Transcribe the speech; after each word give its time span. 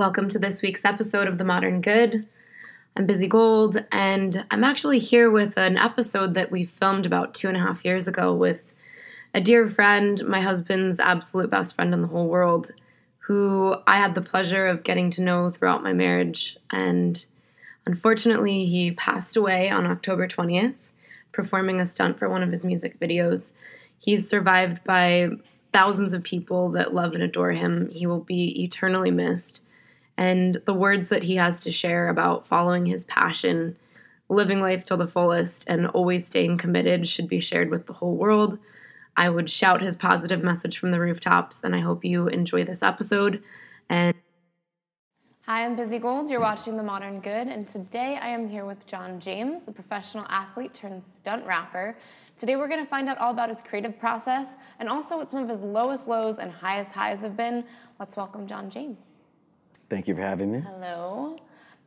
Welcome 0.00 0.30
to 0.30 0.38
this 0.38 0.62
week's 0.62 0.86
episode 0.86 1.28
of 1.28 1.36
The 1.36 1.44
Modern 1.44 1.82
Good. 1.82 2.26
I'm 2.96 3.04
Busy 3.04 3.28
Gold, 3.28 3.84
and 3.92 4.46
I'm 4.50 4.64
actually 4.64 4.98
here 4.98 5.30
with 5.30 5.58
an 5.58 5.76
episode 5.76 6.32
that 6.32 6.50
we 6.50 6.64
filmed 6.64 7.04
about 7.04 7.34
two 7.34 7.48
and 7.48 7.56
a 7.58 7.60
half 7.60 7.84
years 7.84 8.08
ago 8.08 8.34
with 8.34 8.72
a 9.34 9.42
dear 9.42 9.68
friend, 9.68 10.24
my 10.24 10.40
husband's 10.40 11.00
absolute 11.00 11.50
best 11.50 11.74
friend 11.74 11.92
in 11.92 12.00
the 12.00 12.08
whole 12.08 12.28
world, 12.28 12.70
who 13.18 13.76
I 13.86 13.98
had 13.98 14.14
the 14.14 14.22
pleasure 14.22 14.66
of 14.66 14.84
getting 14.84 15.10
to 15.10 15.22
know 15.22 15.50
throughout 15.50 15.82
my 15.82 15.92
marriage. 15.92 16.56
And 16.70 17.22
unfortunately, 17.84 18.64
he 18.64 18.92
passed 18.92 19.36
away 19.36 19.68
on 19.68 19.84
October 19.84 20.26
20th, 20.26 20.76
performing 21.30 21.78
a 21.78 21.84
stunt 21.84 22.18
for 22.18 22.30
one 22.30 22.42
of 22.42 22.52
his 22.52 22.64
music 22.64 22.98
videos. 22.98 23.52
He's 23.98 24.26
survived 24.26 24.82
by 24.82 25.28
thousands 25.74 26.14
of 26.14 26.22
people 26.22 26.70
that 26.70 26.94
love 26.94 27.12
and 27.12 27.22
adore 27.22 27.52
him. 27.52 27.90
He 27.90 28.06
will 28.06 28.20
be 28.20 28.64
eternally 28.64 29.10
missed 29.10 29.60
and 30.20 30.60
the 30.66 30.74
words 30.74 31.08
that 31.08 31.22
he 31.22 31.36
has 31.36 31.60
to 31.60 31.72
share 31.72 32.10
about 32.10 32.46
following 32.46 32.84
his 32.84 33.06
passion, 33.06 33.74
living 34.28 34.60
life 34.60 34.84
to 34.84 34.94
the 34.94 35.08
fullest, 35.08 35.64
and 35.66 35.86
always 35.86 36.26
staying 36.26 36.58
committed 36.58 37.08
should 37.08 37.26
be 37.26 37.40
shared 37.40 37.70
with 37.70 37.86
the 37.86 37.94
whole 37.94 38.16
world. 38.16 38.58
I 39.16 39.30
would 39.30 39.48
shout 39.48 39.80
his 39.80 39.96
positive 39.96 40.42
message 40.42 40.76
from 40.78 40.90
the 40.90 41.00
rooftops, 41.00 41.64
and 41.64 41.74
I 41.74 41.80
hope 41.80 42.04
you 42.04 42.28
enjoy 42.28 42.64
this 42.64 42.82
episode. 42.82 43.42
And 43.88 44.14
Hi, 45.46 45.64
I'm 45.64 45.74
Busy 45.74 45.98
Gold. 45.98 46.28
You're 46.28 46.40
watching 46.40 46.76
The 46.76 46.82
Modern 46.82 47.20
Good, 47.20 47.48
and 47.48 47.66
today 47.66 48.18
I 48.20 48.28
am 48.28 48.46
here 48.46 48.66
with 48.66 48.86
Jon 48.86 49.20
James, 49.20 49.68
a 49.68 49.72
professional 49.72 50.26
athlete 50.28 50.74
turned 50.74 51.02
stunt 51.02 51.46
rapper. 51.46 51.96
Today 52.38 52.56
we're 52.56 52.68
going 52.68 52.84
to 52.84 52.90
find 52.90 53.08
out 53.08 53.16
all 53.16 53.30
about 53.30 53.48
his 53.48 53.62
creative 53.62 53.98
process 53.98 54.56
and 54.80 54.88
also 54.88 55.16
what 55.16 55.30
some 55.30 55.42
of 55.42 55.48
his 55.48 55.62
lowest 55.62 56.06
lows 56.06 56.36
and 56.36 56.52
highest 56.52 56.92
highs 56.92 57.22
have 57.22 57.38
been. 57.38 57.64
Let's 57.98 58.18
welcome 58.18 58.46
Jon 58.46 58.68
James. 58.68 59.19
Thank 59.90 60.06
you 60.06 60.14
for 60.14 60.22
having 60.22 60.52
me. 60.52 60.60
Hello. 60.60 61.36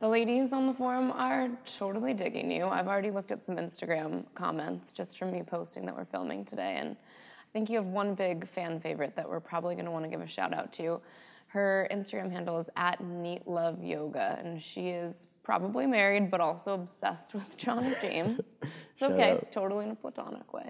The 0.00 0.08
ladies 0.08 0.52
on 0.52 0.66
the 0.66 0.74
forum 0.74 1.10
are 1.12 1.48
totally 1.64 2.12
digging 2.12 2.50
you. 2.50 2.66
I've 2.66 2.86
already 2.86 3.10
looked 3.10 3.30
at 3.30 3.46
some 3.46 3.56
Instagram 3.56 4.24
comments 4.34 4.92
just 4.92 5.16
from 5.18 5.32
me 5.32 5.42
posting 5.42 5.86
that 5.86 5.96
we're 5.96 6.04
filming 6.04 6.44
today, 6.44 6.74
and 6.76 6.90
I 6.90 7.52
think 7.54 7.70
you 7.70 7.76
have 7.78 7.86
one 7.86 8.14
big 8.14 8.46
fan 8.46 8.78
favorite 8.78 9.16
that 9.16 9.26
we're 9.26 9.40
probably 9.40 9.74
going 9.74 9.86
to 9.86 9.90
want 9.90 10.04
to 10.04 10.10
give 10.10 10.20
a 10.20 10.26
shout 10.26 10.52
out 10.52 10.70
to. 10.74 11.00
Her 11.46 11.88
Instagram 11.90 12.30
handle 12.30 12.58
is 12.58 12.68
at 12.76 13.02
Neat 13.02 13.48
Love 13.48 13.82
Yoga, 13.82 14.38
and 14.38 14.62
she 14.62 14.90
is 14.90 15.28
probably 15.42 15.86
married 15.86 16.30
but 16.30 16.42
also 16.42 16.74
obsessed 16.74 17.32
with 17.32 17.56
Jon 17.56 17.96
James. 18.02 18.40
it's 18.60 19.02
okay, 19.02 19.30
out. 19.30 19.38
it's 19.38 19.48
totally 19.48 19.86
in 19.86 19.92
a 19.92 19.94
platonic 19.94 20.52
way. 20.52 20.68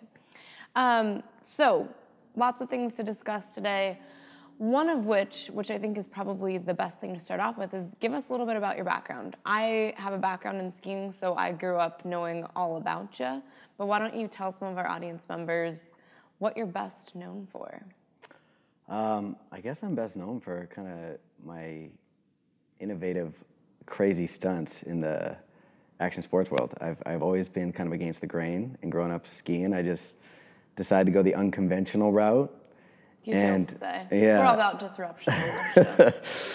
Um, 0.77 1.25
so, 1.43 1.89
lots 2.37 2.61
of 2.61 2.71
things 2.71 2.95
to 2.95 3.03
discuss 3.03 3.57
today. 3.57 3.99
One 4.59 4.89
of 4.89 5.05
which, 5.05 5.49
which 5.49 5.71
I 5.71 5.79
think 5.79 5.99
is 5.99 6.07
probably 6.07 6.59
the 6.59 6.75
best 6.75 7.01
thing 7.01 7.13
to 7.13 7.21
start 7.21 7.41
off 7.41 7.59
with, 7.59 7.75
is 7.75 7.97
give 7.99 8.13
us 8.13 8.29
a 8.29 8.33
little 8.33 8.47
bit 8.47 8.57
about 8.57 8.77
your 8.77 8.85
background. 8.85 9.37
I 9.45 9.95
have 9.97 10.13
a 10.13 10.19
background 10.19 10.61
in 10.61 10.73
skiing, 10.73 11.11
so 11.11 11.35
I 11.35 11.53
grew 11.53 11.77
up 11.77 12.05
knowing 12.05 12.47
all 12.55 12.77
about 12.77 13.19
you. 13.19 13.43
But 13.79 13.87
why 13.87 13.99
don't 13.99 14.15
you 14.15 14.29
tell 14.29 14.53
some 14.53 14.69
of 14.69 14.79
our 14.79 14.87
audience 14.87 15.29
members 15.29 15.95
what 16.39 16.57
you're 16.57 16.67
best 16.67 17.17
known 17.17 17.49
for? 17.51 17.83
Um, 18.89 19.37
I 19.51 19.61
guess 19.61 19.83
I'm 19.83 19.95
best 19.95 20.15
known 20.15 20.41
for 20.41 20.69
kind 20.73 20.89
of 20.89 21.19
my 21.45 21.89
innovative, 22.79 23.35
crazy 23.87 24.27
stunts 24.27 24.83
in 24.85 25.01
the 25.01 25.37
action 25.99 26.23
sports 26.23 26.51
world. 26.51 26.75
I've, 26.81 27.03
I've 27.07 27.23
always 27.23 27.49
been 27.49 27.73
kind 27.73 27.89
of 27.89 27.93
against 27.93 28.21
the 28.21 28.27
grain, 28.29 28.79
and 28.83 28.93
growing 28.93 29.11
up 29.11 29.27
skiing, 29.27 29.75
I 29.75 29.83
just 29.83 30.15
decided 30.77 31.07
to 31.07 31.13
go 31.13 31.23
the 31.23 31.35
unconventional 31.35 32.13
route. 32.13 32.55
You 33.25 33.35
And, 33.35 33.67
don't 33.67 33.79
say. 33.79 34.07
yeah. 34.13 34.39
We're 34.39 34.45
all 34.45 34.55
about 34.55 34.79
disruption. 34.79 35.33
on 35.33 35.41
this. 35.77 36.15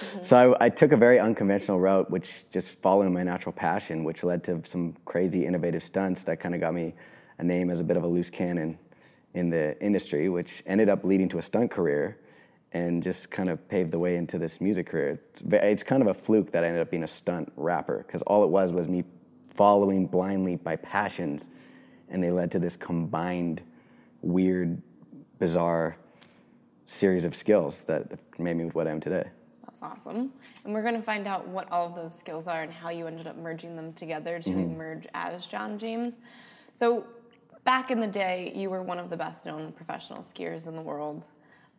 Mm-hmm. 0.09 0.24
So 0.24 0.56
I, 0.59 0.66
I 0.66 0.69
took 0.69 0.91
a 0.91 0.97
very 0.97 1.19
unconventional 1.19 1.80
route, 1.80 2.09
which 2.09 2.46
just 2.52 2.69
following 2.81 3.13
my 3.13 3.24
natural 3.24 3.53
passion, 3.53 4.03
which 4.03 4.24
led 4.24 4.44
to 4.46 4.62
some 4.66 4.96
crazy 5.06 5.46
innovative 5.46 5.84
stunts 5.84 6.24
that 6.24 6.40
kind 6.40 6.56
of 6.56 6.62
got 6.62 6.74
me 6.74 6.94
a 7.38 7.44
name 7.44 7.69
as 7.69 7.80
a 7.80 7.84
bit 7.84 7.97
of 7.97 8.03
a 8.03 8.07
loose 8.07 8.30
cannon 8.30 8.78
in 9.34 9.50
the 9.50 9.80
industry, 9.84 10.30
which 10.30 10.63
ended 10.66 10.90
up 10.90 11.03
leading 11.03 11.30
to 11.30 11.38
a 11.38 11.41
stunt 11.41 11.69
career 11.72 12.18
and 12.72 13.01
just 13.03 13.30
kind 13.31 13.50
of 13.50 13.68
paved 13.68 13.91
the 13.91 14.00
way 14.00 14.16
into 14.16 14.38
this 14.38 14.62
music 14.62 14.88
career. 14.88 15.19
It's, 15.34 15.41
it's 15.51 15.84
kind 15.84 16.01
of 16.01 16.07
a 16.07 16.13
fluke 16.13 16.51
that 16.51 16.63
I 16.63 16.68
ended 16.68 16.81
up 16.81 16.91
being 16.91 17.03
a 17.03 17.07
stunt 17.07 17.51
rapper 17.56 18.03
because 18.06 18.22
all 18.24 18.44
it 18.44 18.50
was 18.50 18.72
was 18.72 18.88
me 18.88 19.03
following 19.56 20.07
blindly 20.07 20.59
my 20.63 20.75
passions, 20.75 21.46
and 22.09 22.24
they 22.24 22.31
led 22.31 22.51
to 22.51 22.59
this 22.59 22.75
combined, 22.75 23.62
weird, 24.22 24.81
bizarre 25.40 25.97
series 26.90 27.24
of 27.24 27.36
skills 27.36 27.80
that 27.86 28.04
made 28.40 28.56
me 28.58 28.66
what 28.66 28.88
I 28.88 28.92
am 28.92 29.00
today. 29.00 29.28
That's 29.66 29.84
awesome. 29.84 30.32
And 30.66 30.74
we're 30.74 30.82
going 30.82 30.96
to 30.96 31.02
find 31.02 31.28
out 31.28 31.48
what 31.48 31.72
all 31.72 31.86
of 31.86 31.96
those 31.96 32.18
skills 32.18 32.48
are 32.48 32.64
and 32.64 32.72
how 32.72 32.90
you 32.90 33.06
ended 33.08 33.28
up 33.28 33.38
merging 33.38 33.76
them 33.76 33.94
together 33.94 34.40
to 34.40 34.50
Mm-hmm. 34.50 34.74
emerge 34.74 35.08
as 35.14 35.46
Jon 35.46 35.78
James. 35.78 36.18
So, 36.74 37.06
back 37.64 37.92
in 37.92 38.00
the 38.00 38.08
day, 38.08 38.52
you 38.56 38.70
were 38.70 38.82
one 38.82 38.98
of 38.98 39.10
the 39.10 39.18
best 39.18 39.46
known 39.46 39.72
professional 39.72 40.20
skiers 40.20 40.68
in 40.68 40.76
the 40.76 40.82
world. 40.82 41.28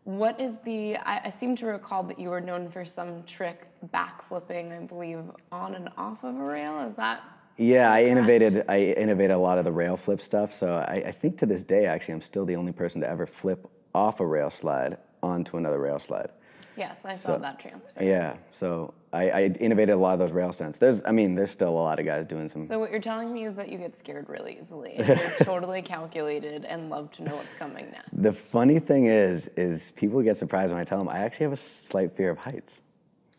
What 0.05 0.41
is 0.41 0.59
the, 0.59 0.97
I, 0.99 1.23
I 1.25 1.31
seem 1.31 1.57
to 1.57 1.67
recall 1.67 2.03
that 2.05 2.19
you 2.19 2.31
were 2.31 2.41
known 2.41 2.69
for 2.71 2.85
some 2.85 3.23
trick 3.25 3.67
backflipping, 3.93 4.73
I 4.77 4.87
believe, 4.87 5.23
on 5.51 5.75
and 5.75 5.89
off 5.99 6.23
of 6.23 6.37
a 6.37 6.43
rail. 6.43 6.81
Is 6.89 6.97
that? 6.97 7.23
Yeah, 7.59 7.93
I 7.93 8.05
innovated. 8.05 8.65
I 8.69 8.95
innovated 8.97 9.33
a 9.33 9.39
lot 9.39 9.59
of 9.59 9.65
the 9.65 9.73
rail 9.73 9.97
flip 9.97 10.21
stuff. 10.23 10.55
So 10.55 10.77
I, 10.77 11.03
I 11.09 11.13
think 11.13 11.37
to 11.39 11.47
this 11.47 11.65
day, 11.65 11.85
actually, 11.87 12.15
I'm 12.15 12.23
still 12.23 12.47
the 12.47 12.57
only 12.57 12.73
person 12.73 13.01
to 13.03 13.09
ever 13.09 13.27
flip 13.27 13.69
off 13.95 14.21
a 14.21 14.27
rail 14.27 14.51
slide 14.51 14.99
onto 15.23 15.57
another 15.57 15.79
rail 15.79 15.99
slide. 15.99 16.31
Yes, 16.77 17.05
I 17.05 17.15
saw 17.15 17.37
that 17.37 17.59
transfer. 17.59 18.03
Yeah, 18.03 18.37
so 18.53 18.95
I, 19.13 19.31
I 19.31 19.43
innovated 19.61 19.95
a 19.95 19.99
lot 19.99 20.15
of 20.15 20.19
those 20.19 20.33
rail 20.33 20.51
stunts. 20.51 20.79
There's, 20.79 21.03
I 21.05 21.11
mean, 21.11 21.35
there's 21.35 21.51
still 21.51 21.69
a 21.69 21.71
lot 21.71 21.99
of 22.01 22.07
guys 22.07 22.25
doing 22.25 22.49
some. 22.49 22.65
So 22.65 22.79
what 22.79 22.91
you're 22.91 23.01
telling 23.01 23.33
me 23.35 23.45
is 23.45 23.55
that 23.57 23.69
you 23.71 23.77
get 23.77 23.99
scared 23.99 24.29
really 24.31 24.57
easily. 24.59 24.93
and 24.95 25.07
You're 25.19 25.31
totally 25.41 25.83
calculated 25.83 26.65
and 26.65 26.89
love 26.89 27.11
to 27.13 27.23
know 27.25 27.35
what's 27.35 27.55
coming 27.59 27.91
next. 27.91 28.09
the 28.13 28.33
funny 28.33 28.79
thing 28.79 29.07
is, 29.07 29.49
is 29.57 29.91
people 29.97 30.23
get 30.23 30.39
surprised 30.39 30.73
when 30.73 30.81
I 30.81 30.85
tell 30.85 30.99
them 30.99 31.09
I 31.09 31.19
actually 31.19 31.45
have 31.45 31.53
a 31.53 31.57
slight 31.57 32.13
fear 32.13 32.31
of 32.31 32.39
heights. 32.39 32.81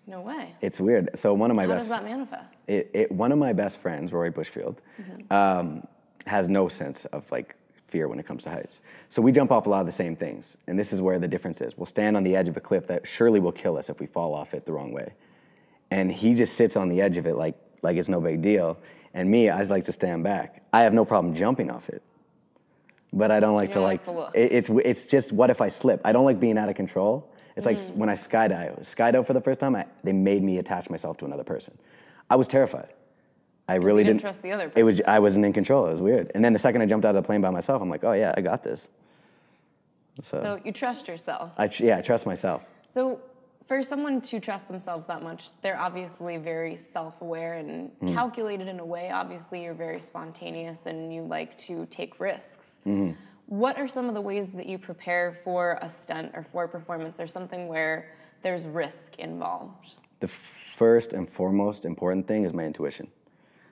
No 0.05 0.21
way. 0.21 0.53
It's 0.61 0.79
weird. 0.79 1.09
So 1.15 1.33
one 1.33 1.49
of 1.49 1.55
my 1.57 1.63
How 1.63 1.69
best. 1.69 1.83
does 1.83 1.89
that 1.89 2.03
manifest? 2.03 2.69
it, 2.69 2.91
it, 2.93 3.11
one 3.11 3.31
of 3.31 3.39
my 3.39 3.53
best 3.53 3.77
friends, 3.79 4.11
Rory 4.11 4.31
Bushfield, 4.31 4.77
um, 5.31 5.87
has 6.27 6.47
no 6.47 6.67
sense 6.67 7.05
of 7.05 7.31
like 7.31 7.55
fear 7.91 8.07
when 8.07 8.17
it 8.19 8.25
comes 8.25 8.43
to 8.43 8.49
heights. 8.49 8.81
So 9.09 9.21
we 9.21 9.31
jump 9.31 9.51
off 9.51 9.67
a 9.67 9.69
lot 9.69 9.81
of 9.81 9.85
the 9.85 9.91
same 9.91 10.15
things, 10.15 10.57
and 10.67 10.79
this 10.79 10.91
is 10.93 11.01
where 11.01 11.19
the 11.19 11.27
difference 11.27 11.61
is. 11.61 11.77
We'll 11.77 11.85
stand 11.85 12.15
on 12.17 12.23
the 12.23 12.35
edge 12.35 12.47
of 12.47 12.57
a 12.57 12.61
cliff 12.61 12.87
that 12.87 13.05
surely 13.05 13.39
will 13.39 13.51
kill 13.51 13.77
us 13.77 13.89
if 13.89 13.99
we 13.99 14.07
fall 14.07 14.33
off 14.33 14.53
it 14.53 14.65
the 14.65 14.71
wrong 14.71 14.91
way, 14.93 15.13
and 15.91 16.11
he 16.11 16.33
just 16.33 16.55
sits 16.55 16.75
on 16.77 16.89
the 16.89 17.01
edge 17.01 17.17
of 17.17 17.25
it 17.27 17.35
like 17.35 17.55
like 17.83 17.97
it's 17.97 18.09
no 18.09 18.21
big 18.21 18.41
deal. 18.41 18.77
And 19.13 19.29
me, 19.29 19.49
I 19.49 19.61
like 19.63 19.83
to 19.85 19.91
stand 19.91 20.23
back. 20.23 20.63
I 20.71 20.81
have 20.81 20.93
no 20.93 21.03
problem 21.03 21.35
jumping 21.35 21.69
off 21.69 21.89
it, 21.89 22.01
but 23.11 23.29
I 23.29 23.39
don't 23.41 23.55
like 23.55 23.69
You 23.69 23.73
to 23.75 23.81
like. 23.81 24.07
like 24.07 24.35
it- 24.35 24.51
it's 24.53 24.69
it's 24.85 25.05
just 25.05 25.31
what 25.33 25.49
if 25.49 25.61
I 25.61 25.67
slip? 25.67 25.99
I 26.05 26.11
don't 26.13 26.25
like 26.25 26.39
being 26.39 26.57
out 26.57 26.69
of 26.69 26.75
control. 26.75 27.27
It's 27.57 27.65
like 27.65 27.79
Mm. 27.79 27.95
when 27.95 28.07
I 28.09 28.13
skydive. 28.13 28.79
Skydive 28.81 29.27
for 29.27 29.33
the 29.33 29.41
first 29.41 29.59
time, 29.59 29.75
I, 29.75 29.85
they 30.05 30.13
made 30.13 30.41
me 30.41 30.57
attach 30.57 30.89
myself 30.89 31.17
to 31.17 31.25
another 31.25 31.43
person. 31.43 31.77
I 32.29 32.37
was 32.37 32.47
terrified. 32.47 32.87
I 33.71 33.75
really 33.75 34.03
didn't 34.03 34.17
didn't 34.17 34.21
trust 34.21 34.41
the 34.41 34.51
other 34.51 34.71
It 34.75 34.83
was 34.83 35.01
I 35.01 35.19
wasn't 35.19 35.45
in 35.45 35.53
control. 35.53 35.87
It 35.87 35.91
was 35.91 36.01
weird. 36.01 36.31
And 36.35 36.43
then 36.43 36.53
the 36.53 36.59
second 36.59 36.81
I 36.81 36.85
jumped 36.85 37.05
out 37.05 37.15
of 37.15 37.23
the 37.23 37.25
plane 37.25 37.41
by 37.41 37.49
myself, 37.49 37.81
I'm 37.81 37.89
like, 37.89 38.03
oh 38.03 38.13
yeah, 38.13 38.33
I 38.37 38.41
got 38.41 38.63
this. 38.63 38.89
So, 40.23 40.37
So 40.41 40.59
you 40.65 40.71
trust 40.71 41.07
yourself. 41.07 41.51
I 41.57 41.67
tr- 41.67 41.85
yeah, 41.85 41.97
I 41.97 42.01
trust 42.01 42.25
myself. 42.25 42.63
So 42.89 43.19
for 43.65 43.81
someone 43.81 44.19
to 44.21 44.39
trust 44.39 44.67
themselves 44.67 45.05
that 45.05 45.21
much, 45.23 45.51
they're 45.61 45.79
obviously 45.79 46.37
very 46.37 46.75
self-aware 46.75 47.53
and 47.53 47.91
Mm. 48.01 48.13
calculated 48.13 48.67
in 48.67 48.79
a 48.79 48.85
way. 48.85 49.09
Obviously, 49.11 49.63
you're 49.63 49.73
very 49.73 50.01
spontaneous 50.01 50.85
and 50.85 51.13
you 51.13 51.21
like 51.21 51.57
to 51.59 51.85
take 51.85 52.19
risks. 52.19 52.79
Mm-hmm. 52.85 53.11
What 53.47 53.77
are 53.77 53.87
some 53.87 54.07
of 54.09 54.13
the 54.15 54.21
ways 54.21 54.49
that 54.49 54.65
you 54.65 54.77
prepare 54.77 55.33
for 55.33 55.77
a 55.81 55.89
stunt 55.89 56.31
or 56.33 56.43
for 56.43 56.65
a 56.65 56.69
performance 56.69 57.19
or 57.19 57.27
something 57.27 57.67
where 57.67 57.97
there's 58.41 58.67
risk 58.67 59.19
involved? 59.19 59.95
The 60.19 60.27
first 60.27 61.13
and 61.13 61.27
foremost 61.27 61.85
important 61.85 62.27
thing 62.27 62.43
is 62.43 62.53
my 62.53 62.63
intuition. 62.65 63.07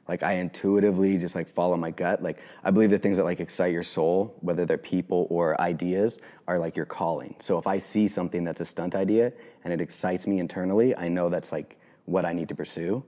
Like 0.09 0.23
I 0.23 0.33
intuitively 0.33 1.19
just 1.19 1.35
like 1.35 1.47
follow 1.47 1.77
my 1.77 1.91
gut. 1.91 2.23
Like 2.23 2.39
I 2.63 2.71
believe 2.71 2.89
the 2.89 2.97
things 2.97 3.17
that 3.17 3.25
like 3.25 3.39
excite 3.39 3.71
your 3.71 3.83
soul, 3.83 4.35
whether 4.41 4.65
they're 4.65 4.77
people 4.79 5.27
or 5.29 5.59
ideas, 5.61 6.19
are 6.47 6.57
like 6.57 6.75
your 6.75 6.87
calling. 6.87 7.35
So 7.37 7.59
if 7.59 7.67
I 7.67 7.77
see 7.77 8.07
something 8.07 8.43
that's 8.43 8.59
a 8.59 8.65
stunt 8.65 8.95
idea 8.95 9.31
and 9.63 9.71
it 9.71 9.79
excites 9.79 10.25
me 10.25 10.39
internally, 10.39 10.95
I 10.95 11.09
know 11.09 11.29
that's 11.29 11.51
like 11.51 11.77
what 12.05 12.25
I 12.25 12.33
need 12.33 12.49
to 12.49 12.55
pursue. 12.55 13.03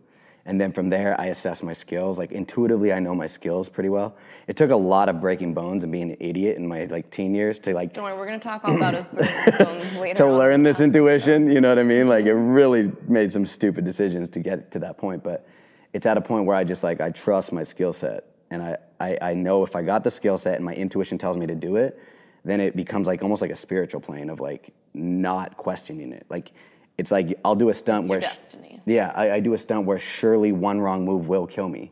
And 0.45 0.59
then 0.62 0.71
from 0.71 0.89
there, 0.89 1.19
I 1.19 1.27
assess 1.27 1.63
my 1.63 1.74
skills. 1.74 2.19
Like 2.19 2.31
intuitively, 2.31 2.94
I 2.94 3.00
know 3.00 3.15
my 3.15 3.27
skills 3.27 3.68
pretty 3.68 3.89
well. 3.89 4.15
It 4.48 4.56
took 4.56 4.69
a 4.69 4.75
lot 4.75 5.09
of 5.09 5.19
breaking 5.19 5.56
bones 5.56 5.83
and 5.83 5.92
being 5.92 6.12
an 6.12 6.18
idiot 6.19 6.57
in 6.57 6.68
my 6.68 6.86
like 6.86 7.09
teen 7.09 7.33
years 7.33 7.57
to 7.59 7.74
like 7.74 7.94
Don't 7.94 8.03
worry, 8.03 8.15
we're 8.15 8.27
going 8.27 8.39
to 8.39 8.48
talk 8.48 8.63
all 8.63 8.75
about 8.75 8.94
his 8.94 9.09
bones 9.57 9.95
later. 9.95 10.18
to 10.18 10.31
learn 10.31 10.62
this 10.62 10.81
intuition. 10.81 11.51
You 11.51 11.62
know 11.62 11.69
what 11.69 11.80
I 11.80 11.83
mean? 11.83 12.07
Like 12.07 12.25
it 12.25 12.33
really 12.33 12.92
made 13.07 13.31
some 13.31 13.48
stupid 13.48 13.86
decisions 13.86 14.30
to 14.30 14.39
get 14.39 14.69
to 14.71 14.80
that 14.80 15.00
point, 15.00 15.24
but 15.24 15.48
it's 15.93 16.05
at 16.05 16.17
a 16.17 16.21
point 16.21 16.45
where 16.45 16.55
I 16.55 16.63
just 16.63 16.83
like 16.83 17.01
I 17.01 17.09
trust 17.09 17.51
my 17.51 17.63
skill 17.63 17.93
set, 17.93 18.25
and 18.49 18.61
I, 18.61 18.77
I 18.99 19.17
I 19.21 19.33
know 19.33 19.63
if 19.63 19.75
I 19.75 19.81
got 19.81 20.03
the 20.03 20.11
skill 20.11 20.38
set 20.38 20.55
and 20.55 20.65
my 20.65 20.73
intuition 20.73 21.17
tells 21.17 21.38
me 21.38 21.45
to 21.47 21.55
do 21.55 21.75
it, 21.75 21.99
then 22.45 22.59
it 22.59 22.75
becomes 22.75 23.07
like 23.07 23.21
almost 23.23 23.41
like 23.41 23.51
a 23.51 23.55
spiritual 23.55 24.01
plane 24.01 24.29
of 24.29 24.39
like 24.39 24.73
not 24.93 25.57
questioning 25.57 26.11
it. 26.13 26.25
Like 26.29 26.51
it's 26.97 27.11
like 27.11 27.39
I'll 27.43 27.55
do 27.55 27.69
a 27.69 27.73
stunt 27.73 28.03
It's 28.03 28.09
where 28.09 28.19
destiny. 28.19 28.81
yeah, 28.85 29.11
I, 29.15 29.31
I 29.33 29.39
do 29.39 29.53
a 29.53 29.57
stunt 29.57 29.85
where 29.85 29.99
surely 29.99 30.51
one 30.51 30.79
wrong 30.79 31.05
move 31.05 31.27
will 31.27 31.47
kill 31.47 31.69
me, 31.69 31.91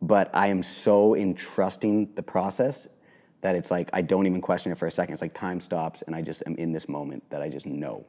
but 0.00 0.30
I 0.34 0.48
am 0.48 0.62
so 0.62 1.14
in 1.14 1.34
trusting 1.34 2.14
the 2.14 2.22
process 2.22 2.88
that 3.42 3.56
it's 3.56 3.70
like 3.70 3.90
I 3.92 4.02
don't 4.02 4.26
even 4.26 4.40
question 4.40 4.72
it 4.72 4.78
for 4.78 4.86
a 4.86 4.90
second. 4.90 5.14
It's 5.14 5.22
like 5.22 5.34
time 5.34 5.60
stops, 5.60 6.02
and 6.02 6.14
I 6.14 6.22
just 6.22 6.42
am 6.46 6.54
in 6.56 6.72
this 6.72 6.88
moment 6.88 7.28
that 7.30 7.42
I 7.42 7.48
just 7.48 7.66
know. 7.66 8.04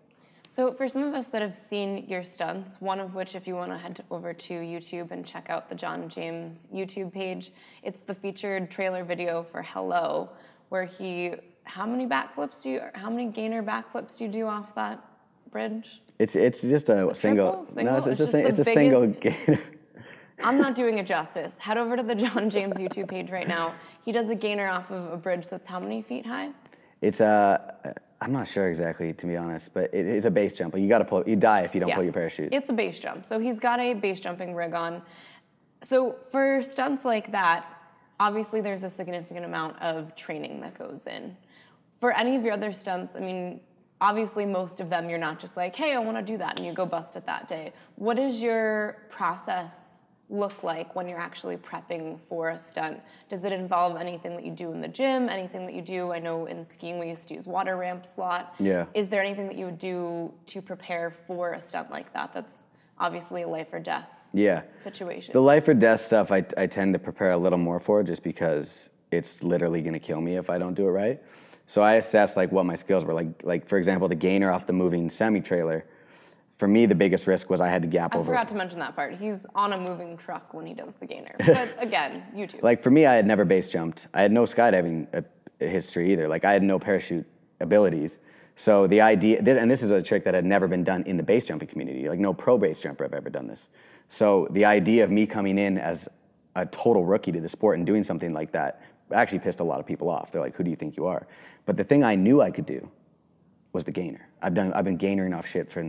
So, 0.54 0.72
for 0.72 0.88
some 0.88 1.02
of 1.02 1.16
us 1.16 1.30
that 1.30 1.42
have 1.42 1.56
seen 1.56 2.06
your 2.08 2.24
stunts, 2.24 2.80
one 2.80 3.00
of 3.00 3.16
which, 3.16 3.34
if 3.34 3.48
you 3.48 3.56
want 3.56 3.72
to 3.72 3.78
head 3.80 4.04
over 4.12 4.36
to 4.36 4.54
YouTube 4.54 5.10
and 5.10 5.26
check 5.26 5.50
out 5.50 5.68
the 5.68 5.74
Jon 5.74 6.08
James 6.08 6.68
YouTube 6.72 7.12
page, 7.12 7.52
it's 7.82 8.04
the 8.04 8.14
featured 8.14 8.70
trailer 8.70 9.04
video 9.04 9.42
for 9.42 9.64
Hello, 9.64 10.30
where 10.70 10.86
he, 10.86 11.34
how 11.64 11.88
many 11.88 12.06
backflips 12.06 12.62
do 12.62 12.70
you, 12.70 12.82
how 12.94 13.10
many 13.10 13.32
gainer 13.32 13.64
backflips 13.64 14.20
do 14.20 14.26
you 14.26 14.30
do 14.30 14.46
off 14.46 14.76
that 14.76 15.04
bridge? 15.50 16.04
It's 16.20 16.36
it's 16.36 16.62
just 16.62 16.90
a 16.90 17.10
it 17.10 17.18
single. 17.18 17.66
triple? 17.66 17.84
No, 17.86 17.96
it's, 17.96 18.06
it's, 18.06 18.20
It's 18.20 18.34
a, 18.36 18.46
it's 18.46 18.60
a 18.60 18.64
single 18.64 19.08
gainer. 19.08 19.60
I'm 20.44 20.60
not 20.60 20.76
doing 20.82 21.00
it 21.00 21.08
justice. 21.08 21.58
Head 21.58 21.80
over 21.80 21.98
to 21.98 22.04
the 22.04 22.14
Jon 22.14 22.52
James 22.52 22.78
YouTube 22.78 23.10
page 23.10 23.32
right 23.32 23.48
now. 23.48 23.74
He 24.06 24.12
does 24.12 24.30
a 24.30 24.36
gainer 24.36 24.68
off 24.68 24.92
of 24.92 25.14
a 25.14 25.18
bridge 25.18 25.48
that's 25.48 25.68
how 25.68 25.80
many 25.80 26.04
feet 26.04 26.28
high? 26.28 26.52
It's 27.02 27.22
a. 27.22 27.96
I'm 28.24 28.31
not 28.31 28.48
sure 28.48 28.70
exactly, 28.70 29.12
to 29.12 29.28
be 29.28 29.36
honest, 29.36 29.74
but 29.74 29.94
it 29.94 30.06
is 30.06 30.25
a 30.25 30.31
base 30.31 30.56
jump. 30.56 30.78
You 30.78 30.88
got 30.88 31.00
to 31.00 31.06
pull. 31.06 31.24
You 31.28 31.36
die 31.36 31.62
if 31.62 31.75
you 31.75 31.81
don't 31.81 31.92
pull 31.92 32.04
your 32.04 32.14
parachute. 32.14 32.54
It's 32.54 32.70
a 32.70 32.74
base 32.74 32.98
jump. 32.98 33.25
So 33.25 33.38
he's 33.38 33.60
got 33.60 33.81
a 33.81 33.94
base 33.94 34.22
jumping 34.22 34.56
rig 34.56 34.74
on. 34.74 35.02
So 35.81 36.16
for 36.31 36.64
stunts 36.64 37.04
like 37.04 37.34
that, 37.34 37.66
obviously 38.22 38.62
there's 38.62 38.84
a 38.84 38.90
significant 38.90 39.46
amount 39.46 39.81
of 39.81 40.16
training 40.16 40.62
that 40.62 40.78
goes 40.78 41.06
in. 41.06 41.36
For 42.00 42.14
any 42.14 42.38
of 42.38 42.44
your 42.44 42.54
other 42.54 42.72
stunts, 42.72 43.18
I 43.18 43.20
mean, 43.20 43.60
obviously 44.00 44.46
most 44.46 44.80
of 44.80 44.90
them 44.90 45.10
you're 45.10 45.20
not 45.20 45.40
just 45.42 45.58
like, 45.58 45.75
hey, 45.75 45.94
I 45.94 46.00
want 46.00 46.16
to 46.18 46.24
do 46.24 46.38
that, 46.38 46.58
and 46.58 46.66
you 46.66 46.74
go 46.74 46.86
bust 46.86 47.18
it 47.18 47.25
that 47.25 47.50
day. 47.50 47.74
What 47.96 48.18
is 48.18 48.42
your 48.42 49.04
process 49.10 50.03
look 50.30 50.64
like 50.64 50.96
when 50.96 51.08
you're 51.08 51.20
actually 51.20 51.58
prepping 51.58 52.20
for 52.20 52.50
a 52.50 52.58
stunt? 52.58 53.00
Does 53.30 53.44
it 53.44 53.52
involve 53.52 53.98
anything 53.98 54.36
that 54.36 54.46
you 54.46 54.52
do 54.52 54.72
in 54.72 54.81
the 54.81 54.88
gym, 54.88 55.30
anything 55.30 55.66
that 55.66 55.75
you 55.75 55.81
do? 55.81 56.12
I 56.12 56.20
know 56.20 56.46
in 56.46 56.66
skiing 56.66 57.00
we 57.00 57.10
used 57.10 57.28
to 57.28 57.36
use 57.36 57.46
water 57.46 57.78
ramps 57.78 58.18
a 58.18 58.22
lot. 58.22 58.56
Yeah. 58.60 58.86
Is 58.94 59.10
there 59.10 59.22
anything 59.22 59.48
that 59.48 59.58
you 59.58 59.66
would 59.66 59.80
do 59.80 60.34
to 60.48 60.62
prepare 60.62 61.12
for 61.12 61.54
a 61.54 61.62
stunt 61.62 61.92
like 61.92 62.12
that? 62.14 62.34
That's 62.34 62.68
obviously 62.98 63.42
a 63.44 63.48
life 63.48 63.68
or 63.74 63.80
death 63.80 64.30
yeah. 64.34 64.64
situation. 64.78 65.34
The 65.34 65.42
life 65.42 65.68
or 65.68 65.74
death 65.74 66.00
stuff, 66.00 66.31
I, 66.31 66.46
I 66.58 66.68
tend 66.68 66.94
to 66.94 67.00
prepare 67.00 67.31
a 67.31 67.38
little 67.38 67.58
more 67.58 67.80
for, 67.80 68.04
just 68.04 68.24
because 68.24 68.90
it's 69.12 69.44
literally 69.44 69.81
gonna 69.81 70.00
kill 70.00 70.22
me 70.22 70.38
if 70.38 70.50
I 70.50 70.58
don't 70.58 70.74
do 70.74 70.88
it 70.88 70.92
right. 70.92 71.22
So 71.66 71.81
I 71.81 71.94
assess 71.94 72.36
like 72.36 72.52
what 72.52 72.66
my 72.66 72.75
skills 72.75 73.06
were. 73.06 73.14
Like 73.14 73.44
like 73.44 73.68
for 73.68 73.78
example, 73.78 74.08
the 74.08 74.16
gainer 74.16 74.52
off 74.52 74.68
the 74.68 74.74
moving 74.74 75.10
semi 75.10 75.42
trailer. 75.42 75.86
For 76.63 76.68
me, 76.69 76.86
the 76.86 76.95
biggest 76.95 77.27
risk 77.27 77.50
was 77.50 77.60
I 77.60 77.68
had 77.68 77.81
to 77.81 77.89
gap 77.89 78.15
I 78.15 78.19
over. 78.19 78.31
I 78.31 78.38
forgot 78.38 78.48
to 78.48 78.56
mention 78.56 78.80
that 78.80 78.95
part. 78.95 79.18
He's 79.18 79.45
on 79.54 79.74
a 79.74 79.77
moving 79.77 80.15
truck 80.15 80.54
when 80.54 80.65
he 80.65 80.74
does 80.74 80.94
the 80.94 81.06
gainer. 81.06 81.36
But 81.45 81.75
again, 81.77 82.24
YouTube. 82.33 82.63
Like 82.63 82.81
for 82.81 82.89
me, 82.89 83.06
I 83.06 83.15
had 83.15 83.27
never 83.27 83.44
base 83.44 83.68
jumped. 83.68 84.07
I 84.13 84.21
had 84.21 84.31
no 84.31 84.44
skydiving 84.44 85.13
uh, 85.13 85.24
history 85.60 86.13
either. 86.13 86.30
Like 86.30 86.45
I 86.45 86.54
had 86.54 86.63
no 86.63 86.80
parachute 86.80 87.25
abilities. 87.60 88.19
So 88.56 88.88
the 88.88 89.01
idea, 89.01 89.39
and 89.39 89.69
this 89.69 89.83
is 89.83 89.92
a 89.92 90.01
trick 90.01 90.24
that 90.24 90.33
had 90.33 90.45
never 90.45 90.69
been 90.69 90.86
done 90.86 91.04
in 91.04 91.18
the 91.18 91.24
base 91.24 91.44
jumping 91.44 91.68
community. 91.68 92.07
Like 92.07 92.19
no 92.19 92.33
pro 92.33 92.57
base 92.57 92.80
jumper 92.80 93.04
have 93.04 93.13
ever 93.13 93.30
done 93.30 93.48
this. 93.48 93.68
So 94.07 94.48
the 94.51 94.63
idea 94.63 95.04
of 95.04 95.12
me 95.12 95.25
coming 95.25 95.57
in 95.57 95.77
as 95.77 96.07
a 96.56 96.65
total 96.65 97.04
rookie 97.04 97.33
to 97.33 97.42
the 97.42 97.50
sport 97.50 97.77
and 97.77 97.86
doing 97.86 98.04
something 98.04 98.31
like 98.31 98.54
that 98.54 98.81
actually 99.12 99.39
pissed 99.39 99.60
a 99.60 99.65
lot 99.65 99.81
of 99.81 99.86
people 99.86 100.10
off. 100.10 100.31
They're 100.31 100.39
like, 100.39 100.56
"Who 100.56 100.63
do 100.63 100.69
you 100.69 100.77
think 100.77 100.95
you 100.95 101.07
are?" 101.07 101.27
But 101.65 101.75
the 101.75 101.83
thing 101.83 102.06
I 102.06 102.15
knew 102.15 102.42
I 102.42 102.51
could 102.51 102.65
do 102.65 102.89
was 103.74 103.83
the 103.83 103.92
gainer. 103.92 104.30
I've 104.42 104.54
done. 104.54 104.71
I've 104.71 104.86
been 104.86 104.95
gainering 104.95 105.33
off 105.33 105.45
shit 105.45 105.69
for 105.69 105.81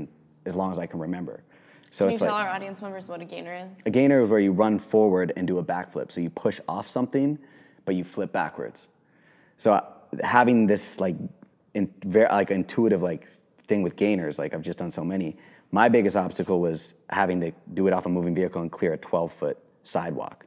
as 0.46 0.54
long 0.54 0.72
as 0.72 0.78
I 0.78 0.86
can 0.86 1.00
remember. 1.00 1.42
So 1.90 2.06
Can 2.06 2.12
you 2.14 2.18
tell 2.18 2.28
like 2.32 2.44
our 2.46 2.50
audience 2.52 2.82
members 2.82 3.08
what 3.08 3.20
a 3.20 3.24
gainer 3.24 3.54
is? 3.54 3.82
a 3.86 3.90
gainer 3.90 4.22
is 4.22 4.30
where 4.30 4.40
you 4.40 4.52
run 4.52 4.78
forward 4.78 5.32
and 5.36 5.46
do 5.46 5.58
a 5.58 5.64
backflip. 5.64 6.10
So 6.10 6.20
you 6.20 6.30
push 6.30 6.60
off 6.68 6.88
something, 6.88 7.38
but 7.84 7.94
you 7.94 8.02
flip 8.04 8.32
backwards. 8.32 8.88
So 9.56 9.72
uh, 9.72 9.84
having 10.22 10.66
this 10.66 10.98
like, 11.00 11.14
in, 11.74 11.92
ver- 12.04 12.28
like 12.30 12.50
intuitive 12.50 13.02
like 13.02 13.28
thing 13.68 13.82
with 13.82 13.94
gainers, 13.96 14.38
like 14.38 14.54
I've 14.54 14.62
just 14.62 14.78
done 14.78 14.90
so 14.90 15.04
many. 15.04 15.36
My 15.70 15.88
biggest 15.88 16.16
obstacle 16.16 16.60
was 16.60 16.94
having 17.10 17.40
to 17.40 17.52
do 17.74 17.86
it 17.86 17.92
off 17.92 18.06
a 18.06 18.08
moving 18.08 18.34
vehicle 18.34 18.62
and 18.62 18.70
clear 18.70 18.92
a 18.94 18.98
12 18.98 19.32
foot 19.32 19.58
sidewalk. 19.82 20.46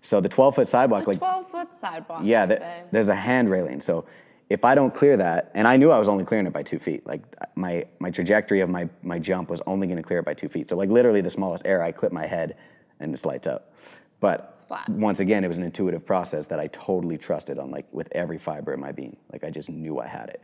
So 0.00 0.20
the 0.20 0.28
12 0.28 0.54
foot 0.56 0.68
sidewalk, 0.68 1.06
A 1.06 1.10
like 1.10 1.18
12 1.18 1.50
foot 1.50 1.76
sidewalk. 1.76 2.20
yeah, 2.24 2.42
you 2.42 2.48
th- 2.48 2.60
say. 2.60 2.82
there's 2.92 3.08
a 3.08 3.14
hand 3.14 3.50
railing. 3.50 3.80
So 3.80 4.04
if 4.50 4.64
I 4.64 4.74
don't 4.74 4.92
clear 4.92 5.16
that, 5.16 5.50
and 5.54 5.66
I 5.66 5.76
knew 5.76 5.90
I 5.90 5.98
was 5.98 6.08
only 6.08 6.24
clearing 6.24 6.46
it 6.46 6.52
by 6.52 6.62
two 6.62 6.78
feet, 6.78 7.06
like 7.06 7.22
my 7.56 7.86
my 7.98 8.10
trajectory 8.10 8.60
of 8.60 8.68
my 8.68 8.88
my 9.02 9.18
jump 9.18 9.50
was 9.50 9.60
only 9.66 9.86
going 9.86 9.96
to 9.96 10.02
clear 10.02 10.18
it 10.18 10.24
by 10.24 10.34
two 10.34 10.48
feet. 10.48 10.68
So 10.68 10.76
like 10.76 10.90
literally 10.90 11.20
the 11.20 11.30
smallest 11.30 11.64
error, 11.64 11.82
I 11.82 11.92
clip 11.92 12.12
my 12.12 12.26
head 12.26 12.56
and 13.00 13.14
it 13.14 13.24
lights 13.24 13.46
up. 13.46 13.72
But 14.20 14.58
Splat. 14.58 14.88
once 14.88 15.20
again, 15.20 15.44
it 15.44 15.48
was 15.48 15.58
an 15.58 15.64
intuitive 15.64 16.06
process 16.06 16.46
that 16.46 16.60
I 16.60 16.68
totally 16.68 17.18
trusted 17.18 17.58
on 17.58 17.70
like 17.70 17.86
with 17.92 18.08
every 18.12 18.38
fiber 18.38 18.72
in 18.72 18.80
my 18.80 18.92
being. 18.92 19.16
Like 19.32 19.44
I 19.44 19.50
just 19.50 19.68
knew 19.68 19.98
I 19.98 20.06
had 20.06 20.28
it. 20.30 20.42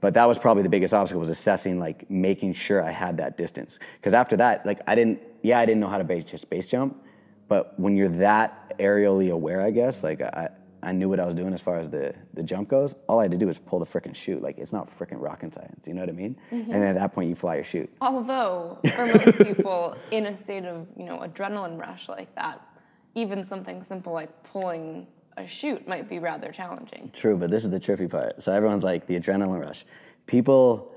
But 0.00 0.14
that 0.14 0.24
was 0.26 0.38
probably 0.38 0.62
the 0.62 0.68
biggest 0.70 0.94
obstacle 0.94 1.20
was 1.20 1.28
assessing, 1.28 1.78
like 1.78 2.10
making 2.10 2.54
sure 2.54 2.82
I 2.82 2.90
had 2.90 3.18
that 3.18 3.36
distance. 3.36 3.78
Because 3.96 4.14
after 4.14 4.36
that, 4.38 4.64
like 4.64 4.80
I 4.86 4.94
didn't, 4.94 5.20
yeah, 5.42 5.58
I 5.58 5.66
didn't 5.66 5.80
know 5.80 5.88
how 5.88 5.98
to 5.98 6.04
base, 6.04 6.24
just 6.24 6.48
base 6.48 6.68
jump. 6.68 7.02
But 7.48 7.78
when 7.78 7.96
you're 7.96 8.08
that 8.08 8.78
aerially 8.78 9.30
aware, 9.30 9.60
I 9.60 9.70
guess, 9.70 10.02
like 10.02 10.22
I, 10.22 10.48
I 10.82 10.92
knew 10.92 11.08
what 11.08 11.20
I 11.20 11.26
was 11.26 11.34
doing 11.34 11.52
as 11.52 11.60
far 11.60 11.76
as 11.76 11.90
the, 11.90 12.14
the 12.34 12.42
jump 12.42 12.68
goes. 12.68 12.94
All 13.08 13.18
I 13.18 13.24
had 13.24 13.30
to 13.32 13.36
do 13.36 13.46
was 13.46 13.58
pull 13.58 13.78
the 13.78 13.86
frickin' 13.86 14.14
chute. 14.14 14.42
Like 14.42 14.58
it's 14.58 14.72
not 14.72 14.88
frickin' 14.98 15.20
rocket 15.20 15.54
science, 15.54 15.86
you 15.86 15.94
know 15.94 16.00
what 16.00 16.08
I 16.08 16.12
mean? 16.12 16.36
And 16.50 16.60
then 16.60 16.70
mm-hmm. 16.70 16.82
at 16.82 16.94
that 16.94 17.12
point, 17.12 17.28
you 17.28 17.34
fly 17.34 17.56
your 17.56 17.64
chute. 17.64 17.90
Although, 18.00 18.78
for 18.94 19.06
most 19.06 19.38
people 19.44 19.96
in 20.10 20.26
a 20.26 20.36
state 20.36 20.64
of, 20.64 20.86
you 20.96 21.04
know, 21.04 21.18
adrenaline 21.18 21.78
rush 21.78 22.08
like 22.08 22.34
that, 22.34 22.66
even 23.14 23.44
something 23.44 23.82
simple 23.82 24.12
like 24.12 24.42
pulling 24.44 25.06
a 25.36 25.46
chute 25.46 25.86
might 25.86 26.08
be 26.08 26.18
rather 26.18 26.50
challenging. 26.50 27.10
True, 27.12 27.36
but 27.36 27.50
this 27.50 27.64
is 27.64 27.70
the 27.70 27.80
trippy 27.80 28.08
part. 28.08 28.42
So 28.42 28.52
everyone's 28.52 28.84
like 28.84 29.06
the 29.06 29.18
adrenaline 29.18 29.60
rush. 29.60 29.84
People, 30.26 30.92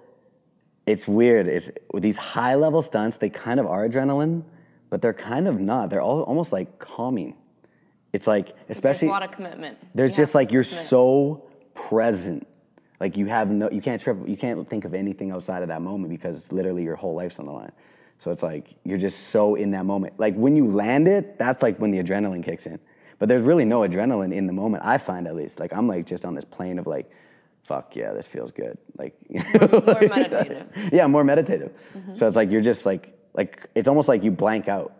it's 0.85 1.07
weird. 1.07 1.47
It's 1.47 1.71
with 1.91 2.03
these 2.03 2.17
high 2.17 2.55
level 2.55 2.81
stunts, 2.81 3.17
they 3.17 3.29
kind 3.29 3.59
of 3.59 3.65
are 3.65 3.87
adrenaline, 3.87 4.43
but 4.89 5.01
they're 5.01 5.13
kind 5.13 5.47
of 5.47 5.59
not. 5.59 5.89
They're 5.89 6.01
all 6.01 6.21
almost 6.23 6.51
like 6.53 6.79
calming. 6.79 7.35
It's 8.13 8.27
like, 8.27 8.55
especially 8.69 9.07
There's 9.07 9.17
a 9.17 9.19
lot 9.19 9.23
of 9.23 9.31
commitment. 9.31 9.77
there's 9.95 10.11
You 10.11 10.17
just 10.17 10.35
like 10.35 10.51
you're 10.51 10.63
so 10.63 11.49
present. 11.73 12.47
Like 12.99 13.17
you 13.17 13.25
have 13.25 13.49
no, 13.49 13.69
you 13.71 13.81
can't 13.81 13.99
trip, 13.99 14.17
you 14.27 14.37
can't 14.37 14.69
think 14.69 14.85
of 14.85 14.93
anything 14.93 15.31
outside 15.31 15.61
of 15.63 15.67
that 15.69 15.81
moment 15.81 16.09
because 16.09 16.51
literally 16.51 16.83
your 16.83 16.95
whole 16.95 17.15
life's 17.15 17.39
on 17.39 17.47
the 17.47 17.51
line. 17.51 17.71
So 18.19 18.31
it's 18.31 18.43
like 18.43 18.75
you're 18.85 18.99
just 18.99 19.29
so 19.29 19.55
in 19.55 19.71
that 19.71 19.85
moment. 19.85 20.13
Like 20.17 20.35
when 20.35 20.55
you 20.55 20.67
land 20.67 21.07
it, 21.07 21.37
that's 21.37 21.61
like 21.63 21.79
when 21.79 21.91
the 21.91 22.01
adrenaline 22.01 22.43
kicks 22.43 22.65
in. 22.67 22.79
But 23.19 23.29
there's 23.29 23.41
really 23.41 23.65
no 23.65 23.81
adrenaline 23.81 24.33
in 24.33 24.47
the 24.47 24.53
moment. 24.53 24.83
I 24.85 24.97
find 24.97 25.27
at 25.27 25.35
least. 25.35 25.59
Like 25.59 25.73
I'm 25.73 25.87
like 25.87 26.05
just 26.05 26.23
on 26.23 26.35
this 26.35 26.45
plane 26.45 26.77
of 26.79 26.87
like, 26.87 27.09
fuck 27.63 27.95
yeah, 27.95 28.13
this 28.13 28.27
feels 28.27 28.51
good. 28.51 28.77
Like 28.97 29.15
More 29.29 29.99
meditative. 30.01 30.67
yeah, 30.93 31.07
more 31.07 31.23
meditative. 31.23 31.73
Mm-hmm. 31.97 32.15
So 32.15 32.27
it's 32.27 32.35
like 32.35 32.51
you're 32.51 32.61
just 32.61 32.85
like 32.85 33.17
like 33.33 33.67
it's 33.75 33.87
almost 33.87 34.07
like 34.07 34.23
you 34.23 34.31
blank 34.31 34.67
out. 34.67 34.93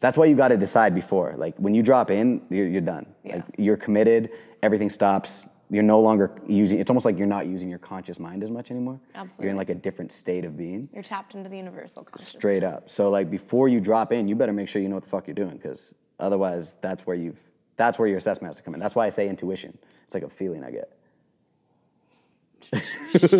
That's 0.00 0.16
why 0.16 0.26
you 0.26 0.36
got 0.36 0.48
to 0.48 0.56
decide 0.56 0.94
before. 0.94 1.34
Like 1.36 1.56
when 1.56 1.74
you 1.74 1.82
drop 1.82 2.10
in, 2.10 2.42
you're, 2.50 2.68
you're 2.68 2.80
done. 2.80 3.06
Yeah. 3.24 3.36
Like 3.36 3.44
you're 3.58 3.76
committed. 3.76 4.30
Everything 4.62 4.90
stops. 4.90 5.46
You're 5.70 5.82
no 5.82 6.00
longer 6.00 6.40
using. 6.46 6.78
It's 6.78 6.88
almost 6.88 7.04
like 7.04 7.18
you're 7.18 7.26
not 7.26 7.46
using 7.46 7.68
your 7.68 7.78
conscious 7.78 8.18
mind 8.18 8.42
as 8.42 8.50
much 8.50 8.70
anymore. 8.70 9.00
Absolutely. 9.14 9.44
You're 9.44 9.50
in 9.50 9.56
like 9.56 9.68
a 9.68 9.74
different 9.74 10.12
state 10.12 10.44
of 10.44 10.56
being. 10.56 10.88
You're 10.94 11.02
tapped 11.02 11.34
into 11.34 11.50
the 11.50 11.56
universal 11.56 12.04
consciousness. 12.04 12.40
Straight 12.40 12.64
up. 12.64 12.88
So 12.88 13.10
like 13.10 13.30
before 13.30 13.68
you 13.68 13.80
drop 13.80 14.12
in, 14.12 14.28
you 14.28 14.34
better 14.34 14.52
make 14.52 14.68
sure 14.68 14.80
you 14.80 14.88
know 14.88 14.96
what 14.96 15.04
the 15.04 15.10
fuck 15.10 15.26
you're 15.26 15.34
doing, 15.34 15.56
because 15.56 15.94
otherwise, 16.18 16.76
that's 16.80 17.06
where 17.06 17.16
you've. 17.16 17.38
That's 17.76 17.98
where 17.98 18.08
your 18.08 18.18
assessment 18.18 18.48
has 18.48 18.56
to 18.56 18.62
come 18.62 18.74
in. 18.74 18.80
That's 18.80 18.96
why 18.96 19.06
I 19.06 19.08
say 19.08 19.28
intuition. 19.28 19.78
It's 20.04 20.14
like 20.14 20.24
a 20.24 20.28
feeling 20.30 20.64
I 20.64 20.72
get. 20.72 20.97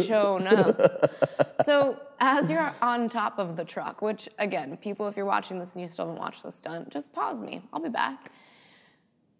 Shown 0.04 0.46
up. 0.46 1.12
so 1.64 2.00
as 2.20 2.50
you're 2.50 2.72
on 2.82 3.08
top 3.08 3.38
of 3.38 3.56
the 3.56 3.64
truck, 3.64 4.02
which 4.02 4.28
again, 4.38 4.76
people, 4.76 5.06
if 5.08 5.16
you're 5.16 5.26
watching 5.26 5.58
this 5.58 5.75
and 5.75 5.82
you 5.82 5.88
still 5.88 6.06
haven't 6.06 6.20
watched 6.20 6.42
the 6.42 6.52
stunt, 6.52 6.90
just 6.90 7.12
pause 7.12 7.40
me. 7.40 7.62
I'll 7.72 7.80
be 7.80 7.88
back. 7.88 8.30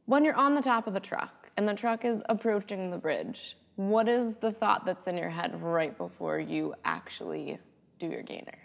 When 0.06 0.25
you're 0.25 0.35
on 0.35 0.54
the 0.54 0.62
top 0.62 0.87
of 0.87 0.94
the 0.94 1.00
truck 1.00 1.50
and 1.56 1.68
the 1.68 1.75
truck 1.75 2.04
is 2.04 2.23
approaching 2.28 2.90
the 2.90 2.99
bridge, 2.99 3.56
what 3.76 4.08
is 4.08 4.37
the 4.37 4.52
thought 4.52 4.85
that's 4.85 5.06
in 5.06 5.16
your 5.16 5.28
head 5.28 5.61
right 5.62 5.97
before 5.97 6.38
you 6.38 6.75
actually 6.85 7.58
do 7.99 8.06
your 8.06 8.23
gainer? 8.23 8.58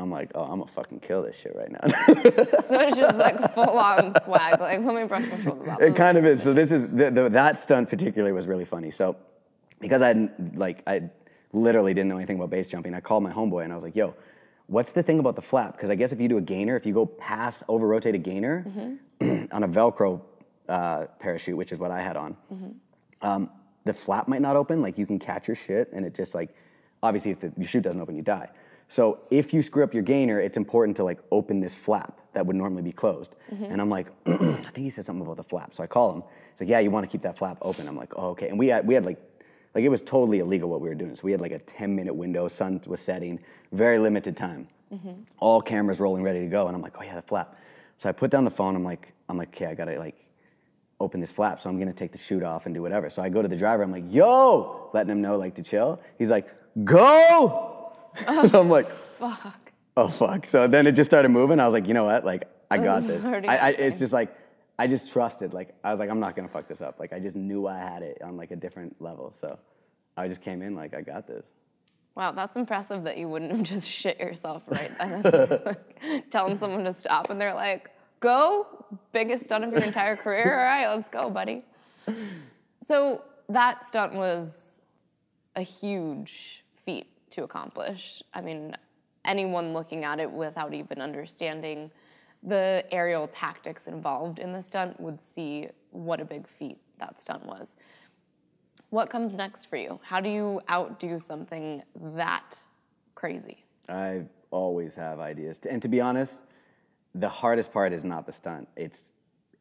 I'm 0.00 0.10
like, 0.10 0.30
oh, 0.34 0.44
I'm 0.44 0.60
gonna 0.60 0.70
fucking 0.70 1.00
kill 1.00 1.22
this 1.22 1.36
shit 1.36 1.54
right 1.54 1.70
now. 1.70 1.80
So 2.62 2.78
it's 2.78 2.96
just 2.96 3.18
like 3.18 3.54
full 3.54 3.78
on 3.78 4.14
swag. 4.22 4.60
Like, 4.60 4.80
let 4.80 4.94
me 4.94 5.04
brush 5.04 5.26
my 5.28 5.40
shoulders 5.42 5.68
off. 5.68 5.80
It 5.80 5.94
kind 5.96 6.16
of 6.16 6.24
is. 6.24 6.42
So 6.42 6.52
this 6.52 6.72
is 6.72 6.86
the, 6.88 7.10
the, 7.10 7.28
that 7.30 7.58
stunt 7.58 7.88
particularly 7.90 8.32
was 8.32 8.46
really 8.46 8.64
funny. 8.64 8.90
So 8.90 9.16
because 9.80 10.02
I 10.02 10.28
like 10.54 10.82
I 10.86 11.10
literally 11.52 11.94
didn't 11.94 12.08
know 12.08 12.16
anything 12.16 12.36
about 12.36 12.50
base 12.50 12.68
jumping, 12.68 12.94
I 12.94 13.00
called 13.00 13.22
my 13.22 13.32
homeboy 13.32 13.64
and 13.64 13.72
I 13.72 13.74
was 13.74 13.84
like, 13.84 13.96
"Yo, 13.96 14.14
what's 14.66 14.92
the 14.92 15.02
thing 15.02 15.18
about 15.18 15.34
the 15.36 15.42
flap? 15.42 15.76
Because 15.76 15.90
I 15.90 15.94
guess 15.96 16.12
if 16.12 16.20
you 16.20 16.28
do 16.28 16.38
a 16.38 16.40
gainer, 16.42 16.76
if 16.76 16.86
you 16.86 16.94
go 16.94 17.06
past 17.06 17.64
over 17.68 17.86
rotate 17.88 18.14
a 18.14 18.18
gainer 18.18 18.64
on 19.52 19.64
a 19.64 19.68
Velcro 19.68 20.20
uh, 20.68 21.06
parachute, 21.18 21.56
which 21.56 21.72
is 21.72 21.78
what 21.78 21.90
I 21.90 22.00
had 22.00 22.16
on, 22.16 22.36
um, 23.22 23.50
the 23.84 23.92
flap 23.94 24.28
might 24.28 24.40
not 24.42 24.56
open. 24.56 24.80
Like 24.80 24.96
you 24.96 25.06
can 25.06 25.18
catch 25.18 25.48
your 25.48 25.56
shit 25.56 25.90
and 25.92 26.06
it 26.06 26.14
just 26.14 26.34
like 26.34 26.50
obviously 27.02 27.32
if 27.32 27.40
the, 27.40 27.52
your 27.56 27.66
chute 27.66 27.82
doesn't 27.82 28.00
open, 28.00 28.14
you 28.14 28.22
die. 28.22 28.48
So 28.86 29.20
if 29.30 29.52
you 29.54 29.62
screw 29.62 29.84
up 29.84 29.94
your 29.94 30.02
gainer, 30.02 30.40
it's 30.40 30.56
important 30.56 30.96
to 30.98 31.04
like 31.04 31.18
open 31.30 31.60
this 31.60 31.74
flap 31.74 32.20
that 32.32 32.44
would 32.46 32.56
normally 32.56 32.82
be 32.82 32.92
closed. 32.92 33.34
And 33.48 33.80
I'm 33.80 33.88
like, 33.90 34.08
I 34.26 34.70
think 34.72 34.78
he 34.78 34.90
said 34.90 35.04
something 35.04 35.22
about 35.22 35.36
the 35.36 35.44
flap. 35.44 35.74
So 35.74 35.82
I 35.82 35.86
call 35.86 36.12
him. 36.12 36.22
He's 36.52 36.60
like, 36.60 36.68
yeah, 36.68 36.80
you 36.80 36.90
want 36.90 37.04
to 37.04 37.10
keep 37.10 37.22
that 37.22 37.36
flap 37.38 37.58
open. 37.62 37.86
I'm 37.88 37.96
like, 37.96 38.12
oh, 38.16 38.30
okay. 38.30 38.48
And 38.48 38.58
we 38.58 38.68
had, 38.68 38.86
we 38.86 38.94
had 38.94 39.04
like, 39.04 39.18
like 39.74 39.84
it 39.84 39.88
was 39.88 40.02
totally 40.02 40.40
illegal 40.40 40.68
what 40.68 40.80
we 40.80 40.88
were 40.88 40.94
doing. 40.94 41.14
So 41.14 41.22
we 41.24 41.32
had 41.32 41.40
like 41.40 41.52
a 41.52 41.58
10 41.58 41.94
minute 41.94 42.14
window, 42.14 42.48
sun 42.48 42.80
was 42.86 43.00
setting, 43.00 43.40
very 43.72 43.98
limited 43.98 44.36
time. 44.36 44.68
Mm-hmm. 44.92 45.22
All 45.38 45.62
cameras 45.62 46.00
rolling, 46.00 46.22
ready 46.22 46.40
to 46.40 46.46
go. 46.48 46.66
And 46.66 46.74
I'm 46.74 46.82
like, 46.82 46.96
oh 46.98 47.04
yeah, 47.04 47.14
the 47.14 47.22
flap. 47.22 47.56
So 47.96 48.08
I 48.08 48.12
put 48.12 48.30
down 48.30 48.44
the 48.44 48.50
phone. 48.50 48.74
I'm 48.74 48.84
like, 48.84 49.12
I'm 49.28 49.36
like, 49.36 49.48
okay, 49.48 49.66
I 49.66 49.74
gotta 49.74 49.98
like 49.98 50.16
open 50.98 51.20
this 51.20 51.30
flap, 51.30 51.60
so 51.60 51.70
I'm 51.70 51.78
gonna 51.78 51.92
take 51.92 52.12
the 52.12 52.18
chute 52.18 52.42
off 52.42 52.66
and 52.66 52.74
do 52.74 52.82
whatever. 52.82 53.08
So 53.10 53.22
I 53.22 53.28
go 53.28 53.42
to 53.42 53.48
the 53.48 53.56
driver, 53.56 53.82
I'm 53.82 53.92
like, 53.92 54.04
yo, 54.08 54.90
letting 54.92 55.10
him 55.12 55.20
know 55.22 55.36
like 55.36 55.54
to 55.56 55.62
chill. 55.62 56.00
He's 56.18 56.30
like, 56.30 56.48
go! 56.84 56.98
Oh. 56.98 58.50
I'm 58.52 58.68
like, 58.68 58.90
Fuck. 59.18 59.72
oh 59.96 60.08
fuck. 60.08 60.46
So 60.46 60.66
then 60.66 60.86
it 60.86 60.92
just 60.92 61.08
started 61.10 61.28
moving. 61.28 61.60
I 61.60 61.64
was 61.64 61.74
like, 61.74 61.86
you 61.86 61.94
know 61.94 62.04
what? 62.04 62.24
Like, 62.24 62.48
I 62.70 62.78
got 62.78 63.02
this 63.02 63.10
is 63.10 63.16
this. 63.22 63.24
already 63.24 63.48
I, 63.48 63.56
I, 63.56 63.68
it's 63.70 63.98
just 63.98 64.12
like, 64.12 64.34
I 64.80 64.86
just 64.86 65.12
trusted. 65.12 65.52
Like, 65.52 65.74
I 65.84 65.90
was 65.90 66.00
like, 66.00 66.08
I'm 66.08 66.20
not 66.20 66.34
gonna 66.34 66.48
fuck 66.48 66.66
this 66.66 66.80
up. 66.80 66.98
Like, 66.98 67.12
I 67.12 67.20
just 67.20 67.36
knew 67.36 67.66
I 67.66 67.76
had 67.76 68.02
it 68.02 68.22
on 68.22 68.38
like 68.38 68.50
a 68.50 68.56
different 68.56 68.96
level. 68.98 69.30
So 69.30 69.58
I 70.16 70.26
just 70.26 70.40
came 70.40 70.62
in 70.62 70.74
like, 70.74 70.94
I 70.94 71.02
got 71.02 71.26
this. 71.26 71.52
Wow, 72.14 72.32
that's 72.32 72.56
impressive 72.56 73.04
that 73.04 73.18
you 73.18 73.28
wouldn't 73.28 73.50
have 73.50 73.62
just 73.74 73.86
shit 73.86 74.18
yourself 74.18 74.62
right 74.68 74.90
then. 74.96 75.22
like, 75.66 76.30
telling 76.30 76.56
someone 76.56 76.82
to 76.84 76.94
stop 76.94 77.28
and 77.28 77.38
they're 77.38 77.52
like, 77.52 77.90
go, 78.20 78.86
biggest 79.12 79.44
stunt 79.44 79.64
of 79.64 79.72
your 79.72 79.82
entire 79.82 80.16
career. 80.16 80.50
All 80.58 80.64
right, 80.64 80.88
let's 80.88 81.10
go, 81.10 81.28
buddy. 81.28 81.62
So 82.80 83.22
that 83.50 83.84
stunt 83.84 84.14
was 84.14 84.80
a 85.56 85.62
huge 85.62 86.64
feat 86.86 87.06
to 87.32 87.44
accomplish. 87.44 88.22
I 88.32 88.40
mean, 88.40 88.74
anyone 89.26 89.74
looking 89.74 90.04
at 90.04 90.20
it 90.20 90.30
without 90.30 90.72
even 90.72 91.02
understanding 91.02 91.90
the 92.42 92.84
aerial 92.90 93.28
tactics 93.28 93.86
involved 93.86 94.38
in 94.38 94.52
the 94.52 94.62
stunt 94.62 94.98
would 95.00 95.20
see 95.20 95.68
what 95.90 96.20
a 96.20 96.24
big 96.24 96.46
feat 96.46 96.78
that 96.98 97.20
stunt 97.20 97.44
was. 97.44 97.76
What 98.90 99.10
comes 99.10 99.34
next 99.34 99.66
for 99.66 99.76
you? 99.76 100.00
How 100.02 100.20
do 100.20 100.28
you 100.28 100.60
outdo 100.70 101.18
something 101.18 101.82
that 102.14 102.56
crazy? 103.14 103.64
I 103.88 104.22
always 104.50 104.94
have 104.94 105.20
ideas. 105.20 105.60
And 105.68 105.80
to 105.82 105.88
be 105.88 106.00
honest, 106.00 106.44
the 107.14 107.28
hardest 107.28 107.72
part 107.72 107.92
is 107.92 108.04
not 108.04 108.26
the 108.26 108.32
stunt, 108.32 108.68
it's 108.76 109.12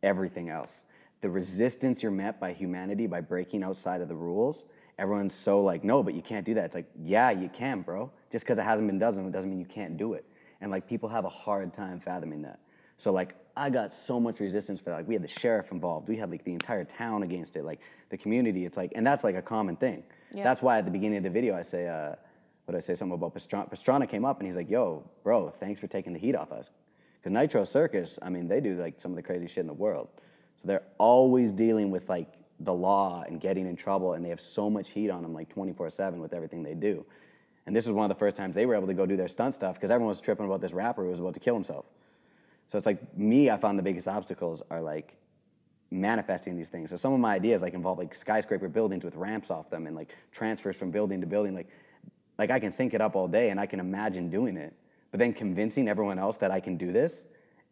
everything 0.04 0.50
else. 0.50 0.86
The 1.22 1.30
resistance 1.30 2.02
you're 2.02 2.12
met 2.12 2.40
by 2.40 2.54
humanity 2.54 3.06
by 3.06 3.22
breaking 3.22 3.64
outside 3.64 4.02
of 4.02 4.08
the 4.08 4.16
rules. 4.16 4.64
Everyone's 4.98 5.34
so 5.34 5.62
like, 5.62 5.84
no, 5.84 6.02
but 6.02 6.14
you 6.14 6.22
can't 6.22 6.46
do 6.46 6.54
that. 6.54 6.66
It's 6.66 6.76
like, 6.76 6.90
yeah, 7.02 7.30
you 7.30 7.50
can, 7.50 7.82
bro. 7.82 8.12
Just 8.32 8.46
because 8.46 8.58
it 8.58 8.64
hasn't 8.64 8.88
been 8.88 9.00
done 9.00 9.32
doesn't 9.32 9.50
mean 9.50 9.60
you 9.60 9.66
can't 9.66 9.98
do 9.98 10.14
it. 10.14 10.26
And 10.62 10.72
like 10.72 10.88
people 10.88 11.10
have 11.10 11.26
a 11.26 11.30
hard 11.30 11.74
time 11.74 12.00
fathoming 12.00 12.42
that. 12.44 12.60
So 13.00 13.12
like 13.14 13.34
I 13.56 13.70
got 13.70 13.94
so 13.94 14.20
much 14.20 14.40
resistance 14.40 14.80
for 14.80 14.92
that. 14.92 14.98
Like 14.98 15.08
we 15.08 15.16
had 15.16 15.24
the 15.24 15.28
sheriff 15.28 15.72
involved. 15.72 16.10
We 16.10 16.18
had 16.18 16.30
like 16.30 16.44
the 16.44 16.52
entire 16.52 16.84
town 16.84 17.24
against 17.24 17.56
it. 17.56 17.64
Like 17.64 17.80
the 18.10 18.18
community. 18.18 18.66
It's 18.66 18.78
like, 18.78 18.92
and 18.94 19.08
that's 19.08 19.24
like 19.24 19.36
a 19.36 19.42
common 19.42 19.78
thing. 19.78 20.04
Yeah. 20.34 20.44
That's 20.44 20.62
why 20.62 20.78
at 20.78 20.86
the 20.86 20.92
beginning 20.92 21.18
of 21.18 21.24
the 21.24 21.30
video 21.30 21.56
I 21.56 21.62
say, 21.62 21.88
uh, 21.88 22.16
what 22.66 22.74
did 22.74 22.78
I 22.78 22.82
say? 22.82 22.96
Something 22.96 23.16
about 23.16 23.34
Pastrana. 23.34 23.70
Pastrana 23.70 24.08
came 24.08 24.26
up 24.26 24.40
and 24.40 24.48
he's 24.48 24.58
like, 24.58 24.70
yo, 24.70 25.10
bro, 25.24 25.48
thanks 25.48 25.80
for 25.80 25.88
taking 25.88 26.14
the 26.14 26.20
heat 26.20 26.36
off 26.36 26.52
us. 26.52 26.72
Because 27.16 27.34
Nitro 27.34 27.64
Circus, 27.64 28.20
I 28.22 28.30
mean, 28.30 28.48
they 28.48 28.60
do 28.60 28.76
like 28.76 29.00
some 29.00 29.12
of 29.12 29.16
the 29.16 29.24
crazy 29.24 29.48
shit 29.48 29.60
in 29.60 29.68
the 29.68 29.74
world. 29.74 30.10
So 30.58 30.68
they're 30.68 30.84
always 30.98 31.54
dealing 31.54 31.90
with 31.90 32.10
like 32.10 32.28
the 32.60 32.74
law 32.74 33.24
and 33.26 33.40
getting 33.40 33.66
in 33.66 33.78
trouble, 33.78 34.14
and 34.14 34.24
they 34.24 34.30
have 34.30 34.42
so 34.42 34.70
much 34.70 34.90
heat 34.90 35.10
on 35.10 35.24
them 35.24 35.34
like 35.34 35.48
24 35.48 35.90
7 35.90 36.20
with 36.20 36.34
everything 36.34 36.64
they 36.64 36.76
do. 36.76 37.06
And 37.66 37.76
this 37.76 37.86
was 37.86 37.94
one 37.94 38.10
of 38.10 38.16
the 38.16 38.20
first 38.20 38.36
times 38.36 38.56
they 38.56 38.66
were 38.66 38.76
able 38.76 38.88
to 38.88 38.94
go 38.94 39.06
do 39.06 39.16
their 39.16 39.28
stunt 39.28 39.54
stuff 39.54 39.76
because 39.76 39.92
everyone 39.92 40.10
was 40.10 40.20
tripping 40.20 40.46
about 40.46 40.60
this 40.60 40.74
rapper 40.74 41.04
who 41.04 41.10
was 41.10 41.20
about 41.20 41.34
to 41.36 41.40
kill 41.40 41.54
himself. 41.54 41.86
So 42.70 42.78
it's 42.78 42.86
like 42.86 43.18
me, 43.18 43.50
I 43.50 43.58
found 43.58 43.78
the 43.78 43.84
biggest 43.84 44.08
obstacles 44.08 44.62
are 44.70 44.82
like 44.82 45.18
manifesting 45.92 46.56
these 46.56 46.70
things. 46.70 46.92
So 46.92 46.98
some 46.98 47.12
of 47.14 47.20
my 47.20 47.34
ideas 47.34 47.62
like 47.62 47.74
involve 47.74 47.98
like 47.98 48.14
skyscraper 48.14 48.70
buildings 48.70 49.04
with 49.04 49.16
ramps 49.16 49.52
off 49.52 49.70
them 49.70 49.88
and 49.88 49.96
like 49.96 50.16
transfers 50.32 50.78
from 50.78 50.92
building 50.92 51.20
to 51.20 51.28
building. 51.28 51.54
Like, 51.56 51.68
like 52.38 52.52
I 52.52 52.60
can 52.60 52.72
think 52.72 52.94
it 52.94 53.02
up 53.02 53.16
all 53.16 53.28
day 53.28 53.50
and 53.50 53.60
I 53.60 53.66
can 53.66 53.80
imagine 53.82 54.30
doing 54.30 54.56
it, 54.56 54.74
but 55.12 55.20
then 55.20 55.34
convincing 55.34 55.90
everyone 55.90 56.18
else 56.18 56.38
that 56.38 56.52
I 56.52 56.60
can 56.60 56.78
do 56.78 56.94
this 56.94 57.26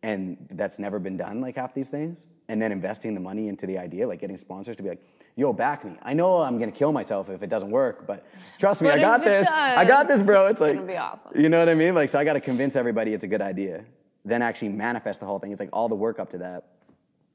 and 0.04 0.38
that's 0.52 0.78
never 0.80 1.00
been 1.00 1.18
done 1.18 1.42
like 1.42 1.56
half 1.56 1.74
these 1.74 1.90
things 1.90 2.28
and 2.50 2.62
then 2.62 2.72
investing 2.72 3.14
the 3.14 3.20
money 3.20 3.48
into 3.48 3.66
the 3.66 3.78
idea 3.78 4.08
like 4.08 4.20
getting 4.20 4.38
sponsors 4.38 4.76
to 4.76 4.84
be 4.84 4.90
like 4.90 5.04
yo 5.36 5.52
back 5.52 5.84
me 5.84 5.94
i 6.04 6.14
know 6.14 6.38
i'm 6.38 6.60
gonna 6.60 6.72
kill 6.72 6.92
myself 6.92 7.30
if 7.30 7.42
it 7.42 7.50
doesn't 7.50 7.72
work 7.72 8.06
but 8.06 8.24
trust 8.60 8.82
me 8.82 8.90
But 8.90 9.00
i 9.00 9.02
got 9.02 9.24
this 9.24 9.48
i 9.48 9.84
got 9.86 10.08
this 10.08 10.22
bro 10.22 10.46
it's 10.48 10.62
like 10.62 10.78
awesome. 10.98 11.32
you 11.36 11.50
know 11.50 11.60
what 11.60 11.70
i 11.70 11.74
mean 11.74 11.96
like 11.96 12.10
so 12.10 12.20
i 12.20 12.24
gotta 12.24 12.40
convince 12.40 12.76
everybody 12.76 13.14
it's 13.14 13.24
a 13.24 13.28
good 13.28 13.42
idea 13.42 13.84
then 14.28 14.42
actually 14.42 14.70
manifest 14.70 15.20
the 15.20 15.26
whole 15.26 15.40
thing 15.40 15.52
it's 15.52 15.60
like 15.60 15.70
all 15.74 15.90
the 15.90 15.96
work 15.96 16.20
up 16.20 16.30
to 16.30 16.38
that 16.38 16.66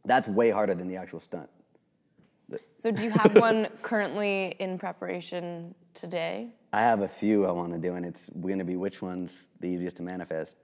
that's 0.04 0.28
way 0.28 0.50
harder 0.50 0.74
than 0.74 0.88
the 0.88 0.96
actual 0.96 1.20
stunt 1.20 1.48
So, 2.76 2.90
do 2.90 3.04
you 3.04 3.10
have 3.10 3.36
one 3.36 3.68
currently 3.82 4.56
in 4.58 4.78
preparation 4.78 5.74
today? 5.94 6.48
I 6.72 6.80
have 6.80 7.00
a 7.00 7.08
few 7.08 7.46
I 7.46 7.52
want 7.52 7.72
to 7.72 7.78
do, 7.78 7.94
and 7.94 8.04
it's 8.04 8.28
going 8.28 8.58
to 8.58 8.64
be 8.64 8.76
which 8.76 9.02
one's 9.02 9.48
the 9.60 9.68
easiest 9.68 9.96
to 9.96 10.02
manifest. 10.02 10.56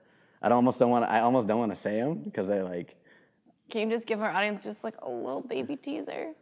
I 0.43 0.49
almost 0.51 0.79
don't 0.79 0.91
want. 0.91 1.05
I 1.05 1.21
almost 1.21 1.47
don't 1.49 1.59
want 1.59 1.73
to 1.73 1.77
say 1.77 2.01
them 2.01 2.17
because 2.17 2.47
they're 2.47 2.65
like. 2.65 2.97
Can 3.71 3.89
you 3.89 3.95
just 3.97 4.07
give 4.07 4.23
our 4.23 4.31
audience 4.31 4.65
just 4.65 4.83
like 4.83 4.95
a 5.03 5.11
little 5.11 5.43
baby 5.43 5.77
teaser? 5.77 6.33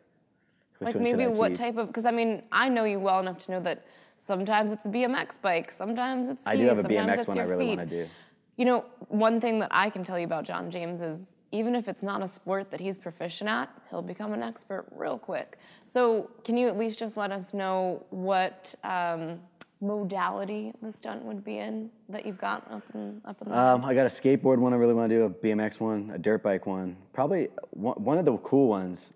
Which 0.78 0.94
like 0.94 1.00
maybe 1.00 1.26
what 1.26 1.48
tease? 1.48 1.58
type 1.58 1.76
of? 1.76 1.88
Because 1.88 2.04
I 2.04 2.10
mean, 2.10 2.42
I 2.52 2.68
know 2.68 2.84
you 2.84 3.00
well 3.00 3.20
enough 3.20 3.38
to 3.46 3.52
know 3.52 3.60
that 3.60 3.84
sometimes 4.16 4.70
it's 4.72 4.86
a 4.86 4.88
BMX 4.88 5.40
bike, 5.40 5.70
sometimes 5.70 6.28
it's 6.28 6.44
skis, 6.44 6.52
I 6.52 6.56
do 6.56 6.66
have 6.66 6.78
a 6.78 6.84
BMX 6.84 7.26
one 7.26 7.38
I 7.38 7.42
really 7.42 7.76
want 7.76 7.88
to 7.88 8.04
do. 8.04 8.08
You 8.56 8.64
know, 8.64 8.84
one 9.08 9.38
thing 9.40 9.58
that 9.58 9.68
I 9.70 9.90
can 9.90 10.02
tell 10.02 10.18
you 10.18 10.24
about 10.24 10.44
Jon 10.44 10.70
James 10.70 11.00
is 11.00 11.36
even 11.52 11.74
if 11.74 11.88
it's 11.88 12.02
not 12.02 12.22
a 12.22 12.28
sport 12.28 12.70
that 12.70 12.80
he's 12.80 12.96
proficient 12.96 13.50
at, 13.50 13.68
he'll 13.90 14.02
become 14.02 14.32
an 14.32 14.42
expert 14.42 14.86
real 14.90 15.18
quick. 15.18 15.58
So, 15.86 16.30
can 16.42 16.56
you 16.56 16.66
at 16.66 16.78
least 16.78 16.98
just 16.98 17.18
let 17.18 17.32
us 17.32 17.52
know 17.52 18.04
what 18.08 18.74
um, 18.82 19.40
modality 19.82 20.72
the 20.80 20.90
stunt 20.90 21.22
would 21.22 21.44
be 21.44 21.58
in 21.58 21.90
that 22.08 22.24
you've 22.24 22.38
got 22.38 22.70
up 22.70 22.82
in 22.94 23.20
up 23.26 23.40
in 23.42 23.50
the 23.50 23.58
Um, 23.58 23.84
I 23.84 23.92
got 23.92 24.06
a 24.06 24.08
skateboard 24.08 24.58
one 24.58 24.72
I 24.72 24.76
really 24.76 24.94
want 24.94 25.10
to 25.10 25.16
do, 25.16 25.22
a 25.24 25.30
BMX 25.30 25.78
one, 25.78 26.10
a 26.14 26.18
dirt 26.18 26.42
bike 26.42 26.66
one. 26.66 26.96
Probably 27.12 27.48
one, 27.70 28.02
one 28.02 28.16
of 28.16 28.24
the 28.24 28.38
cool 28.38 28.68
ones 28.68 29.12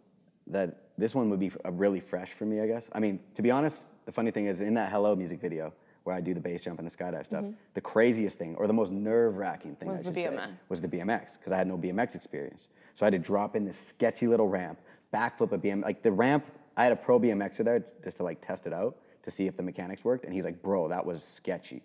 that 0.49 0.77
this 0.99 1.15
one 1.15 1.31
would 1.31 1.41
be 1.41 1.51
really 1.65 2.01
fresh 2.01 2.35
for 2.35 2.45
me, 2.45 2.61
I 2.61 2.67
guess. 2.67 2.91
I 2.93 3.01
mean, 3.01 3.21
to 3.37 3.41
be 3.43 3.51
honest, 3.51 3.91
the 4.05 4.13
funny 4.13 4.31
thing 4.31 4.47
is 4.47 4.61
in 4.61 4.75
that 4.75 4.91
Hello 4.91 5.17
music 5.17 5.41
video 5.41 5.73
where 6.11 6.19
I 6.19 6.21
do 6.21 6.35
the 6.35 6.41
base 6.41 6.65
jump 6.65 6.81
and 6.81 6.91
the 6.91 6.95
skydive 6.95 7.25
stuff, 7.25 7.45
mm-hmm. 7.45 7.55
the 7.75 7.81
craziest 7.81 8.37
thing 8.37 8.57
or 8.57 8.67
the 8.67 8.73
most 8.73 8.91
nerve 8.91 9.37
wracking 9.37 9.77
thing 9.77 9.89
Was 9.89 10.01
I 10.01 10.11
the 10.11 10.21
should 10.21 10.33
say, 10.33 10.37
BMX. 10.37 10.51
was 10.69 10.81
the 10.81 10.89
BMX 10.89 11.39
because 11.39 11.53
I 11.53 11.57
had 11.57 11.69
no 11.69 11.79
BMX 11.79 12.17
experience. 12.17 12.69
So 12.95 13.07
I 13.07 13.07
had 13.07 13.13
to 13.13 13.19
drop 13.19 13.55
in 13.55 13.65
this 13.65 13.79
sketchy 13.79 14.27
little 14.27 14.49
ramp, 14.49 14.81
backflip 15.15 15.53
a 15.53 15.59
BMX. 15.59 15.85
Like 15.85 16.03
the 16.03 16.11
ramp, 16.11 16.45
I 16.77 16.83
had 16.83 16.93
a 16.93 16.97
pro 16.97 17.21
BMXer 17.21 17.65
there 17.65 17.85
just 18.03 18.17
to 18.17 18.25
like 18.25 18.41
test 18.41 18.67
it 18.67 18.73
out 18.73 18.97
to 19.23 19.31
see 19.31 19.47
if 19.47 19.57
the 19.57 19.63
mechanics 19.63 20.05
worked, 20.05 20.25
and 20.25 20.35
he's 20.35 20.45
like, 20.45 20.61
"Bro, 20.63 20.89
that 20.89 21.07
was 21.07 21.23
sketchy." 21.23 21.83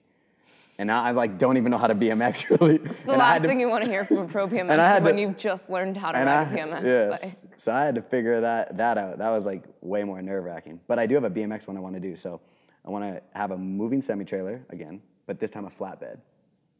And 0.77 0.87
now 0.87 1.03
I 1.03 1.11
like 1.11 1.37
don't 1.37 1.57
even 1.57 1.71
know 1.71 1.77
how 1.77 1.87
to 1.87 1.95
BMX 1.95 2.49
really. 2.59 2.77
The 2.77 2.89
and 2.89 3.17
last 3.17 3.43
to- 3.43 3.47
thing 3.47 3.59
you 3.59 3.69
want 3.69 3.83
to 3.85 3.89
hear 3.89 4.05
from 4.05 4.17
a 4.17 4.25
pro 4.27 4.47
BMX 4.47 4.61
And 4.71 4.81
I 4.81 4.87
is 4.87 4.93
had 4.93 5.03
when 5.03 5.15
to- 5.15 5.21
you've 5.21 5.37
just 5.37 5.69
learned 5.69 5.97
how 5.97 6.11
to 6.11 6.17
ride 6.17 6.27
I, 6.27 6.43
a 6.43 6.57
BMX 6.57 6.83
yes. 6.83 7.35
So 7.57 7.71
I 7.71 7.83
had 7.83 7.95
to 7.95 8.01
figure 8.01 8.41
that 8.41 8.75
that 8.77 8.97
out. 8.97 9.19
That 9.19 9.29
was 9.29 9.45
like 9.45 9.63
way 9.81 10.03
more 10.03 10.21
nerve 10.21 10.43
wracking. 10.43 10.79
But 10.87 10.97
I 10.99 11.05
do 11.05 11.15
have 11.15 11.23
a 11.23 11.29
BMX 11.29 11.67
one 11.67 11.77
I 11.77 11.79
want 11.79 11.93
to 11.95 12.01
do. 12.01 12.15
So 12.15 12.41
I 12.85 12.89
want 12.89 13.03
to 13.03 13.21
have 13.33 13.51
a 13.51 13.57
moving 13.57 14.01
semi 14.01 14.25
trailer 14.25 14.63
again, 14.69 15.01
but 15.25 15.39
this 15.39 15.49
time 15.49 15.65
a 15.65 15.69
flatbed 15.69 16.19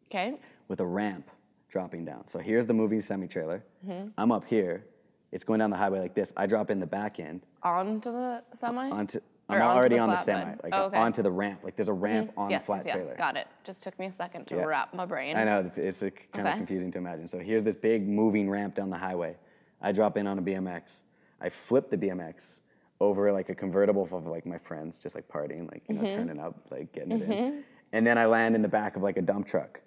Okay. 0.10 0.36
with 0.68 0.80
a 0.80 0.86
ramp 0.86 1.30
dropping 1.70 2.06
down. 2.06 2.28
So 2.28 2.40
here's 2.40 2.68
the 2.68 2.74
moving 2.74 3.02
semi 3.02 3.28
trailer. 3.28 3.64
Mm-hmm. 3.86 4.10
I'm 4.18 4.32
up 4.32 4.46
here. 4.46 4.86
It's 5.32 5.44
going 5.44 5.60
down 5.60 5.70
the 5.72 5.78
highway 5.78 6.00
like 6.00 6.14
this. 6.14 6.32
I 6.38 6.46
drop 6.46 6.70
in 6.70 6.80
the 6.80 6.86
back 6.86 7.20
end 7.20 7.42
Onto 7.64 8.12
the 8.12 8.44
semi? 8.54 8.90
onto. 8.90 9.20
I'm 9.48 9.62
already 9.62 9.96
the 9.96 10.02
on 10.02 10.10
the 10.10 10.16
semi, 10.16 10.56
like 10.64 10.74
Oh, 10.74 10.86
okay. 10.86 10.98
onto 10.98 11.22
the 11.22 11.32
ramp. 11.32 11.60
Like 11.64 11.76
there's 11.76 11.90
a 11.90 11.94
ramp 11.94 12.32
on 12.36 12.50
yes, 12.50 12.62
the 12.62 12.66
flat 12.66 12.86
yes, 12.86 12.96
yes. 12.98 13.14
Got 13.14 13.38
it. 13.38 13.48
Just 13.64 13.84
took 13.84 13.98
me 14.00 14.08
a 14.08 14.12
second 14.12 14.46
to 14.48 14.56
Yeah. 14.56 14.64
wrap 14.66 14.94
my 14.94 15.06
brain. 15.06 15.36
I 15.36 15.44
know 15.44 15.70
it's 15.76 16.02
a, 16.02 16.10
kind 16.10 16.48
of 16.48 16.56
confusing 16.56 16.92
to 16.94 16.98
imagine. 16.98 17.28
So 17.28 17.38
here's 17.40 17.64
this 17.64 17.76
big 17.76 18.08
moving 18.08 18.50
ramp 18.50 18.74
down 18.76 18.90
the 18.90 18.98
highway. 18.98 19.36
I 19.82 19.92
drop 19.92 20.18
in 20.18 20.26
on 20.26 20.40
a 20.40 20.42
BMX. 20.42 21.04
I 21.40 21.50
flip 21.50 21.90
the 21.92 21.98
BMX 21.98 22.62
over 23.00 23.32
like 23.32 23.50
a 23.50 23.56
convertible 23.56 24.04
of 24.12 24.26
like 24.28 24.46
my 24.46 24.58
friends, 24.58 24.98
just 25.00 25.16
like 25.16 25.28
partying, 25.28 25.70
like 25.72 25.84
you 25.88 25.96
know, 25.96 26.02
Mm-hmm. 26.04 26.16
turning 26.16 26.40
up, 26.40 26.56
like 26.72 26.92
getting 26.94 27.12
it 27.14 27.30
in. 27.30 27.64
And 27.94 28.06
then 28.06 28.18
I 28.18 28.26
land 28.26 28.56
in 28.56 28.62
the 28.62 28.68
back 28.68 28.96
of 28.96 29.04
like 29.04 29.18
a 29.18 29.22
dump 29.22 29.48
truck 29.48 29.82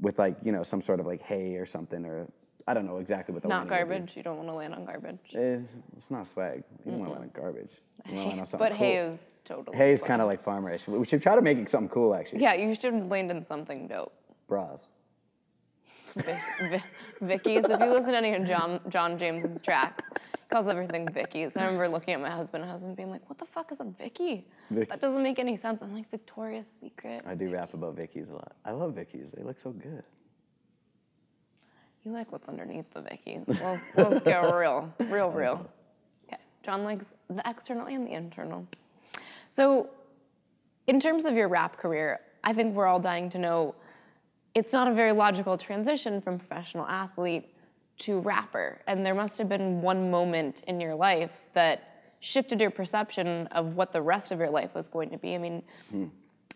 with 0.00 0.18
like 0.18 0.36
you 0.44 0.52
know 0.52 0.62
some 0.62 0.80
sort 0.80 1.00
of 1.00 1.06
like 1.06 1.20
hay 1.22 1.56
or 1.56 1.66
something 1.66 2.04
or 2.04 2.26
I 2.66 2.74
don't 2.74 2.84
know 2.86 2.98
exactly 2.98 3.32
what 3.32 3.42
the 3.42 3.48
Not 3.48 3.66
landing 3.66 3.70
would 3.70 3.88
be. 3.88 3.94
garbage. 3.94 4.16
You 4.16 4.22
don't 4.22 4.36
want 4.36 4.48
to 4.50 4.54
land 4.54 4.74
on 4.74 4.84
garbage. 4.84 5.18
It's, 5.32 5.76
it's 5.96 6.10
not 6.10 6.26
swag. 6.26 6.62
You 6.84 6.90
don't 6.92 7.00
want 7.00 7.12
to 7.14 7.18
land 7.20 7.32
on 7.34 7.42
garbage. 7.42 7.70
You 8.06 8.18
land 8.18 8.40
on 8.40 8.46
something 8.46 8.58
But 8.68 8.76
cool. 8.76 8.86
hay 8.86 8.96
is 8.96 9.32
totally. 9.46 9.76
hay 9.76 9.90
is 9.90 10.02
kind 10.02 10.20
of 10.20 10.28
like 10.28 10.42
farmerish. 10.42 10.86
We 10.86 11.06
should 11.06 11.22
try 11.22 11.34
to 11.34 11.40
make 11.42 11.56
it 11.56 11.70
something 11.70 11.88
cool 11.88 12.14
actually. 12.14 12.42
Yeah, 12.42 12.52
you 12.54 12.74
should 12.74 13.08
land 13.08 13.30
in 13.30 13.42
something 13.44 13.88
dope. 13.88 14.12
Bras. 14.48 14.86
Vi- 16.14 16.40
Vi- 16.68 16.82
Vicky's. 17.22 17.64
If 17.64 17.80
you 17.80 17.86
listen 17.86 18.12
to 18.12 18.18
any 18.18 18.34
of 18.34 18.46
Jon 18.46 18.80
Jon 18.88 19.18
James's 19.18 19.60
tracks, 19.60 20.04
calls 20.48 20.68
everything 20.68 21.08
Vicky's. 21.12 21.56
I 21.56 21.64
remember 21.64 21.88
looking 21.88 22.14
at 22.14 22.20
my 22.20 22.30
husband, 22.30 22.62
and 22.62 22.70
husband 22.70 22.96
being 22.96 23.10
like, 23.10 23.28
"What 23.28 23.38
the 23.38 23.44
fuck 23.46 23.70
is 23.72 23.80
a 23.80 23.84
Vicky? 23.84 24.46
Vic- 24.70 24.88
That 24.88 25.00
doesn't 25.00 25.22
make 25.22 25.38
any 25.38 25.56
sense." 25.56 25.82
I'm 25.82 25.94
like, 25.94 26.10
"Victoria's 26.10 26.66
Secret." 26.70 27.22
I 27.26 27.34
do 27.34 27.48
rap 27.48 27.74
about 27.74 27.94
Vicky's 27.96 28.30
a 28.30 28.34
lot. 28.34 28.52
I 28.64 28.70
love 28.72 28.94
Vicky's. 28.94 29.32
They 29.32 29.42
look 29.42 29.58
so 29.60 29.70
good. 29.70 30.02
You 32.04 32.12
like 32.12 32.32
what's 32.32 32.48
underneath 32.48 32.90
the 32.94 33.02
Vicky's. 33.02 33.42
Let's, 33.46 33.82
let's 33.96 34.24
get 34.24 34.40
real, 34.54 34.92
real, 35.00 35.30
real. 35.30 35.68
Okay. 36.28 36.40
Jon 36.62 36.84
likes 36.84 37.12
the 37.28 37.42
external 37.48 37.86
and 37.86 38.06
the 38.06 38.12
internal. 38.12 38.66
So, 39.52 39.90
in 40.86 41.00
terms 41.00 41.24
of 41.24 41.34
your 41.34 41.48
rap 41.48 41.76
career, 41.76 42.20
I 42.44 42.52
think 42.52 42.74
we're 42.74 42.86
all 42.86 43.00
dying 43.00 43.28
to 43.30 43.38
know 43.38 43.74
it's 44.54 44.72
not 44.72 44.88
a 44.88 44.94
very 44.94 45.12
logical 45.12 45.58
transition 45.58 46.20
from 46.22 46.38
professional 46.38 46.86
athlete 46.86 47.52
to 47.98 48.20
rapper. 48.20 48.80
And 48.86 49.04
there 49.04 49.14
must 49.14 49.38
have 49.38 49.48
been 49.48 49.80
one 49.80 50.10
moment 50.10 50.62
in 50.66 50.80
your 50.80 50.94
life 50.94 51.46
that 51.54 52.12
shifted 52.20 52.60
your 52.60 52.70
perception 52.70 53.46
of 53.48 53.76
what 53.76 53.92
the 53.92 54.02
rest 54.02 54.32
of 54.32 54.38
your 54.38 54.50
life 54.50 54.74
was 54.74 54.88
going 54.88 55.10
to 55.10 55.18
be. 55.18 55.34
I 55.34 55.38
mean, 55.38 55.62
hmm. 55.90 56.06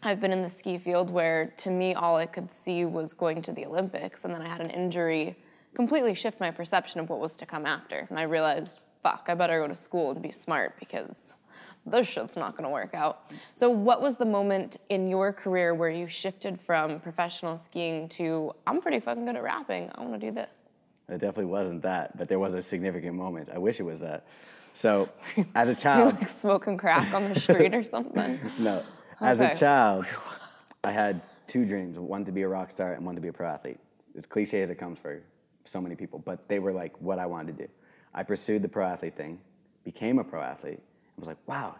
I've 0.03 0.21
been 0.21 0.33
in 0.33 0.43
the 0.43 0.51
ski 0.51 0.79
field 0.79 1.11
where 1.11 1.53
to 1.59 1.71
me 1.71 1.95
all 1.95 2.17
I 2.17 2.27
could 2.27 2.53
see 2.53 2.85
was 2.85 3.15
going 3.15 3.41
to 3.43 3.53
the 3.53 3.67
Olympics, 3.67 4.25
and 4.25 4.35
then 4.35 4.43
I 4.43 4.49
had 4.49 4.61
an 4.61 4.71
injury 4.71 5.37
completely 5.75 6.15
shift 6.15 6.41
my 6.41 6.51
perception 6.51 7.01
of 7.01 7.09
what 7.09 7.21
was 7.21 7.37
to 7.37 7.47
come 7.47 7.67
after. 7.67 8.07
And 8.11 8.19
I 8.19 8.25
realized, 8.25 8.81
fuck, 9.03 9.27
I 9.29 9.35
better 9.35 9.61
go 9.61 9.69
to 9.69 9.75
school 9.75 10.11
and 10.11 10.21
be 10.21 10.33
smart 10.33 10.79
because 10.79 11.35
this 11.87 12.07
shit's 12.07 12.37
not 12.37 12.57
gonna 12.57 12.71
work 12.71 12.95
out. 12.95 13.31
So, 13.55 13.71
what 13.71 14.03
was 14.03 14.17
the 14.17 14.25
moment 14.25 14.79
in 14.89 15.09
your 15.09 15.33
career 15.33 15.75
where 15.75 15.91
you 15.91 16.09
shifted 16.09 16.61
from 16.61 17.01
professional 17.01 17.59
skiing 17.59 18.09
to, 18.11 18.53
I'm 18.67 18.81
pretty 18.81 19.01
fucking 19.01 19.25
good 19.25 19.37
at 19.37 19.43
rapping, 19.43 19.91
I 19.95 20.03
wanna 20.03 20.19
do 20.19 20.31
this? 20.31 20.67
It 21.13 21.21
definitely 21.21 21.47
wasn't 21.47 21.83
that, 21.83 22.17
but 22.17 22.29
there 22.29 22.39
was 22.39 22.55
a 22.55 22.63
significant 22.63 23.15
moment. 23.15 23.51
I 23.53 23.59
wish 23.59 23.81
it 23.81 23.85
was 23.85 24.01
that. 24.01 24.27
So, 24.73 25.09
as 25.55 25.69
a 25.69 25.75
child, 25.75 26.15
like 26.21 26.29
smoking 26.29 26.79
crack 26.79 27.13
on 27.13 27.33
the 27.33 27.39
street 27.39 27.75
or 27.75 27.85
something? 27.85 28.41
no, 28.59 28.83
as 29.21 29.41
a 29.41 29.55
child, 29.55 30.07
I 30.85 30.93
had 30.93 31.21
two 31.47 31.65
dreams: 31.65 31.99
one 31.99 32.25
to 32.25 32.33
be 32.33 32.43
a 32.43 32.49
rock 32.49 32.71
star 32.71 32.95
and 32.95 33.05
one 33.05 33.15
to 33.15 33.21
be 33.21 33.29
a 33.29 33.33
pro 33.33 33.49
athlete. 33.49 33.79
As 34.17 34.27
cliche 34.27 34.63
as 34.63 34.71
it 34.71 34.77
comes 34.77 34.99
for 34.99 35.23
so 35.65 35.81
many 35.81 35.95
people, 35.95 36.19
but 36.19 36.49
they 36.49 36.59
were 36.59 36.73
like 36.73 36.99
what 37.01 37.19
I 37.19 37.27
wanted 37.27 37.57
to 37.59 37.67
do. 37.67 37.71
I 38.15 38.23
pursued 38.23 38.63
the 38.63 38.69
pro 38.69 38.87
athlete 38.87 39.17
thing, 39.17 39.41
became 39.85 40.19
a 40.19 40.25
pro 40.25 40.43
athlete, 40.43 40.81
and 40.81 41.19
was 41.19 41.29
like, 41.29 41.39
wow, 41.47 41.77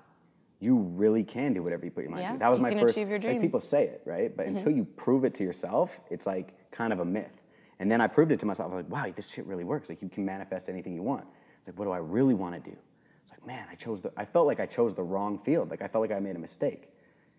you 0.61 0.77
really 0.77 1.25
can 1.25 1.53
do 1.53 1.63
whatever 1.63 1.85
you 1.85 1.91
put 1.91 2.05
your 2.05 2.11
mind 2.11 2.23
Yeah, 2.23 2.33
to. 2.33 2.39
That 2.39 2.49
was 2.49 2.59
you 2.59 2.63
my 2.63 2.71
can 2.71 2.81
first. 2.81 2.97
achieve 2.97 3.09
your 3.09 3.19
Like 3.19 3.41
people 3.41 3.61
say 3.61 3.85
it, 3.85 4.03
right? 4.05 4.35
But 4.35 4.47
mm-hmm. 4.47 4.57
until 4.57 4.73
you 4.73 4.85
prove 4.85 5.25
it 5.25 5.35
to 5.35 5.45
yourself, 5.45 5.99
it's 6.11 6.27
like 6.27 6.55
kind 6.71 6.93
of 6.93 7.01
a 7.01 7.05
myth. 7.05 7.42
And 7.83 7.91
then 7.91 8.01
I 8.01 8.07
proved 8.07 8.31
it 8.31 8.39
to 8.39 8.47
myself. 8.47 8.71
I 8.71 8.77
was 8.77 8.85
like, 8.85 8.93
wow, 8.93 9.13
this 9.13 9.29
shit 9.29 9.45
really 9.45 9.65
works. 9.65 9.89
Like 9.89 10.01
you 10.03 10.09
can 10.09 10.25
manifest 10.25 10.69
anything 10.69 10.95
you 10.95 11.03
want. 11.03 11.25
It's 11.59 11.67
like, 11.67 11.77
what 11.77 11.87
do 11.87 11.91
I 11.91 11.97
really 11.97 12.33
want 12.33 12.55
to 12.55 12.71
do? 12.71 12.77
It's 13.25 13.33
like, 13.33 13.45
man, 13.45 13.67
I 13.69 13.75
chose 13.75 14.01
the. 14.01 14.13
I 14.17 14.25
felt 14.25 14.47
like 14.47 14.61
I 14.61 14.67
chose 14.67 14.95
the 14.95 15.03
wrong 15.03 15.37
field. 15.37 15.69
Like 15.69 15.83
I 15.83 15.89
felt 15.89 16.01
like 16.01 16.13
I 16.13 16.21
made 16.21 16.37
a 16.37 16.39
mistake 16.39 16.91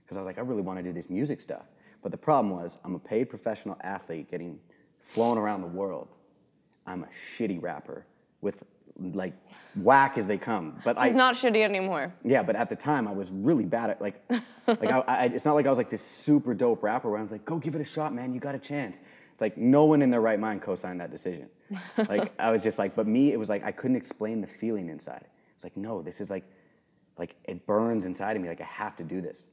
because 0.04 0.18
I 0.18 0.20
was 0.20 0.28
like, 0.28 0.38
I 0.38 0.42
really 0.42 0.62
want 0.62 0.80
to 0.80 0.84
do 0.84 0.92
this 0.92 1.10
music 1.10 1.40
stuff. 1.40 1.64
But 2.02 2.12
the 2.12 2.18
problem 2.18 2.54
was, 2.54 2.78
I'm 2.84 2.94
a 2.94 3.00
paid 3.00 3.30
professional 3.30 3.78
athlete 3.86 4.30
getting 4.30 4.60
flown 5.00 5.38
around 5.38 5.62
the 5.62 5.68
world. 5.68 6.10
I'm 6.86 7.06
a 7.06 7.10
shitty 7.38 7.62
rapper 7.64 8.06
with 8.42 8.66
like 9.00 9.36
whack 9.78 10.18
as 10.18 10.28
they 10.28 10.38
come. 10.38 10.78
But 10.84 10.98
I 10.98 11.08
He's 11.08 11.16
not 11.16 11.36
shitty 11.36 11.64
anymore. 11.64 12.14
yeah, 12.26 12.44
but 12.44 12.58
at 12.58 12.68
the 12.68 12.76
time 12.76 13.08
I 13.08 13.14
was 13.14 13.30
really 13.32 13.64
bad 13.64 13.92
at 13.92 14.02
like, 14.02 14.22
like 14.68 14.92
I, 14.92 15.00
I, 15.08 15.24
it's 15.28 15.46
not 15.46 15.56
like 15.56 15.68
I 15.68 15.70
was 15.70 15.78
like 15.78 15.90
this 15.90 16.02
super 16.02 16.54
dope 16.54 16.84
rapper 16.84 17.10
where 17.10 17.20
I 17.20 17.24
was 17.24 17.32
like, 17.32 17.46
go 17.46 17.60
give 17.60 17.76
it 17.76 17.82
a 17.82 17.86
shot, 17.86 18.14
man, 18.14 18.34
you 18.34 18.42
got 18.42 18.56
a 18.56 18.60
chance. 18.60 19.00
It's 19.34 19.42
like 19.42 19.58
no 19.58 19.86
one 19.86 20.02
in 20.04 20.12
their 20.12 20.22
right 20.22 20.40
mind 20.40 20.62
co-signed 20.62 21.02
that 21.02 21.12
decision. 21.12 21.50
like 22.08 22.32
I 22.40 22.52
was 22.52 22.62
just 22.64 22.78
like, 22.78 22.96
but 22.96 23.08
me, 23.08 23.34
it 23.34 23.38
was 23.40 23.50
like 23.50 23.64
I 23.66 23.72
couldn't 23.72 23.98
explain 23.98 24.40
the 24.42 24.48
feeling 24.48 24.90
inside. 24.90 25.26
It's 25.56 25.64
like 25.64 25.76
no, 25.76 26.02
this 26.02 26.22
is 26.22 26.30
like, 26.30 26.44
like 27.18 27.36
it 27.46 27.66
burns 27.66 28.06
inside 28.06 28.36
of 28.36 28.42
me. 28.44 28.48
Like 28.48 28.62
I 28.62 28.66
have 28.66 28.96
to 28.98 29.04
do 29.04 29.22
this. 29.22 29.48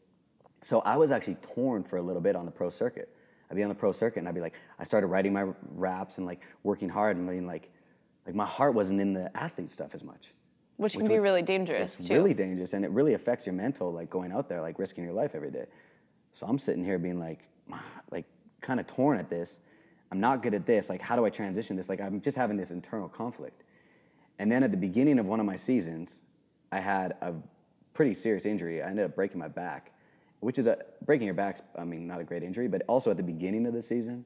So 0.62 0.81
I 0.81 0.96
was 0.98 1.12
actually 1.12 1.37
torn 1.37 1.83
for 1.83 1.96
a 1.96 2.02
little 2.02 2.20
bit 2.20 2.37
on 2.37 2.44
the 2.44 2.50
pro 2.52 2.68
circuit. 2.68 3.09
I'd 3.50 3.57
be 3.57 3.62
on 3.62 3.70
the 3.70 3.74
pro 3.74 3.90
circuit 3.90 4.18
and 4.20 4.28
I'd 4.28 4.35
be 4.35 4.42
like, 4.42 4.55
I 4.78 4.85
started 4.85 5.07
writing 5.07 5.33
my 5.33 5.46
raps 5.74 6.18
and 6.18 6.26
like 6.26 6.42
working 6.62 6.90
hard 6.90 7.16
and 7.16 7.26
being 7.26 7.46
like, 7.46 7.70
like 8.26 8.35
my 8.35 8.44
heart 8.44 8.74
wasn't 8.74 9.00
in 9.00 9.14
the 9.14 9.35
athlete 9.35 9.70
stuff 9.70 9.94
as 9.94 10.05
much. 10.05 10.35
Which 10.76 10.92
can 10.92 11.02
Which 11.02 11.09
be 11.09 11.14
was- 11.16 11.24
really 11.24 11.42
dangerous 11.42 11.98
It's 12.00 12.09
too. 12.09 12.14
really 12.14 12.35
dangerous 12.35 12.74
and 12.74 12.85
it 12.85 12.90
really 12.90 13.14
affects 13.14 13.46
your 13.46 13.55
mental, 13.55 13.90
like 13.92 14.11
going 14.11 14.31
out 14.31 14.48
there, 14.48 14.61
like 14.61 14.78
risking 14.78 15.05
your 15.05 15.14
life 15.14 15.35
every 15.35 15.50
day. 15.50 15.64
So 16.33 16.46
I'm 16.46 16.59
sitting 16.59 16.85
here 16.85 16.98
being 16.98 17.18
like, 17.18 17.48
like 18.11 18.26
kind 18.61 18.78
of 18.78 18.87
torn 18.87 19.18
at 19.18 19.31
this. 19.31 19.61
I'm 20.11 20.20
not 20.20 20.42
good 20.42 20.55
at 20.55 20.66
this. 20.66 20.88
Like, 20.88 21.01
how 21.01 21.16
do 21.16 21.25
I 21.25 21.31
transition 21.31 21.77
this? 21.77 21.88
Like, 21.88 22.01
I'm 22.01 22.20
just 22.20 22.37
having 22.37 22.57
this 22.57 22.70
internal 22.70 23.09
conflict. 23.09 23.62
And 24.38 24.51
then 24.51 24.62
at 24.62 24.70
the 24.70 24.77
beginning 24.77 25.18
of 25.18 25.27
one 25.27 25.38
of 25.38 25.46
my 25.46 25.57
seasons, 25.57 26.20
I 26.73 26.81
had 26.81 27.12
a 27.20 27.35
pretty 27.94 28.14
serious 28.14 28.46
injury. 28.46 28.83
I 28.83 28.88
ended 28.88 29.05
up 29.05 29.14
breaking 29.14 29.38
my 29.38 29.49
back, 29.49 29.92
which 30.40 30.59
is 30.59 30.66
a 30.66 30.79
breaking 31.05 31.27
your 31.27 31.35
back's, 31.35 31.62
I 31.79 31.85
mean, 31.85 32.07
not 32.07 32.20
a 32.20 32.25
great 32.25 32.42
injury, 32.42 32.66
but 32.66 32.83
also 32.88 33.11
at 33.11 33.16
the 33.16 33.23
beginning 33.23 33.66
of 33.66 33.75
the 33.75 33.83
season, 33.83 34.25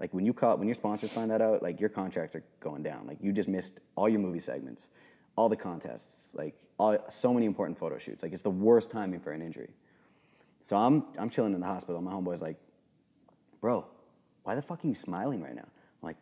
like 0.00 0.14
when 0.14 0.24
you 0.24 0.32
call, 0.32 0.56
when 0.56 0.68
your 0.68 0.76
sponsors 0.76 1.12
find 1.12 1.30
that 1.30 1.42
out, 1.42 1.62
like 1.62 1.80
your 1.80 1.88
contracts 1.88 2.36
are 2.36 2.44
going 2.60 2.82
down. 2.82 3.06
Like 3.06 3.18
you 3.20 3.32
just 3.32 3.48
missed 3.48 3.80
all 3.96 4.08
your 4.08 4.20
movie 4.20 4.38
segments, 4.38 4.90
all 5.36 5.48
the 5.48 5.56
contests, 5.56 6.34
like 6.34 6.54
all, 6.78 6.96
so 7.08 7.34
many 7.34 7.46
important 7.46 7.78
photo 7.78 7.98
shoots. 7.98 8.22
Like 8.22 8.32
it's 8.32 8.42
the 8.42 8.50
worst 8.50 8.90
timing 8.90 9.20
for 9.20 9.32
an 9.32 9.42
injury. 9.42 9.70
So 10.60 10.76
I'm 10.76 11.04
I'm 11.18 11.30
chilling 11.30 11.54
in 11.54 11.60
the 11.60 11.66
hospital. 11.66 12.00
My 12.00 12.12
homeboy's 12.12 12.42
like, 12.42 12.56
bro, 13.60 13.86
why 14.48 14.54
the 14.54 14.62
fuck 14.62 14.82
are 14.82 14.88
you 14.88 14.94
smiling 14.94 15.42
right 15.42 15.54
now? 15.54 15.68
I'm 16.02 16.06
like, 16.06 16.16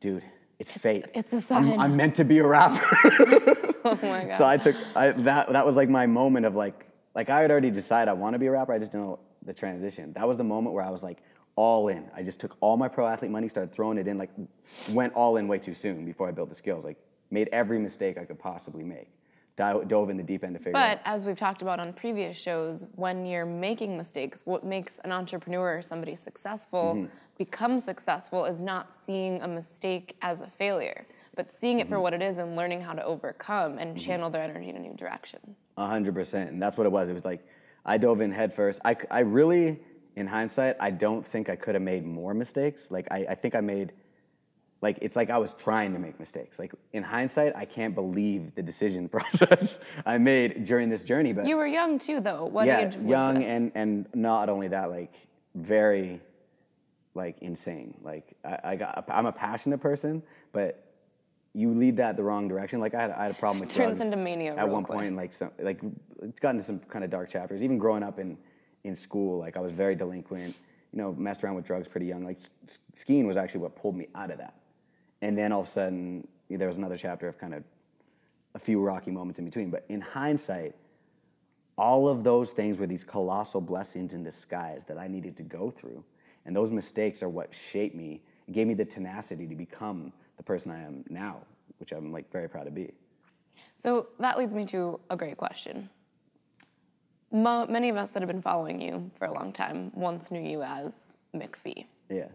dude, 0.00 0.22
it's, 0.58 0.70
fate. 0.70 1.06
it's 1.14 1.32
a 1.32 1.36
I'm, 1.36 1.64
sign." 1.64 1.80
I'm 1.80 1.96
meant 1.96 2.14
to 2.16 2.24
be 2.24 2.36
a 2.38 2.46
rapper. 2.46 2.84
oh 3.86 3.98
my 4.02 4.26
god. 4.26 4.36
so 4.36 4.44
I 4.44 4.58
took 4.58 4.76
I, 4.94 5.12
that. 5.12 5.50
That 5.50 5.64
was 5.64 5.74
like 5.74 5.88
my 5.88 6.06
moment 6.06 6.44
of 6.44 6.54
like 6.54 6.86
like 7.14 7.30
I 7.30 7.40
had 7.40 7.50
already 7.50 7.70
decided 7.70 8.10
I 8.10 8.12
want 8.12 8.34
to 8.34 8.38
be 8.38 8.44
a 8.44 8.50
rapper. 8.50 8.74
I 8.74 8.78
just 8.78 8.92
didn't 8.92 9.06
know 9.06 9.20
the 9.42 9.54
transition. 9.54 10.12
That 10.12 10.28
was 10.28 10.36
the 10.36 10.44
moment 10.44 10.74
where 10.74 10.84
I 10.84 10.90
was 10.90 11.02
like 11.02 11.22
all 11.54 11.88
in. 11.88 12.10
I 12.14 12.22
just 12.22 12.40
took 12.40 12.58
all 12.60 12.76
my 12.76 12.88
pro 12.88 13.06
athlete 13.06 13.30
money, 13.30 13.48
started 13.48 13.72
throwing 13.72 13.96
it 13.96 14.06
in, 14.06 14.18
like 14.18 14.32
went 14.90 15.14
all 15.14 15.38
in 15.38 15.48
way 15.48 15.58
too 15.58 15.72
soon 15.72 16.04
before 16.04 16.28
I 16.28 16.32
built 16.32 16.50
the 16.50 16.54
skills. 16.54 16.84
Like 16.84 16.98
made 17.30 17.48
every 17.52 17.78
mistake 17.78 18.18
I 18.18 18.26
could 18.26 18.38
possibly 18.38 18.84
make. 18.84 19.08
Dove 19.56 20.10
in 20.10 20.18
the 20.18 20.22
deep 20.22 20.44
end 20.44 20.52
to 20.52 20.58
figure 20.58 20.72
it 20.72 20.76
out. 20.76 20.98
But 21.02 21.10
as 21.10 21.24
we've 21.24 21.38
talked 21.38 21.62
about 21.62 21.80
on 21.80 21.94
previous 21.94 22.36
shows, 22.36 22.84
when 22.96 23.24
you're 23.24 23.46
making 23.46 23.96
mistakes, 23.96 24.44
what 24.44 24.64
makes 24.64 24.98
an 24.98 25.12
entrepreneur 25.12 25.78
or 25.78 25.80
somebody 25.80 26.14
successful 26.14 26.92
Mm-hmm. 26.96 27.06
Become 27.38 27.78
successful 27.80 28.44
is 28.44 28.60
not 28.60 28.94
seeing 28.94 29.40
a 29.42 29.48
mistake 29.48 30.16
as 30.22 30.40
a 30.40 30.46
failure, 30.46 31.06
but 31.34 31.52
seeing 31.52 31.76
Mm-hmm. 31.78 31.86
it 31.86 31.88
for 31.88 32.00
what 32.00 32.14
it 32.14 32.22
is 32.22 32.38
and 32.38 32.56
learning 32.56 32.80
how 32.80 32.92
to 32.94 33.04
overcome 33.04 33.78
and 33.78 33.98
channel 33.98 34.30
their 34.30 34.42
energy 34.42 34.68
in 34.70 34.76
a 34.76 34.80
new 34.80 34.94
direction. 34.94 35.40
A 35.76 35.86
hundred 35.86 36.14
percent, 36.14 36.50
and 36.50 36.62
that's 36.62 36.76
what 36.78 36.86
it 36.86 36.92
was. 36.92 37.08
It 37.08 37.12
was 37.12 37.24
like 37.24 37.46
I 37.84 37.98
dove 37.98 38.20
in 38.20 38.32
head 38.32 38.54
first. 38.54 38.80
I 38.84 39.20
really, 39.20 39.78
in 40.16 40.26
hindsight, 40.26 40.76
I 40.80 40.90
don't 40.90 41.24
think 41.26 41.48
I 41.50 41.56
could 41.56 41.74
have 41.74 41.82
made 41.82 42.04
more 42.06 42.32
mistakes. 42.34 42.90
Like 42.90 43.06
I, 43.10 43.26
I 43.30 43.34
think 43.34 43.54
I 43.54 43.60
made, 43.60 43.92
like 44.80 44.98
it's 45.02 45.14
like 45.16 45.28
I 45.28 45.36
was 45.36 45.52
trying 45.52 45.92
to 45.92 45.98
make 45.98 46.18
mistakes. 46.18 46.58
Like 46.58 46.72
in 46.94 47.02
hindsight, 47.02 47.54
I 47.54 47.66
can't 47.66 47.94
believe 47.94 48.54
the 48.54 48.62
decision 48.62 49.08
process 49.16 49.78
I 50.06 50.16
made 50.16 50.64
during 50.64 50.88
this 50.88 51.04
journey. 51.04 51.34
But 51.34 51.46
You 51.46 51.56
were 51.58 51.66
young 51.66 51.98
too, 51.98 52.20
though. 52.20 52.46
What 52.46 52.66
yeah, 52.66 52.86
age 52.86 52.96
was 52.96 53.04
young 53.10 53.34
this? 53.34 53.44
and 53.48 53.72
and 53.74 54.06
not 54.14 54.48
only 54.48 54.68
that, 54.68 54.88
like 54.90 55.12
very, 55.54 56.20
like 57.16 57.38
insane. 57.40 57.94
Like 58.02 58.36
I, 58.44 58.58
I 58.64 58.76
got, 58.76 59.04
I'm 59.08 59.26
a 59.26 59.32
passionate 59.32 59.78
person, 59.78 60.22
but 60.52 60.82
you 61.54 61.72
lead 61.72 61.96
that 61.96 62.16
the 62.16 62.22
wrong 62.22 62.46
direction. 62.46 62.78
Like 62.80 62.94
I 62.94 63.02
had, 63.02 63.10
I 63.12 63.22
had 63.24 63.32
a 63.32 63.34
problem 63.34 63.60
with 63.60 63.70
Turns 63.74 64.00
into 64.00 64.16
mania 64.16 64.54
at 64.54 64.68
one 64.68 64.84
quick. 64.84 64.98
point. 64.98 65.16
Like 65.16 65.32
some, 65.32 65.50
like 65.58 65.80
it's 66.22 66.38
gotten 66.38 66.58
to 66.60 66.64
some 66.64 66.78
kind 66.80 67.04
of 67.04 67.10
dark 67.10 67.28
chapters. 67.30 67.62
Even 67.62 67.78
growing 67.78 68.02
up 68.02 68.18
in 68.18 68.36
in 68.84 68.94
school, 68.94 69.38
like 69.38 69.56
I 69.56 69.60
was 69.60 69.72
very 69.72 69.96
delinquent. 69.96 70.54
You 70.92 70.98
know, 71.02 71.12
messed 71.14 71.42
around 71.42 71.56
with 71.56 71.64
drugs 71.64 71.88
pretty 71.88 72.06
young. 72.06 72.24
Like 72.24 72.38
s- 72.38 72.78
skiing 72.94 73.26
was 73.26 73.36
actually 73.36 73.60
what 73.60 73.74
pulled 73.74 73.96
me 73.96 74.06
out 74.14 74.30
of 74.30 74.38
that. 74.38 74.54
And 75.22 75.36
then 75.36 75.50
all 75.50 75.62
of 75.62 75.66
a 75.66 75.70
sudden, 75.70 76.28
there 76.48 76.68
was 76.68 76.76
another 76.76 76.96
chapter 76.96 77.26
of 77.26 77.38
kind 77.38 77.54
of 77.54 77.64
a 78.54 78.58
few 78.58 78.80
rocky 78.80 79.10
moments 79.10 79.38
in 79.38 79.44
between. 79.44 79.70
But 79.70 79.84
in 79.88 80.00
hindsight, 80.00 80.74
all 81.76 82.08
of 82.08 82.22
those 82.24 82.52
things 82.52 82.78
were 82.78 82.86
these 82.86 83.04
colossal 83.04 83.60
blessings 83.60 84.14
in 84.14 84.22
disguise 84.22 84.84
that 84.84 84.96
I 84.98 85.08
needed 85.08 85.36
to 85.38 85.42
go 85.42 85.70
through. 85.70 86.02
And 86.46 86.54
those 86.54 86.72
mistakes 86.72 87.22
are 87.22 87.28
what 87.28 87.52
shaped 87.52 87.94
me, 87.94 88.22
It 88.48 88.52
gave 88.52 88.66
me 88.66 88.74
the 88.74 88.84
tenacity 88.84 89.46
to 89.48 89.54
become 89.56 90.12
the 90.36 90.42
person 90.42 90.70
I 90.70 90.82
am 90.82 91.04
now, 91.10 91.38
which 91.78 91.92
I'm 91.92 92.12
like 92.12 92.30
very 92.30 92.48
proud 92.48 92.64
to 92.64 92.70
be. 92.70 92.92
So 93.76 94.08
that 94.20 94.38
leads 94.38 94.54
me 94.54 94.64
to 94.66 95.00
a 95.10 95.16
great 95.16 95.36
question. 95.36 95.90
Mo- 97.32 97.66
many 97.66 97.88
of 97.88 97.96
us 97.96 98.10
that 98.12 98.22
have 98.22 98.28
been 98.28 98.40
following 98.42 98.80
you 98.80 99.10
for 99.18 99.26
a 99.26 99.32
long 99.34 99.52
time 99.52 99.90
once 99.94 100.30
knew 100.30 100.40
you 100.40 100.62
as 100.62 101.14
McPhee. 101.34 101.86
Yeah. 102.08 102.28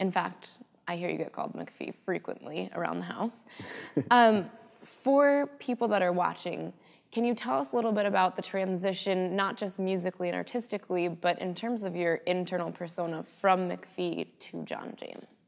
In 0.00 0.10
fact, 0.10 0.58
I 0.86 0.96
hear 0.96 1.10
you 1.10 1.18
get 1.18 1.32
called 1.32 1.52
McPhee 1.52 1.94
frequently 2.04 2.70
around 2.74 3.00
the 3.00 3.04
house. 3.04 3.44
um, 4.10 4.50
for 4.64 5.50
people 5.58 5.86
that 5.88 6.00
are 6.00 6.12
watching, 6.12 6.72
can 7.10 7.24
you 7.24 7.34
tell 7.34 7.58
us 7.58 7.72
a 7.72 7.76
little 7.76 7.92
bit 7.92 8.06
about 8.06 8.36
the 8.36 8.42
transition, 8.42 9.34
not 9.34 9.56
just 9.56 9.78
musically 9.78 10.28
and 10.28 10.36
artistically, 10.36 11.08
but 11.08 11.40
in 11.40 11.54
terms 11.54 11.84
of 11.84 11.96
your 11.96 12.16
internal 12.26 12.70
persona 12.70 13.22
from 13.22 13.68
McPhee 13.68 14.26
to 14.40 14.62
Jon 14.64 14.94
James? 14.96 15.44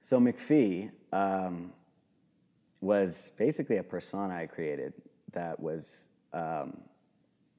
So 0.00 0.18
McPhee, 0.18 0.90
um, 1.12 1.72
was 2.82 3.30
basically 3.36 3.76
a 3.76 3.82
persona 3.82 4.34
I 4.34 4.46
created 4.46 4.92
that 5.32 5.58
was 5.58 6.08
um, 6.34 6.76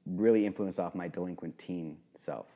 really 0.06 0.46
influenced 0.46 0.78
off 0.78 0.94
my 0.94 1.08
delinquent 1.08 1.58
teen 1.58 1.96
self. 2.14 2.46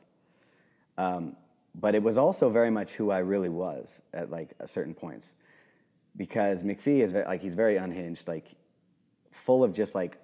Um, 0.99 1.35
but 1.75 1.95
it 1.95 2.03
was 2.03 2.19
also 2.19 2.51
very 2.51 2.71
much 2.71 2.93
who 2.93 3.11
I 3.11 3.19
really 3.19 3.49
was 3.49 4.03
at 4.13 4.31
like 4.31 4.51
certain 4.67 4.95
points, 4.95 5.35
because 6.17 6.63
McPhee 6.63 7.03
is 7.03 7.13
like 7.13 7.41
he's 7.41 7.55
very 7.55 7.77
unhinged, 7.77 8.29
like 8.29 8.55
full 9.31 9.65
of 9.65 9.73
just 9.73 9.95
like 9.95 10.19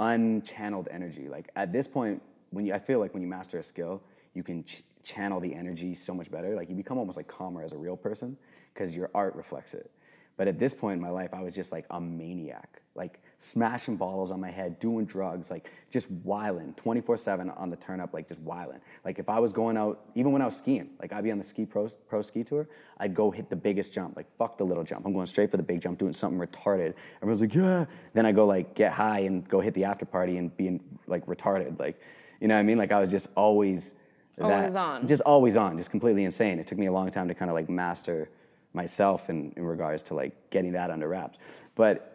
unchanneled 0.00 0.88
energy. 0.90 1.28
Like 1.28 1.50
at 1.54 1.72
this 1.72 1.86
point, 1.86 2.20
when 2.50 2.66
you, 2.66 2.74
I 2.74 2.78
feel 2.78 2.98
like 2.98 3.12
when 3.12 3.22
you 3.22 3.28
master 3.28 3.58
a 3.58 3.62
skill, 3.62 4.02
you 4.34 4.42
can 4.42 4.64
ch- 4.64 4.82
channel 5.04 5.38
the 5.38 5.54
energy 5.54 5.94
so 5.94 6.14
much 6.14 6.30
better. 6.30 6.56
Like 6.56 6.68
you 6.68 6.74
become 6.74 6.98
almost 6.98 7.16
like 7.16 7.28
calmer 7.28 7.62
as 7.62 7.72
a 7.72 7.76
real 7.76 7.96
person 7.96 8.36
because 8.74 8.96
your 8.96 9.10
art 9.14 9.36
reflects 9.36 9.74
it. 9.74 9.90
But 10.36 10.48
at 10.48 10.58
this 10.58 10.74
point 10.74 10.94
in 10.94 11.00
my 11.00 11.10
life, 11.10 11.30
I 11.34 11.42
was 11.42 11.54
just 11.54 11.70
like 11.70 11.84
a 11.90 12.00
maniac, 12.00 12.80
like 12.94 13.20
smashing 13.42 13.96
bottles 13.96 14.30
on 14.30 14.38
my 14.38 14.50
head, 14.50 14.78
doing 14.80 15.06
drugs, 15.06 15.50
like 15.50 15.70
just 15.90 16.10
wiling 16.24 16.74
24 16.76 17.16
7 17.16 17.48
on 17.50 17.70
the 17.70 17.76
turn 17.76 17.98
up, 17.98 18.12
like 18.12 18.28
just 18.28 18.40
wiling. 18.42 18.78
Like 19.02 19.18
if 19.18 19.30
I 19.30 19.40
was 19.40 19.50
going 19.50 19.78
out, 19.78 20.04
even 20.14 20.30
when 20.30 20.42
I 20.42 20.44
was 20.44 20.56
skiing, 20.56 20.90
like 21.00 21.12
I'd 21.14 21.24
be 21.24 21.32
on 21.32 21.38
the 21.38 21.44
ski 21.44 21.64
pro, 21.64 21.88
pro 22.06 22.20
ski 22.20 22.44
tour, 22.44 22.68
I'd 22.98 23.14
go 23.14 23.30
hit 23.30 23.48
the 23.48 23.56
biggest 23.56 23.94
jump, 23.94 24.14
like 24.14 24.26
fuck 24.36 24.58
the 24.58 24.64
little 24.64 24.84
jump. 24.84 25.06
I'm 25.06 25.14
going 25.14 25.26
straight 25.26 25.50
for 25.50 25.56
the 25.56 25.62
big 25.62 25.80
jump, 25.80 25.98
doing 25.98 26.12
something 26.12 26.38
retarded. 26.38 26.92
Everyone's 27.22 27.40
like, 27.40 27.54
yeah. 27.54 27.86
Then 28.12 28.26
I 28.26 28.32
go 28.32 28.44
like 28.44 28.74
get 28.74 28.92
high 28.92 29.20
and 29.20 29.48
go 29.48 29.60
hit 29.60 29.72
the 29.72 29.84
after 29.84 30.04
party 30.04 30.36
and 30.36 30.54
being 30.58 30.78
like 31.06 31.24
retarded. 31.24 31.78
Like, 31.80 31.98
you 32.42 32.46
know 32.48 32.54
what 32.56 32.60
I 32.60 32.64
mean? 32.64 32.76
Like 32.78 32.92
I 32.92 33.00
was 33.00 33.10
just 33.10 33.28
always. 33.36 33.94
that- 34.36 34.44
Always 34.58 34.76
on. 34.76 35.06
Just 35.06 35.22
always 35.22 35.56
on, 35.56 35.78
just 35.78 35.90
completely 35.90 36.24
insane. 36.24 36.58
It 36.58 36.66
took 36.66 36.76
me 36.78 36.86
a 36.86 36.92
long 36.92 37.10
time 37.10 37.26
to 37.28 37.34
kind 37.34 37.50
of 37.50 37.54
like 37.54 37.70
master 37.70 38.28
myself 38.74 39.30
in, 39.30 39.52
in 39.56 39.64
regards 39.64 40.02
to 40.04 40.14
like 40.14 40.32
getting 40.50 40.72
that 40.72 40.90
under 40.90 41.08
wraps. 41.08 41.38
But 41.74 42.09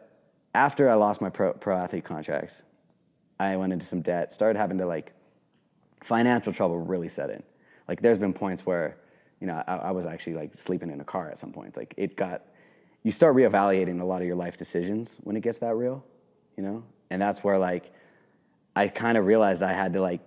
after 0.56 0.89
I 0.89 0.96
lost 0.96 1.22
my 1.22 1.30
pro, 1.30 1.54
pro 1.54 1.78
athlete 1.78 2.06
contracts, 2.06 2.63
I 3.39 3.58
went 3.58 3.74
into 3.74 3.86
some 3.86 4.02
debt, 4.02 4.34
started 4.34 4.58
having 4.58 4.78
to 4.78 4.86
like 4.86 5.13
financial 6.04 6.54
trouble 6.54 6.80
really 6.80 7.10
set 7.10 7.30
in. 7.30 7.44
Like 7.88 8.02
there's 8.02 8.18
been 8.18 8.34
points 8.34 8.65
where, 8.65 8.98
you 9.39 9.48
know, 9.48 9.62
I, 9.68 9.76
I 9.76 9.91
was 9.91 10.06
actually 10.06 10.36
like 10.36 10.56
sleeping 10.56 10.89
in 10.89 11.02
a 11.02 11.04
car 11.04 11.30
at 11.30 11.38
some 11.38 11.52
points. 11.52 11.78
Like 11.78 11.94
it 11.98 12.15
got, 12.15 12.44
you 13.04 13.12
start 13.12 13.36
reevaluating 13.36 14.02
a 14.02 14.06
lot 14.06 14.22
of 14.22 14.28
your 14.28 14.36
life 14.36 14.58
decisions 14.58 15.18
when 15.24 15.36
it 15.36 15.41
gets 15.41 15.60
that 15.60 15.76
real, 15.76 16.04
you 16.58 16.63
know? 16.63 16.84
And 17.10 17.22
that's 17.22 17.44
where 17.44 17.58
like 17.58 17.91
I 18.76 18.88
kind 18.88 19.18
of 19.18 19.26
realized 19.26 19.62
I 19.62 19.74
had 19.74 19.94
to 19.94 20.02
like 20.02 20.22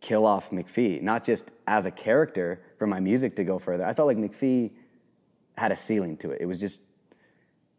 kill 0.00 0.24
off 0.26 0.50
McPhee, 0.50 1.02
not 1.02 1.24
just 1.24 1.50
as 1.66 1.86
a 1.86 1.90
character 1.90 2.62
for 2.78 2.86
my 2.86 3.00
music 3.00 3.36
to 3.36 3.44
go 3.44 3.58
further. 3.58 3.84
I 3.84 3.92
felt 3.92 4.08
like 4.08 4.16
McPhee 4.16 4.70
had 5.56 5.70
a 5.70 5.76
ceiling 5.76 6.16
to 6.18 6.30
it. 6.30 6.40
It 6.40 6.46
was 6.46 6.58
just, 6.58 6.80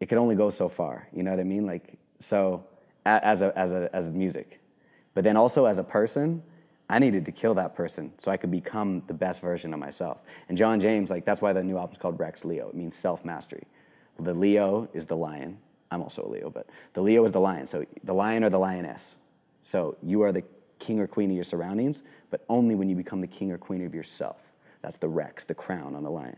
it 0.02 0.08
could 0.08 0.18
only 0.18 0.34
go 0.34 0.50
so 0.50 0.68
far. 0.68 1.06
You 1.12 1.22
know 1.22 1.30
what 1.30 1.38
I 1.38 1.44
mean? 1.44 1.64
Like, 1.64 1.94
so 2.18 2.64
as 3.06 3.40
a, 3.40 3.56
as 3.56 3.70
a, 3.70 3.88
as 3.92 4.10
music. 4.10 4.60
But 5.14 5.22
then 5.22 5.36
also 5.36 5.64
as 5.66 5.78
a 5.78 5.84
person, 5.84 6.42
I 6.90 6.98
needed 6.98 7.24
to 7.26 7.30
kill 7.30 7.54
that 7.54 7.76
person 7.76 8.12
so 8.18 8.32
I 8.32 8.36
could 8.36 8.50
become 8.50 9.04
the 9.06 9.14
best 9.14 9.40
version 9.40 9.72
of 9.72 9.78
myself. 9.78 10.22
And 10.48 10.58
Jon 10.58 10.80
James, 10.80 11.08
like, 11.08 11.24
that's 11.24 11.40
why 11.40 11.52
the 11.52 11.62
new 11.62 11.78
album's 11.78 11.98
called 11.98 12.18
Rex 12.18 12.44
Leo. 12.44 12.68
It 12.68 12.74
means 12.74 12.96
self 12.96 13.24
mastery. 13.24 13.62
The 14.18 14.34
Leo 14.34 14.88
is 14.92 15.06
the 15.06 15.16
lion. 15.16 15.56
I'm 15.92 16.02
also 16.02 16.26
a 16.26 16.28
Leo, 16.28 16.50
but 16.50 16.66
the 16.94 17.00
Leo 17.00 17.24
is 17.24 17.30
the 17.30 17.40
lion. 17.40 17.64
So 17.64 17.86
the 18.02 18.12
lion 18.12 18.42
or 18.42 18.50
the 18.50 18.58
lioness. 18.58 19.18
So 19.60 19.96
you 20.02 20.22
are 20.22 20.32
the 20.32 20.42
king 20.80 20.98
or 20.98 21.06
queen 21.06 21.30
of 21.30 21.36
your 21.36 21.44
surroundings, 21.44 22.02
but 22.30 22.44
only 22.48 22.74
when 22.74 22.88
you 22.88 22.96
become 22.96 23.20
the 23.20 23.28
king 23.28 23.52
or 23.52 23.58
queen 23.58 23.86
of 23.86 23.94
yourself. 23.94 24.52
That's 24.80 24.96
the 24.96 25.08
Rex, 25.08 25.44
the 25.44 25.54
crown 25.54 25.94
on 25.94 26.02
the 26.02 26.10
lion. 26.10 26.36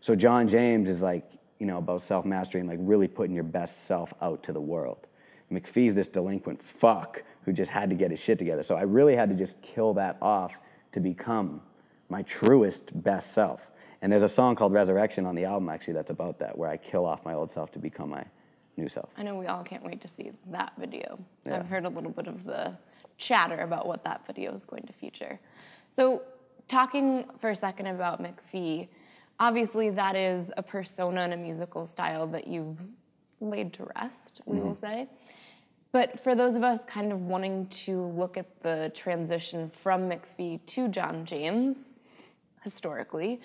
So 0.00 0.14
Jon 0.14 0.48
James 0.48 0.88
is 0.88 1.02
like, 1.02 1.30
you 1.58 1.66
know, 1.66 1.78
about 1.78 2.02
self 2.02 2.24
mastery 2.24 2.60
and 2.60 2.68
like 2.68 2.78
really 2.80 3.08
putting 3.08 3.34
your 3.34 3.44
best 3.44 3.86
self 3.86 4.12
out 4.20 4.42
to 4.44 4.52
the 4.52 4.60
world. 4.60 5.06
McPhee's 5.52 5.94
this 5.94 6.08
delinquent 6.08 6.60
fuck 6.62 7.22
who 7.44 7.52
just 7.52 7.70
had 7.70 7.90
to 7.90 7.96
get 7.96 8.10
his 8.10 8.20
shit 8.20 8.38
together. 8.38 8.62
So 8.62 8.76
I 8.76 8.82
really 8.82 9.14
had 9.14 9.28
to 9.28 9.34
just 9.34 9.60
kill 9.62 9.94
that 9.94 10.16
off 10.20 10.58
to 10.92 11.00
become 11.00 11.60
my 12.08 12.22
truest 12.22 13.02
best 13.02 13.32
self. 13.32 13.70
And 14.02 14.12
there's 14.12 14.22
a 14.22 14.28
song 14.28 14.54
called 14.54 14.72
Resurrection 14.72 15.26
on 15.26 15.34
the 15.34 15.44
album 15.44 15.68
actually 15.68 15.94
that's 15.94 16.10
about 16.10 16.38
that, 16.40 16.56
where 16.56 16.68
I 16.68 16.76
kill 16.76 17.06
off 17.06 17.24
my 17.24 17.34
old 17.34 17.50
self 17.50 17.70
to 17.72 17.78
become 17.78 18.10
my 18.10 18.24
new 18.76 18.88
self. 18.88 19.10
I 19.16 19.22
know 19.22 19.36
we 19.36 19.46
all 19.46 19.62
can't 19.62 19.84
wait 19.84 20.00
to 20.02 20.08
see 20.08 20.32
that 20.50 20.72
video. 20.78 21.18
Yeah. 21.46 21.56
I've 21.56 21.66
heard 21.66 21.84
a 21.84 21.88
little 21.88 22.10
bit 22.10 22.26
of 22.26 22.44
the 22.44 22.76
chatter 23.16 23.60
about 23.60 23.86
what 23.86 24.04
that 24.04 24.26
video 24.26 24.52
is 24.52 24.64
going 24.64 24.82
to 24.84 24.92
feature. 24.92 25.38
So, 25.90 26.22
talking 26.66 27.26
for 27.38 27.50
a 27.50 27.56
second 27.56 27.86
about 27.86 28.22
McPhee, 28.22 28.88
obviously 29.38 29.90
that 29.90 30.16
is 30.16 30.52
a 30.56 30.62
persona 30.62 31.22
and 31.22 31.32
a 31.32 31.36
musical 31.36 31.86
style 31.86 32.26
that 32.28 32.46
you've 32.46 32.80
laid 33.40 33.72
to 33.74 33.86
rest, 33.96 34.40
we 34.46 34.58
will 34.58 34.70
mm-hmm. 34.70 34.74
say. 34.74 35.08
But 35.92 36.18
for 36.18 36.34
those 36.34 36.56
of 36.56 36.64
us 36.64 36.84
kind 36.86 37.12
of 37.12 37.20
wanting 37.22 37.66
to 37.68 38.02
look 38.02 38.36
at 38.36 38.62
the 38.62 38.90
transition 38.96 39.70
from 39.70 40.10
McPhee 40.10 40.64
to 40.66 40.88
Jon 40.88 41.24
James, 41.24 42.00
historically, 42.62 43.40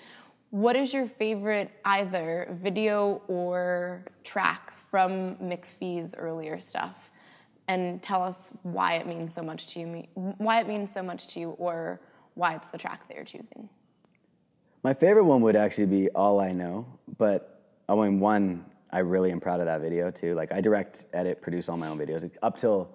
what 0.50 0.74
is 0.74 0.92
your 0.92 1.06
favorite 1.06 1.70
either 1.84 2.48
video 2.60 3.22
or 3.28 4.04
track 4.24 4.72
from 4.90 5.36
McPhee's 5.36 6.16
earlier 6.16 6.60
stuff? 6.60 7.10
And 7.68 8.02
tell 8.02 8.20
us 8.20 8.50
why 8.64 8.94
it 8.94 9.06
means 9.06 9.32
so 9.32 9.42
much 9.42 9.68
to 9.68 9.80
you, 9.80 9.86
why 10.14 10.60
it 10.60 10.66
means 10.66 10.92
so 10.92 11.04
much 11.04 11.28
to 11.34 11.40
you, 11.40 11.50
or 11.50 12.00
why 12.34 12.56
it's 12.56 12.68
the 12.70 12.78
track 12.78 13.06
that 13.06 13.14
you're 13.14 13.24
choosing. 13.24 13.68
My 14.82 14.94
favorite 14.94 15.24
one 15.24 15.42
would 15.42 15.56
actually 15.56 15.86
be 15.86 16.08
All 16.10 16.40
I 16.40 16.52
Know, 16.52 16.86
but 17.18 17.62
I 17.88 17.94
mean, 17.94 18.18
one, 18.18 18.64
I 18.90 19.00
really 19.00 19.30
am 19.30 19.40
proud 19.40 19.60
of 19.60 19.66
that 19.66 19.80
video 19.80 20.10
too. 20.10 20.34
Like, 20.34 20.52
I 20.52 20.60
direct, 20.60 21.06
edit, 21.12 21.42
produce 21.42 21.68
all 21.68 21.76
my 21.76 21.88
own 21.88 21.98
videos. 21.98 22.28
Up 22.42 22.56
till 22.56 22.90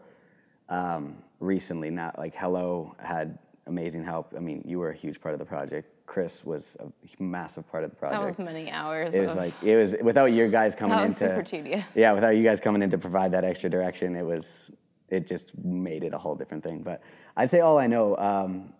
um, 0.69 1.17
recently, 1.39 1.91
not 1.91 2.17
like 2.17 2.33
Hello 2.35 2.95
had 2.97 3.37
amazing 3.67 4.03
help. 4.03 4.33
I 4.35 4.39
mean, 4.39 4.63
you 4.65 4.79
were 4.79 4.89
a 4.89 4.95
huge 4.95 5.21
part 5.21 5.33
of 5.33 5.39
the 5.39 5.45
project. 5.45 5.89
Chris 6.07 6.45
was 6.45 6.77
a 6.79 7.21
massive 7.21 7.69
part 7.69 7.83
of 7.83 7.89
the 7.89 7.95
project. 7.95 8.21
That 8.21 8.27
was 8.27 8.39
many 8.39 8.71
hours. 8.71 9.13
It 9.13 9.21
was 9.21 9.35
like 9.35 9.53
it 9.63 9.75
was 9.75 9.95
without 10.01 10.25
your 10.25 10.49
guys 10.49 10.75
coming 10.79 10.95
That 10.95 11.03
in 11.03 11.09
was 11.09 11.15
to 11.19 11.29
super 11.29 11.43
tedious. 11.43 11.85
Yeah, 11.95 12.13
without 12.13 12.35
you 12.35 12.43
guys 12.43 12.59
coming 12.59 12.81
in 12.83 12.91
to 12.91 12.97
provide 12.97 13.31
that 13.31 13.43
extra 13.43 13.69
direction, 13.69 14.15
it 14.15 14.23
was 14.23 14.71
it 15.09 15.27
just 15.27 15.57
made 15.57 16.03
it 16.03 16.13
a 16.13 16.17
whole 16.17 16.35
different 16.35 16.63
thing. 16.63 16.83
But 16.83 17.01
I'd 17.37 17.49
say 17.49 17.61
all 17.61 17.77
I 17.79 17.87
know, 17.87 18.15
um, 18.17 18.73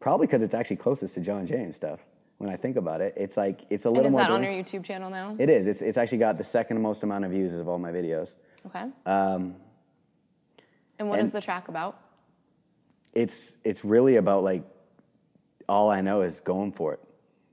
probably 0.00 0.26
because 0.26 0.42
it's 0.42 0.54
actually 0.54 0.76
closest 0.76 1.14
to 1.14 1.20
Jon 1.20 1.46
James 1.46 1.76
stuff. 1.76 2.00
When 2.38 2.50
I 2.50 2.56
think 2.56 2.76
about 2.76 3.00
it, 3.00 3.14
it's 3.16 3.36
like 3.36 3.60
it's 3.70 3.84
a 3.84 3.88
and 3.88 3.96
little 3.96 4.08
is 4.08 4.12
more. 4.12 4.20
that 4.22 4.30
on 4.30 4.42
your 4.42 4.52
YouTube 4.52 4.84
channel 4.84 5.08
now? 5.10 5.34
It 5.38 5.48
is. 5.48 5.66
It's 5.66 5.82
it's 5.82 5.96
actually 5.96 6.18
got 6.18 6.36
the 6.36 6.44
second 6.44 6.80
most 6.82 7.02
amount 7.04 7.24
of 7.24 7.30
views 7.30 7.54
of 7.58 7.68
all 7.68 7.78
my 7.78 7.90
videos. 7.92 8.34
okay. 8.66 8.84
Um, 9.06 9.54
and 10.98 11.08
what 11.08 11.18
is 11.20 11.30
and- 11.30 11.32
the 11.32 11.40
track 11.40 11.68
about? 11.68 12.00
it's 13.14 13.56
it's 13.62 13.84
really 13.84 14.16
about 14.16 14.42
like 14.42 14.64
all 15.68 15.88
I 15.90 16.00
know 16.00 16.22
is 16.22 16.40
going 16.40 16.72
for 16.72 16.94
it, 16.94 17.00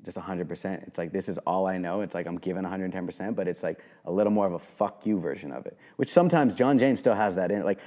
just 0.03 0.17
100%. 0.17 0.87
It's 0.87 0.97
like 0.97 1.11
this 1.11 1.29
is 1.29 1.37
all 1.39 1.67
I 1.67 1.77
know. 1.77 2.01
It's 2.01 2.15
like 2.15 2.25
I'm 2.25 2.37
giving 2.39 2.63
110%, 2.63 3.35
but 3.35 3.47
it's 3.47 3.61
like 3.61 3.79
a 4.05 4.11
little 4.11 4.33
more 4.33 4.47
of 4.47 4.53
a 4.53 4.59
fuck 4.59 5.05
you 5.05 5.19
version 5.19 5.51
of 5.51 5.67
it, 5.67 5.77
which 5.97 6.11
sometimes 6.11 6.55
Jon 6.55 6.79
James 6.79 6.99
still 6.99 7.13
has 7.13 7.35
that 7.35 7.51
in 7.51 7.59
it. 7.59 7.65
Like 7.65 7.77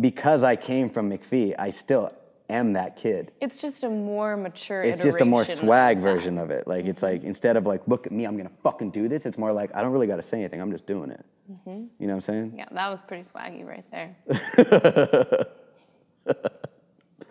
because 0.00 0.42
I 0.42 0.56
came 0.56 0.90
from 0.90 1.08
McPhee, 1.10 1.54
I 1.56 1.70
still 1.70 2.12
am 2.52 2.72
that 2.74 2.96
kid. 2.96 3.32
It's 3.40 3.60
just 3.60 3.84
a 3.84 3.88
more 3.88 4.36
mature. 4.36 4.82
It's 4.82 5.02
just 5.02 5.20
a 5.20 5.24
more 5.24 5.44
swag 5.44 5.98
of 5.98 6.02
version 6.02 6.38
of 6.38 6.50
it. 6.50 6.66
Like 6.66 6.86
it's 6.86 7.02
like 7.02 7.24
instead 7.24 7.56
of 7.56 7.66
like 7.66 7.86
look 7.86 8.06
at 8.06 8.12
me, 8.12 8.24
I'm 8.24 8.36
gonna 8.36 8.50
fucking 8.62 8.90
do 8.90 9.08
this. 9.08 9.26
It's 9.26 9.38
more 9.38 9.52
like 9.52 9.74
I 9.74 9.82
don't 9.82 9.92
really 9.92 10.06
got 10.06 10.16
to 10.16 10.22
say 10.22 10.38
anything. 10.38 10.60
I'm 10.60 10.72
just 10.72 10.86
doing 10.86 11.10
it. 11.10 11.24
You 11.66 11.72
know 11.74 11.88
what 11.98 12.12
I'm 12.12 12.20
saying? 12.20 12.54
Yeah, 12.56 12.68
that 12.72 12.88
was 12.88 13.02
pretty 13.02 13.24
swaggy 13.24 13.66
right 13.66 13.84
there. 13.90 14.16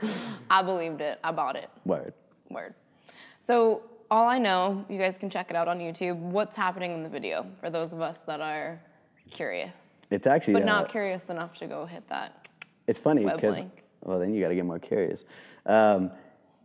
I 0.50 0.62
believed 0.62 1.02
it. 1.02 1.20
I 1.24 1.32
bought 1.32 1.56
it. 1.56 1.70
Word. 1.86 2.14
Word. 2.50 2.76
So, 3.40 3.84
all 4.10 4.28
I 4.28 4.38
know, 4.38 4.86
you 4.90 4.98
guys 5.00 5.18
can 5.18 5.30
check 5.30 5.50
it 5.50 5.56
out 5.56 5.68
on 5.68 5.80
YouTube. 5.80 6.18
What's 6.18 6.56
happening 6.56 6.94
in 6.94 7.04
the 7.04 7.10
video 7.10 7.46
for 7.60 7.70
those 7.70 7.94
of 7.94 8.02
us 8.02 8.22
that 8.24 8.42
are 8.42 8.82
curious, 9.30 10.02
It's 10.12 10.28
actually 10.28 10.56
but 10.56 10.64
uh, 10.64 10.66
not 10.66 10.90
curious 10.90 11.30
enough 11.30 11.54
to 11.60 11.68
go 11.68 11.86
hit 11.86 12.08
that? 12.10 12.48
It's 12.88 13.00
funny 13.00 13.24
because. 13.24 13.62
Well, 14.02 14.20
then 14.20 14.34
you 14.34 14.42
got 14.42 14.50
to 14.50 14.56
get 14.56 14.66
more 14.66 14.80
curious. 14.80 15.26
Um, 15.66 16.12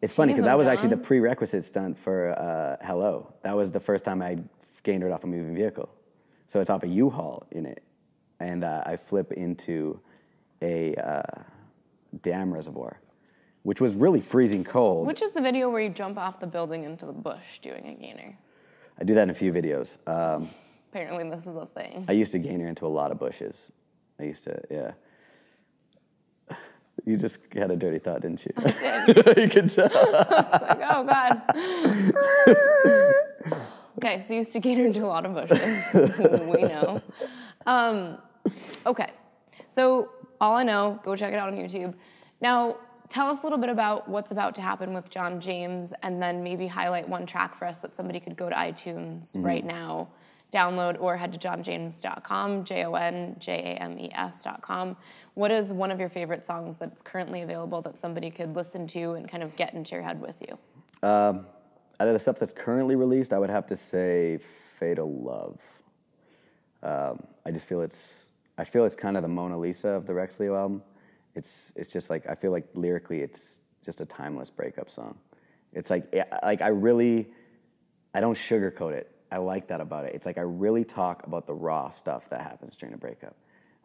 it's 0.03 0.15
funny 0.15 0.33
because 0.33 0.45
that 0.45 0.59
was 0.59 0.67
actually 0.67 0.91
the 0.91 0.97
prerequisite 0.97 1.65
stunt 1.65 1.99
for 1.99 2.39
uh, 2.39 2.85
Hello. 2.85 3.33
That 3.43 3.57
was 3.57 3.71
the 3.71 3.81
first 3.81 4.05
time 4.05 4.23
I 4.23 4.39
gained 4.83 5.03
it 5.03 5.11
off 5.11 5.25
a 5.25 5.27
moving 5.27 5.55
vehicle. 5.55 5.89
So 6.47 6.61
it's 6.61 6.71
off 6.71 6.83
a 6.83 6.89
U-Haul 6.89 7.47
in 7.51 7.67
it, 7.67 7.83
and 8.39 8.63
uh, 8.63 8.83
I 8.87 8.97
flip 8.97 9.33
into 9.33 9.99
a 10.63 10.95
uh, 10.95 11.43
dam 12.23 12.53
reservoir, 12.53 13.01
which 13.65 13.81
was 13.81 13.95
really 13.95 14.21
freezing 14.21 14.63
cold. 14.63 15.07
Which 15.07 15.23
is 15.23 15.33
the 15.33 15.41
video 15.41 15.69
where 15.71 15.81
you 15.81 15.91
jump 15.91 16.19
off 16.19 16.39
the 16.39 16.47
building 16.47 16.85
into 16.85 17.07
the 17.07 17.13
bush 17.13 17.59
doing 17.59 17.89
a 17.89 17.95
gainer? 17.95 18.39
I 19.01 19.05
do 19.05 19.15
that 19.15 19.25
in 19.25 19.31
a 19.31 19.35
few 19.35 19.53
videos. 19.53 19.99
Um, 20.07 20.51
Apparently, 20.93 21.29
this 21.29 21.47
is 21.47 21.57
a 21.57 21.67
thing. 21.67 22.07
I 22.09 22.13
used 22.13 22.33
to 22.33 22.39
gainer 22.39 22.69
into 22.69 22.87
a 22.87 22.89
lot 22.89 23.11
of 23.11 23.19
bushes. 23.19 23.71
I 24.21 24.25
used 24.25 24.45
to, 24.45 24.63
yeah. 24.71 24.93
You 27.07 27.17
just 27.17 27.39
had 27.55 27.71
a 27.71 27.77
dirty 27.77 28.01
thought, 28.01 28.23
didn't 28.23 28.45
you? 28.45 28.53
I 28.57 29.07
did. 29.07 29.17
you 29.39 29.49
could 29.49 29.71
tell. 29.71 29.85
like, 29.95 30.81
oh 30.91 31.05
god. 31.05 31.41
okay, 33.99 34.19
so 34.19 34.33
you 34.33 34.39
used 34.39 34.53
to 34.53 34.61
gator 34.61 34.85
into 34.85 35.05
a 35.05 35.07
lot 35.07 35.25
of 35.25 35.33
bushes. 35.33 35.95
we 36.47 36.63
know. 36.63 37.01
Um, 37.65 38.19
okay. 38.85 39.11
So, 39.71 40.11
all 40.41 40.57
I 40.57 40.65
know, 40.65 41.01
go 41.05 41.15
check 41.15 41.33
it 41.33 41.39
out 41.39 41.49
on 41.49 41.55
YouTube. 41.55 41.95
Now, 42.41 42.77
tell 43.09 43.29
us 43.29 43.43
a 43.43 43.43
little 43.45 43.59
bit 43.59 43.71
about 43.71 44.09
what's 44.09 44.33
about 44.33 44.57
to 44.57 44.63
happen 44.63 44.93
with 44.93 45.09
Jon 45.09 45.41
James, 45.41 45.95
and 46.03 46.21
then 46.21 46.43
maybe 46.43 46.67
highlight 46.67 47.09
one 47.09 47.25
track 47.25 47.55
for 47.55 47.67
us 47.67 47.79
that 47.79 47.95
somebody 47.95 48.19
could 48.19 48.37
go 48.37 48.49
to 48.49 48.55
iTunes 48.57 49.33
right 49.37 49.65
now, 49.65 50.09
download, 50.53 50.97
or 51.01 51.17
head 51.17 51.33
to 51.33 51.39
jonjames.com, 51.39 52.65
J 52.65 52.85
O 52.85 52.95
N 52.95 53.37
J 53.39 53.53
A 53.53 53.83
M 53.83 53.99
E 53.99 54.11
S.com. 54.13 54.97
What 55.35 55.51
is 55.51 55.73
one 55.73 55.91
of 55.91 56.01
your 56.01 56.09
favorite 56.09 56.47
songs 56.47 56.77
that's 56.77 57.03
currently 57.03 57.43
available 57.43 57.83
that 57.83 57.99
somebody 57.99 58.31
could 58.31 58.55
listen 58.55 58.87
to 58.89 59.13
and 59.13 59.29
kind 59.29 59.43
of 59.43 59.55
get 59.57 59.75
into 59.75 59.95
your 59.95 60.03
head 60.03 60.21
with 60.21 60.43
you? 60.43 61.09
Um, 61.09 61.47
out 61.99 62.09
of 62.09 62.13
the 62.13 62.19
stuff 62.19 62.39
that's 62.39 62.53
currently 62.53 62.97
released, 62.97 63.33
I 63.33 63.39
would 63.39 63.51
have 63.51 63.67
to 63.69 63.77
say 63.77 64.39
"Fatal 64.39 65.11
Love." 65.11 65.61
Um, 66.83 67.27
I 67.45 67.51
just 67.51 67.67
feel 67.67 67.81
it's 67.81 68.31
I 68.59 68.65
feel 68.65 68.85
it's 68.85 68.95
kind 68.95 69.17
of 69.17 69.23
the 69.23 69.29
Mona 69.29 69.59
Lisa 69.59 69.89
of 69.89 70.07
the 70.07 70.15
Rex 70.15 70.39
Leo 70.41 70.57
album. 70.57 70.83
It's 71.35 71.73
it's 71.77 71.93
just 71.93 72.11
like 72.11 72.29
I 72.29 72.35
feel 72.35 72.53
like 72.53 72.67
lyrically 72.75 73.21
it's 73.21 73.63
just 73.85 74.01
a 74.01 74.07
timeless 74.07 74.51
breakup 74.51 74.91
song. 74.91 75.19
It's 75.73 75.91
like 75.91 76.15
like 76.43 76.63
I 76.63 76.69
really 76.69 77.29
I 78.15 78.21
don't 78.21 78.37
sugarcoat 78.37 78.93
it. 78.93 79.16
I 79.31 79.39
like 79.39 79.69
that 79.69 79.81
about 79.81 80.05
it. 80.05 80.15
It's 80.15 80.27
like 80.27 80.39
I 80.39 80.43
really 80.43 80.85
talk 80.85 81.27
about 81.27 81.47
the 81.47 81.55
raw 81.55 81.89
stuff 81.89 82.29
that 82.31 82.41
happens 82.43 82.77
during 82.77 82.95
a 82.95 82.99
breakup. 82.99 83.37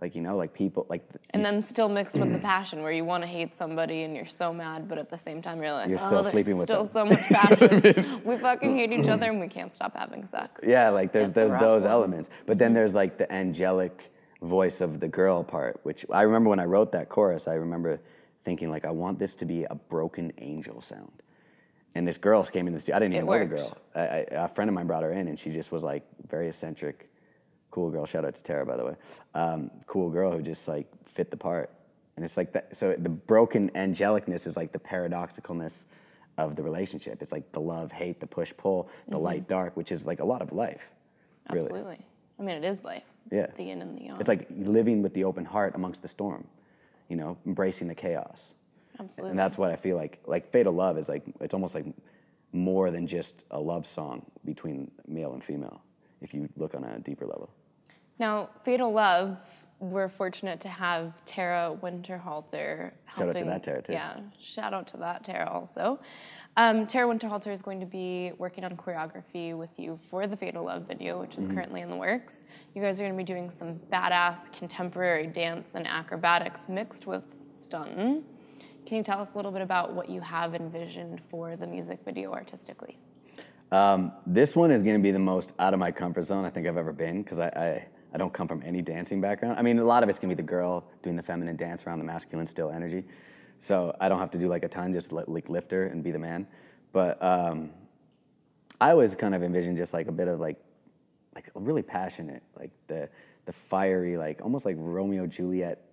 Like 0.02 0.16
you 0.16 0.22
know, 0.22 0.36
like 0.36 0.54
people 0.54 0.88
like 0.90 1.08
And 1.30 1.46
then 1.46 1.62
still 1.62 1.88
mixed 1.88 2.16
with 2.16 2.34
the 2.34 2.40
passion, 2.54 2.82
where 2.82 2.92
you 2.92 3.06
want 3.06 3.22
to 3.22 3.28
hate 3.28 3.56
somebody 3.56 4.02
and 4.02 4.16
you're 4.16 4.26
so 4.26 4.52
mad, 4.52 4.90
but 4.90 4.98
at 4.98 5.12
the 5.12 5.18
same 5.18 5.44
time 5.44 5.62
you're 5.62 5.74
like, 5.74 5.90
You're 5.90 6.00
oh, 6.02 6.08
still 6.08 6.24
there's 6.24 6.34
sleeping 6.34 6.58
with 6.58 6.66
still 6.66 6.84
them." 6.86 6.92
so 6.92 7.06
much 7.06 7.20
passion. 7.30 8.22
we 8.26 8.38
fucking 8.38 8.76
hate 8.76 8.92
each 8.92 9.08
other 9.08 9.30
and 9.30 9.40
we 9.40 9.48
can't 9.48 9.72
stop 9.72 9.96
having 9.96 10.26
sex. 10.26 10.64
Yeah, 10.66 10.90
like 10.90 11.12
there's 11.12 11.32
there's 11.32 11.54
those 11.60 11.84
one. 11.84 11.92
elements, 11.92 12.32
but 12.48 12.58
then 12.58 12.70
mm-hmm. 12.70 12.76
there's 12.76 12.96
like 12.96 13.20
the 13.20 13.32
angelic 13.32 14.12
voice 14.42 14.82
of 14.82 15.00
the 15.00 15.08
girl 15.08 15.44
part, 15.44 15.80
which 15.84 16.04
I 16.12 16.24
remember 16.24 16.50
when 16.50 16.60
I 16.60 16.66
wrote 16.66 16.92
that 16.94 17.10
chorus. 17.10 17.48
I 17.48 17.54
remember 17.54 18.00
thinking 18.44 18.72
like 18.72 18.86
I 18.86 18.92
want 18.92 19.20
this 19.20 19.36
to 19.36 19.46
be 19.46 19.66
a 19.66 19.76
broken 19.76 20.34
angel 20.40 20.82
sound. 20.82 21.22
And 21.94 22.08
this 22.08 22.18
girl 22.18 22.44
came 22.44 22.68
in 22.68 22.74
the 22.74 22.80
studio. 22.80 22.96
I 22.96 23.00
didn't 23.00 23.16
even 23.16 23.26
know 23.26 23.40
the 23.40 23.46
girl. 23.46 23.78
I, 23.96 24.00
I, 24.00 24.26
a 24.32 24.48
friend 24.48 24.70
of 24.70 24.74
mine 24.74 24.88
brought 24.88 25.04
her 25.04 25.12
in, 25.12 25.28
and 25.28 25.38
she 25.38 25.52
just 25.52 25.72
was 25.72 25.84
like 25.84 26.04
very 26.30 26.48
eccentric, 26.48 27.10
cool 27.70 27.90
girl. 27.90 28.06
Shout 28.06 28.24
out 28.24 28.36
to 28.36 28.44
Tara, 28.44 28.66
by 28.66 28.78
the 28.78 28.86
way. 28.86 28.96
Um, 29.34 29.72
cool 29.88 30.10
girl 30.10 30.32
who 30.32 30.42
just 30.42 30.68
like 30.68 30.88
fit 31.06 31.32
the 31.32 31.38
part. 31.38 31.70
And 32.16 32.26
it's 32.26 32.38
like 32.38 32.54
that. 32.54 32.76
So 32.76 32.96
the 32.98 33.10
broken 33.10 33.70
angelicness 33.72 34.48
is 34.48 34.56
like 34.56 34.72
the 34.72 34.80
paradoxicalness 34.80 35.86
of 36.38 36.56
the 36.56 36.64
relationship. 36.64 37.22
It's 37.22 37.32
like 37.32 37.52
the 37.52 37.62
love, 37.62 37.92
hate, 37.92 38.20
the 38.20 38.28
push, 38.28 38.54
pull, 38.56 38.90
the 39.08 39.18
light, 39.18 39.48
dark, 39.48 39.76
which 39.76 39.92
is 39.92 40.06
like 40.06 40.20
a 40.20 40.26
lot 40.26 40.42
of 40.42 40.52
life. 40.52 40.90
Really. 41.50 41.66
Absolutely. 41.66 42.00
I 42.40 42.44
mean, 42.44 42.56
it 42.56 42.64
is 42.64 42.84
life. 42.84 43.04
Yeah. 43.32 43.48
The 43.56 43.64
yin 43.64 43.82
and 43.82 43.98
the 43.98 44.04
yang. 44.04 44.18
It's 44.20 44.30
like 44.30 44.48
living 44.52 45.02
with 45.02 45.14
the 45.14 45.24
open 45.24 45.46
heart 45.46 45.76
amongst 45.76 46.02
the 46.02 46.08
storm, 46.08 46.48
you 47.10 47.16
know, 47.16 47.38
embracing 47.46 47.88
the 47.88 47.96
chaos. 47.96 48.54
Absolutely. 49.00 49.32
And 49.32 49.40
that's 49.40 49.58
what 49.58 49.72
I 49.72 49.76
feel 49.76 49.98
like. 49.98 50.20
Like 50.26 50.52
Fatal 50.52 50.74
Love 50.74 50.98
is 50.98 51.10
like, 51.10 51.24
it's 51.40 51.54
almost 51.54 51.76
like 51.76 51.86
more 52.54 52.92
than 52.92 53.08
just 53.08 53.46
a 53.52 53.60
love 53.60 53.86
song 53.88 54.26
between 54.46 54.92
male 55.08 55.34
and 55.34 55.44
female, 55.44 55.82
if 56.22 56.34
you 56.34 56.50
look 56.58 56.76
on 56.76 56.84
a 56.84 57.00
deeper 57.00 57.26
level. 57.26 57.50
Now, 58.20 58.50
Fatal 58.64 58.92
Love, 58.92 59.38
we're 59.80 60.10
fortunate 60.10 60.60
to 60.60 60.68
have 60.68 61.26
Tara 61.26 61.76
Winterhalter 61.82 62.92
Shout 63.18 63.30
out 63.30 63.36
to 63.38 63.46
that 63.46 63.64
Tara, 63.64 63.82
too. 63.82 63.94
Yeah, 63.94 64.20
shout 64.40 64.74
out 64.76 64.86
to 64.90 64.98
that 64.98 65.24
Tara 65.24 65.50
also. 65.50 66.00
Um, 66.56 66.86
Tara 66.86 67.08
Winterhalter 67.12 67.52
is 67.52 67.62
going 67.64 67.80
to 67.80 67.86
be 67.88 68.32
working 68.38 68.64
on 68.64 68.76
choreography 68.78 69.58
with 69.58 69.72
you 69.80 69.98
for 70.10 70.28
the 70.28 70.38
Fatal 70.38 70.66
Love 70.66 70.84
video, 70.88 71.20
which 71.20 71.36
is 71.38 71.46
Mm-hmm. 71.46 71.56
currently 71.56 71.82
in 71.82 71.90
the 71.90 71.96
works. 71.96 72.46
You 72.76 72.82
guys 72.84 73.00
are 73.00 73.04
going 73.06 73.14
to 73.14 73.18
be 73.18 73.24
doing 73.24 73.50
some 73.50 73.80
badass 73.92 74.52
contemporary 74.56 75.26
dance 75.26 75.74
and 75.74 75.88
acrobatics 75.88 76.70
mixed 76.70 77.08
with 77.08 77.24
stun. 77.42 78.24
Can 78.86 78.98
you 78.98 79.04
tell 79.04 79.22
us 79.22 79.34
a 79.34 79.38
little 79.38 79.52
bit 79.52 79.62
about 79.62 79.94
what 79.94 80.10
you 80.10 80.22
have 80.22 80.54
envisioned 80.54 81.22
for 81.30 81.56
the 81.56 81.68
music 81.68 82.00
video 82.04 82.34
artistically? 82.34 82.98
Um, 83.72 84.12
this 84.26 84.56
one 84.56 84.70
is 84.70 84.84
going 84.84 84.98
to 84.98 85.02
be 85.02 85.12
the 85.12 85.20
most 85.20 85.54
out 85.60 85.74
of 85.74 85.80
my 85.80 85.92
comfort 85.92 86.24
zone 86.24 86.44
I 86.44 86.50
think 86.50 86.68
I've 86.68 86.78
ever 86.78 86.92
been 86.92 87.22
because 87.22 87.40
I, 87.40 87.48
I, 87.48 87.88
I 88.14 88.18
don't 88.18 88.34
come 88.34 88.48
from 88.48 88.62
any 88.66 88.82
dancing 88.82 89.22
background. 89.22 89.58
I 89.58 89.62
mean, 89.62 89.80
a 89.80 89.84
lot 89.84 90.04
of 90.04 90.10
it's 90.10 90.20
going 90.20 90.30
to 90.30 90.36
be 90.36 90.42
the 90.42 90.48
girl 90.48 90.86
doing 91.04 91.16
the 91.16 91.24
feminine 91.24 91.56
dance 91.56 91.86
around 91.88 92.00
the 92.00 92.06
masculine 92.06 92.46
still 92.46 92.70
energy. 92.70 93.06
So 93.60 93.96
I 94.02 94.10
don't 94.10 94.20
have 94.20 94.32
to 94.32 94.38
do 94.38 94.50
like 94.50 94.64
a 94.64 94.68
ton, 94.68 94.92
just 94.92 95.12
like 95.14 95.48
lift 95.48 95.72
her 95.72 95.86
and 95.86 96.04
be 96.04 96.12
the 96.12 96.20
man. 96.20 96.48
But 96.92 97.22
um, 97.24 97.70
I 98.82 98.92
always 98.92 99.16
kind 99.16 99.34
of 99.34 99.44
envision 99.44 99.78
just 99.78 99.94
like 99.94 100.08
a 100.08 100.12
bit 100.12 100.28
of 100.28 100.40
like, 100.40 100.58
like 101.34 101.50
really 101.54 101.84
passionate, 101.84 102.44
like 102.60 102.72
the, 102.88 103.08
the 103.46 103.54
fiery, 103.54 104.18
like 104.18 104.42
almost 104.42 104.66
like 104.66 104.76
Romeo 104.78 105.28
Juliet 105.28 105.86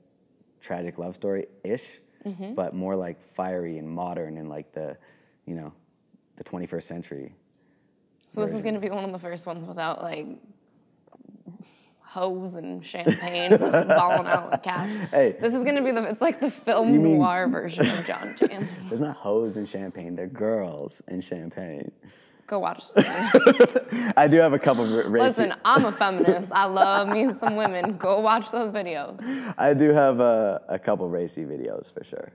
tragic 0.60 0.98
love 0.98 1.14
story 1.14 1.46
ish, 1.62 2.00
Mm-hmm. 2.28 2.54
but 2.54 2.74
more 2.74 2.94
like 2.96 3.20
fiery 3.34 3.78
and 3.78 3.88
modern 3.88 4.36
and 4.36 4.48
like 4.48 4.72
the, 4.72 4.96
you 5.46 5.54
know, 5.54 5.72
the 6.36 6.44
21st 6.44 6.82
century. 6.82 7.34
So 8.26 8.44
this 8.44 8.54
is 8.54 8.62
going 8.62 8.74
to 8.74 8.80
be 8.80 8.90
one 8.90 9.04
of 9.04 9.12
the 9.12 9.18
first 9.18 9.46
ones 9.46 9.66
without 9.66 10.02
like 10.02 10.26
hose 12.00 12.54
and 12.54 12.84
champagne 12.84 13.56
balling 13.58 14.26
out 14.26 14.50
with 14.50 14.62
cash. 14.62 14.88
Hey. 15.10 15.36
This 15.40 15.54
is 15.54 15.62
going 15.62 15.76
to 15.76 15.82
be 15.82 15.92
the 15.92 16.02
it's 16.04 16.20
like 16.20 16.40
the 16.40 16.50
film 16.50 16.92
mean- 16.92 17.18
noir 17.18 17.48
version 17.48 17.88
of 17.88 18.06
Jon 18.06 18.34
James. 18.48 18.68
There's 18.88 19.00
not 19.00 19.16
hoes 19.16 19.56
and 19.56 19.68
champagne. 19.68 20.16
They're 20.16 20.26
girls 20.26 21.02
and 21.08 21.22
champagne. 21.22 21.90
Go 22.48 22.60
watch. 22.60 22.84
I 24.16 24.26
do 24.26 24.38
have 24.38 24.54
a 24.54 24.58
couple. 24.58 24.82
of 24.84 25.12
racy, 25.12 25.22
Listen, 25.22 25.54
I'm 25.66 25.84
a 25.84 25.92
feminist. 25.92 26.50
I 26.50 26.64
love 26.64 27.08
me 27.08 27.30
some 27.34 27.56
women. 27.56 27.98
Go 27.98 28.20
watch 28.20 28.50
those 28.50 28.72
videos. 28.72 29.20
I 29.58 29.74
do 29.74 29.90
have 29.90 30.18
a, 30.20 30.62
a 30.66 30.78
couple 30.78 31.06
racy 31.10 31.44
videos 31.44 31.92
for 31.92 32.02
sure. 32.02 32.32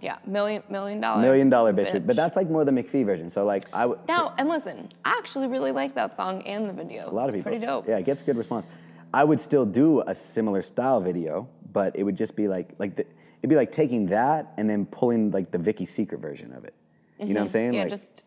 Yeah, 0.00 0.18
million 0.26 0.64
million 0.68 1.00
dollar 1.00 1.22
Million 1.22 1.48
dollar 1.48 1.72
bitch, 1.72 2.04
but 2.04 2.16
that's 2.16 2.34
like 2.34 2.50
more 2.50 2.64
the 2.64 2.72
McPhee 2.72 3.06
version. 3.06 3.30
So 3.30 3.44
like 3.44 3.64
I 3.72 3.86
would. 3.86 4.00
now. 4.08 4.34
And 4.36 4.48
listen, 4.48 4.88
I 5.04 5.14
actually 5.16 5.46
really 5.46 5.70
like 5.70 5.94
that 5.94 6.16
song 6.16 6.42
and 6.42 6.68
the 6.68 6.74
video. 6.74 7.08
A 7.08 7.10
lot 7.10 7.26
it's 7.26 7.34
of 7.34 7.38
people. 7.38 7.52
pretty 7.52 7.64
dope. 7.64 7.86
Yeah, 7.86 7.98
it 7.98 8.04
gets 8.04 8.24
good 8.24 8.36
response. 8.36 8.66
I 9.14 9.22
would 9.22 9.38
still 9.38 9.64
do 9.64 10.02
a 10.08 10.14
similar 10.14 10.60
style 10.60 11.00
video, 11.00 11.48
but 11.72 11.94
it 11.94 12.02
would 12.02 12.16
just 12.16 12.34
be 12.34 12.48
like 12.48 12.74
like 12.80 12.96
the, 12.96 13.06
it'd 13.42 13.48
be 13.48 13.54
like 13.54 13.70
taking 13.70 14.06
that 14.06 14.52
and 14.56 14.68
then 14.68 14.86
pulling 14.86 15.30
like 15.30 15.52
the 15.52 15.58
Vicky 15.58 15.84
Secret 15.84 16.20
version 16.20 16.52
of 16.52 16.64
it. 16.64 16.74
You 17.20 17.26
know 17.28 17.34
what 17.34 17.40
I'm 17.42 17.48
saying? 17.48 17.68
Mm-hmm. 17.68 17.74
Yeah, 17.76 17.82
like, 17.82 17.90
just 17.90 18.24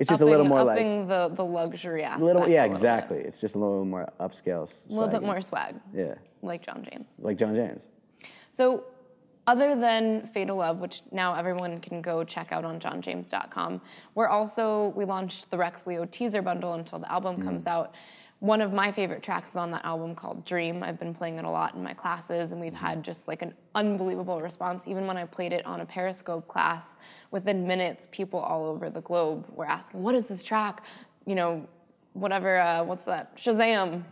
it's 0.00 0.08
just 0.08 0.20
upping, 0.22 0.28
a 0.28 0.30
little 0.30 0.46
more 0.46 0.64
like 0.64 0.78
the 1.08 1.30
the 1.34 1.44
luxury 1.44 2.02
aspect. 2.02 2.22
little 2.24 2.42
a 2.42 2.48
yeah 2.48 2.62
little 2.62 2.68
bit. 2.70 2.76
exactly. 2.76 3.18
It's 3.18 3.40
just 3.40 3.54
a 3.54 3.58
little 3.58 3.84
more 3.84 4.08
upscale. 4.18 4.64
A 4.88 4.92
little 4.92 5.08
bit 5.08 5.22
more 5.22 5.40
swag, 5.40 5.76
Yeah, 5.94 6.14
like 6.42 6.62
Jon 6.66 6.84
James. 6.90 7.20
like 7.22 7.36
Jon 7.38 7.54
James. 7.54 7.88
So, 8.52 8.84
other 9.46 9.74
than 9.74 10.26
Fatal 10.28 10.56
Love, 10.56 10.78
which 10.80 11.02
now 11.12 11.34
everyone 11.34 11.80
can 11.80 12.02
go 12.02 12.24
check 12.24 12.50
out 12.52 12.64
on 12.64 12.80
jonjames.com, 12.80 13.80
we're 14.14 14.28
also, 14.28 14.88
we 14.96 15.04
launched 15.04 15.50
the 15.50 15.58
Rex 15.58 15.86
Leo 15.86 16.04
teaser 16.04 16.42
bundle 16.42 16.74
until 16.74 16.98
the 16.98 17.10
album 17.10 17.36
Mm. 17.36 17.44
comes 17.44 17.66
out. 17.66 17.94
One 18.40 18.62
of 18.62 18.72
my 18.72 18.90
favorite 18.90 19.22
tracks 19.22 19.50
is 19.50 19.56
on 19.56 19.70
that 19.72 19.84
album 19.84 20.14
called 20.14 20.46
Dream. 20.46 20.82
I've 20.82 20.98
been 20.98 21.14
playing 21.14 21.38
it 21.38 21.44
a 21.44 21.50
lot 21.50 21.74
in 21.74 21.82
my 21.82 21.92
classes, 21.92 22.52
and 22.52 22.60
we've 22.60 22.72
had 22.72 23.02
just 23.02 23.28
like 23.28 23.42
an 23.42 23.54
unbelievable 23.74 24.40
response. 24.40 24.88
Even 24.88 25.06
when 25.06 25.18
I 25.18 25.26
played 25.26 25.52
it 25.52 25.64
on 25.66 25.82
a 25.82 25.86
Periscope 25.86 26.48
class, 26.48 26.96
within 27.30 27.66
minutes, 27.66 28.08
people 28.10 28.40
all 28.40 28.64
over 28.64 28.88
the 28.88 29.02
globe 29.02 29.46
were 29.54 29.66
asking, 29.66 30.02
What 30.02 30.14
is 30.14 30.26
this 30.26 30.42
track? 30.42 30.84
You 31.26 31.34
know, 31.34 31.68
whatever, 32.14 32.58
uh, 32.58 32.82
what's 32.82 33.04
that? 33.04 33.36
Shazam 33.36 34.04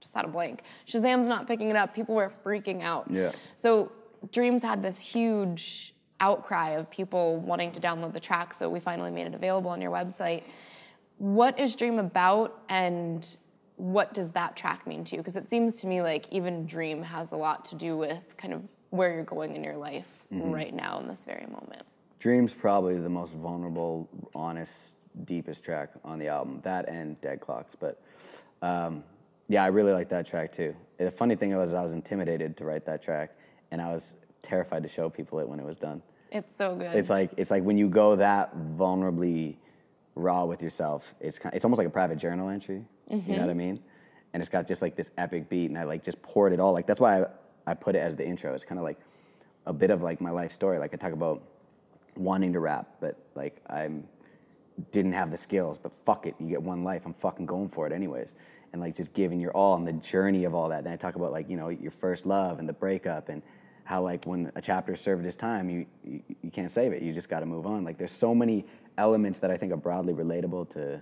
just 0.00 0.14
had 0.14 0.24
a 0.24 0.28
blank. 0.28 0.62
Shazam's 0.86 1.28
not 1.28 1.48
picking 1.48 1.68
it 1.68 1.76
up. 1.76 1.96
People 1.96 2.14
were 2.14 2.32
freaking 2.44 2.80
out. 2.80 3.10
Yeah. 3.10 3.32
So 3.56 3.90
Dreams 4.30 4.62
had 4.62 4.82
this 4.82 5.00
huge 5.00 5.94
outcry 6.20 6.70
of 6.70 6.88
people 6.90 7.38
wanting 7.38 7.72
to 7.72 7.80
download 7.80 8.12
the 8.12 8.20
track, 8.20 8.54
so 8.54 8.70
we 8.70 8.78
finally 8.78 9.10
made 9.10 9.26
it 9.26 9.34
available 9.34 9.70
on 9.70 9.82
your 9.82 9.90
website. 9.90 10.44
What 11.18 11.58
is 11.58 11.74
Dream 11.74 11.98
about, 11.98 12.62
and 12.68 13.36
what 13.76 14.14
does 14.14 14.32
that 14.32 14.56
track 14.56 14.86
mean 14.86 15.04
to 15.04 15.16
you? 15.16 15.22
Because 15.22 15.36
it 15.36 15.48
seems 15.48 15.74
to 15.76 15.86
me 15.86 16.00
like 16.02 16.26
even 16.32 16.64
Dream 16.66 17.02
has 17.02 17.32
a 17.32 17.36
lot 17.36 17.64
to 17.66 17.74
do 17.74 17.96
with 17.96 18.36
kind 18.36 18.54
of 18.54 18.70
where 18.90 19.12
you're 19.12 19.24
going 19.24 19.54
in 19.56 19.64
your 19.64 19.76
life 19.76 20.20
Mm-hmm. 20.32 20.50
right 20.50 20.74
now 20.74 20.98
in 20.98 21.06
this 21.06 21.24
very 21.24 21.46
moment. 21.46 21.82
Dream's 22.18 22.52
probably 22.54 22.98
the 22.98 23.08
most 23.08 23.34
vulnerable, 23.34 24.08
honest, 24.34 24.96
deepest 25.26 25.62
track 25.62 25.90
on 26.04 26.18
the 26.18 26.26
album. 26.26 26.60
That 26.64 26.88
and 26.88 27.20
Dead 27.20 27.40
Clocks. 27.40 27.76
But 27.76 28.02
um, 28.62 29.04
yeah, 29.48 29.62
I 29.62 29.68
really 29.68 29.92
like 29.92 30.08
that 30.08 30.26
track 30.26 30.50
too. 30.50 30.74
The 30.96 31.10
funny 31.10 31.36
thing 31.36 31.54
was, 31.54 31.72
I 31.72 31.82
was 31.82 31.92
intimidated 31.92 32.56
to 32.56 32.64
write 32.64 32.84
that 32.86 33.00
track, 33.02 33.36
and 33.70 33.80
I 33.80 33.92
was 33.92 34.16
terrified 34.42 34.82
to 34.82 34.88
show 34.88 35.08
people 35.08 35.38
it 35.38 35.48
when 35.48 35.60
it 35.60 35.66
was 35.66 35.76
done. 35.76 36.02
It's 36.32 36.56
so 36.56 36.74
good. 36.74 36.96
It's 36.96 37.10
like 37.10 37.30
it's 37.36 37.50
like 37.52 37.62
when 37.62 37.78
you 37.78 37.88
go 37.88 38.16
that 38.16 38.56
vulnerably 38.76 39.56
raw 40.14 40.44
with 40.44 40.62
yourself. 40.62 41.14
It's 41.20 41.38
kind, 41.38 41.54
it's 41.54 41.64
almost 41.64 41.78
like 41.78 41.86
a 41.86 41.90
private 41.90 42.18
journal 42.18 42.48
entry. 42.48 42.84
You 43.10 43.16
know 43.16 43.22
what 43.22 43.30
I 43.30 43.52
mm-hmm. 43.52 43.58
mean? 43.58 43.80
And 44.32 44.40
it's 44.40 44.50
got 44.50 44.66
just 44.66 44.82
like 44.82 44.96
this 44.96 45.12
epic 45.16 45.48
beat, 45.48 45.70
and 45.70 45.78
I 45.78 45.84
like 45.84 46.02
just 46.02 46.20
poured 46.22 46.52
it 46.52 46.60
all. 46.60 46.72
Like 46.72 46.86
that's 46.86 47.00
why 47.00 47.22
I, 47.22 47.26
I 47.66 47.74
put 47.74 47.94
it 47.94 48.00
as 48.00 48.16
the 48.16 48.26
intro. 48.26 48.54
It's 48.54 48.64
kind 48.64 48.78
of 48.78 48.84
like 48.84 48.98
a 49.66 49.72
bit 49.72 49.90
of 49.90 50.02
like 50.02 50.20
my 50.20 50.30
life 50.30 50.52
story. 50.52 50.78
Like 50.78 50.92
I 50.92 50.96
talk 50.96 51.12
about 51.12 51.42
wanting 52.16 52.52
to 52.52 52.60
rap, 52.60 52.88
but 53.00 53.18
like 53.34 53.60
I'm 53.68 54.04
didn't 54.90 55.12
have 55.12 55.30
the 55.30 55.36
skills, 55.36 55.78
but 55.78 55.92
fuck 56.04 56.26
it, 56.26 56.34
you 56.38 56.48
get 56.48 56.62
one 56.62 56.82
life. 56.82 57.02
I'm 57.04 57.14
fucking 57.14 57.46
going 57.46 57.68
for 57.68 57.86
it 57.86 57.92
anyways. 57.92 58.34
And 58.72 58.82
like 58.82 58.96
just 58.96 59.12
giving 59.12 59.40
your 59.40 59.52
all 59.52 59.76
and 59.76 59.86
the 59.86 59.92
journey 59.92 60.44
of 60.44 60.54
all 60.54 60.68
that. 60.70 60.80
And 60.80 60.88
I 60.88 60.96
talk 60.96 61.14
about 61.14 61.30
like, 61.30 61.48
you 61.48 61.56
know, 61.56 61.68
your 61.68 61.92
first 61.92 62.26
love 62.26 62.58
and 62.58 62.68
the 62.68 62.72
breakup 62.72 63.28
and 63.28 63.40
how 63.84 64.02
like 64.02 64.24
when 64.24 64.50
a 64.56 64.60
chapter 64.60 64.96
served 64.96 65.24
its 65.26 65.36
time, 65.36 65.70
you, 65.70 65.86
you, 66.02 66.22
you 66.42 66.50
can't 66.50 66.70
save 66.70 66.92
it. 66.92 67.02
You 67.02 67.12
just 67.12 67.28
got 67.28 67.40
to 67.40 67.46
move 67.46 67.66
on. 67.66 67.84
Like 67.84 67.98
there's 67.98 68.10
so 68.10 68.34
many 68.34 68.64
elements 68.98 69.38
that 69.40 69.50
I 69.50 69.56
think 69.56 69.72
are 69.72 69.76
broadly 69.76 70.12
relatable 70.12 70.70
to 70.70 71.00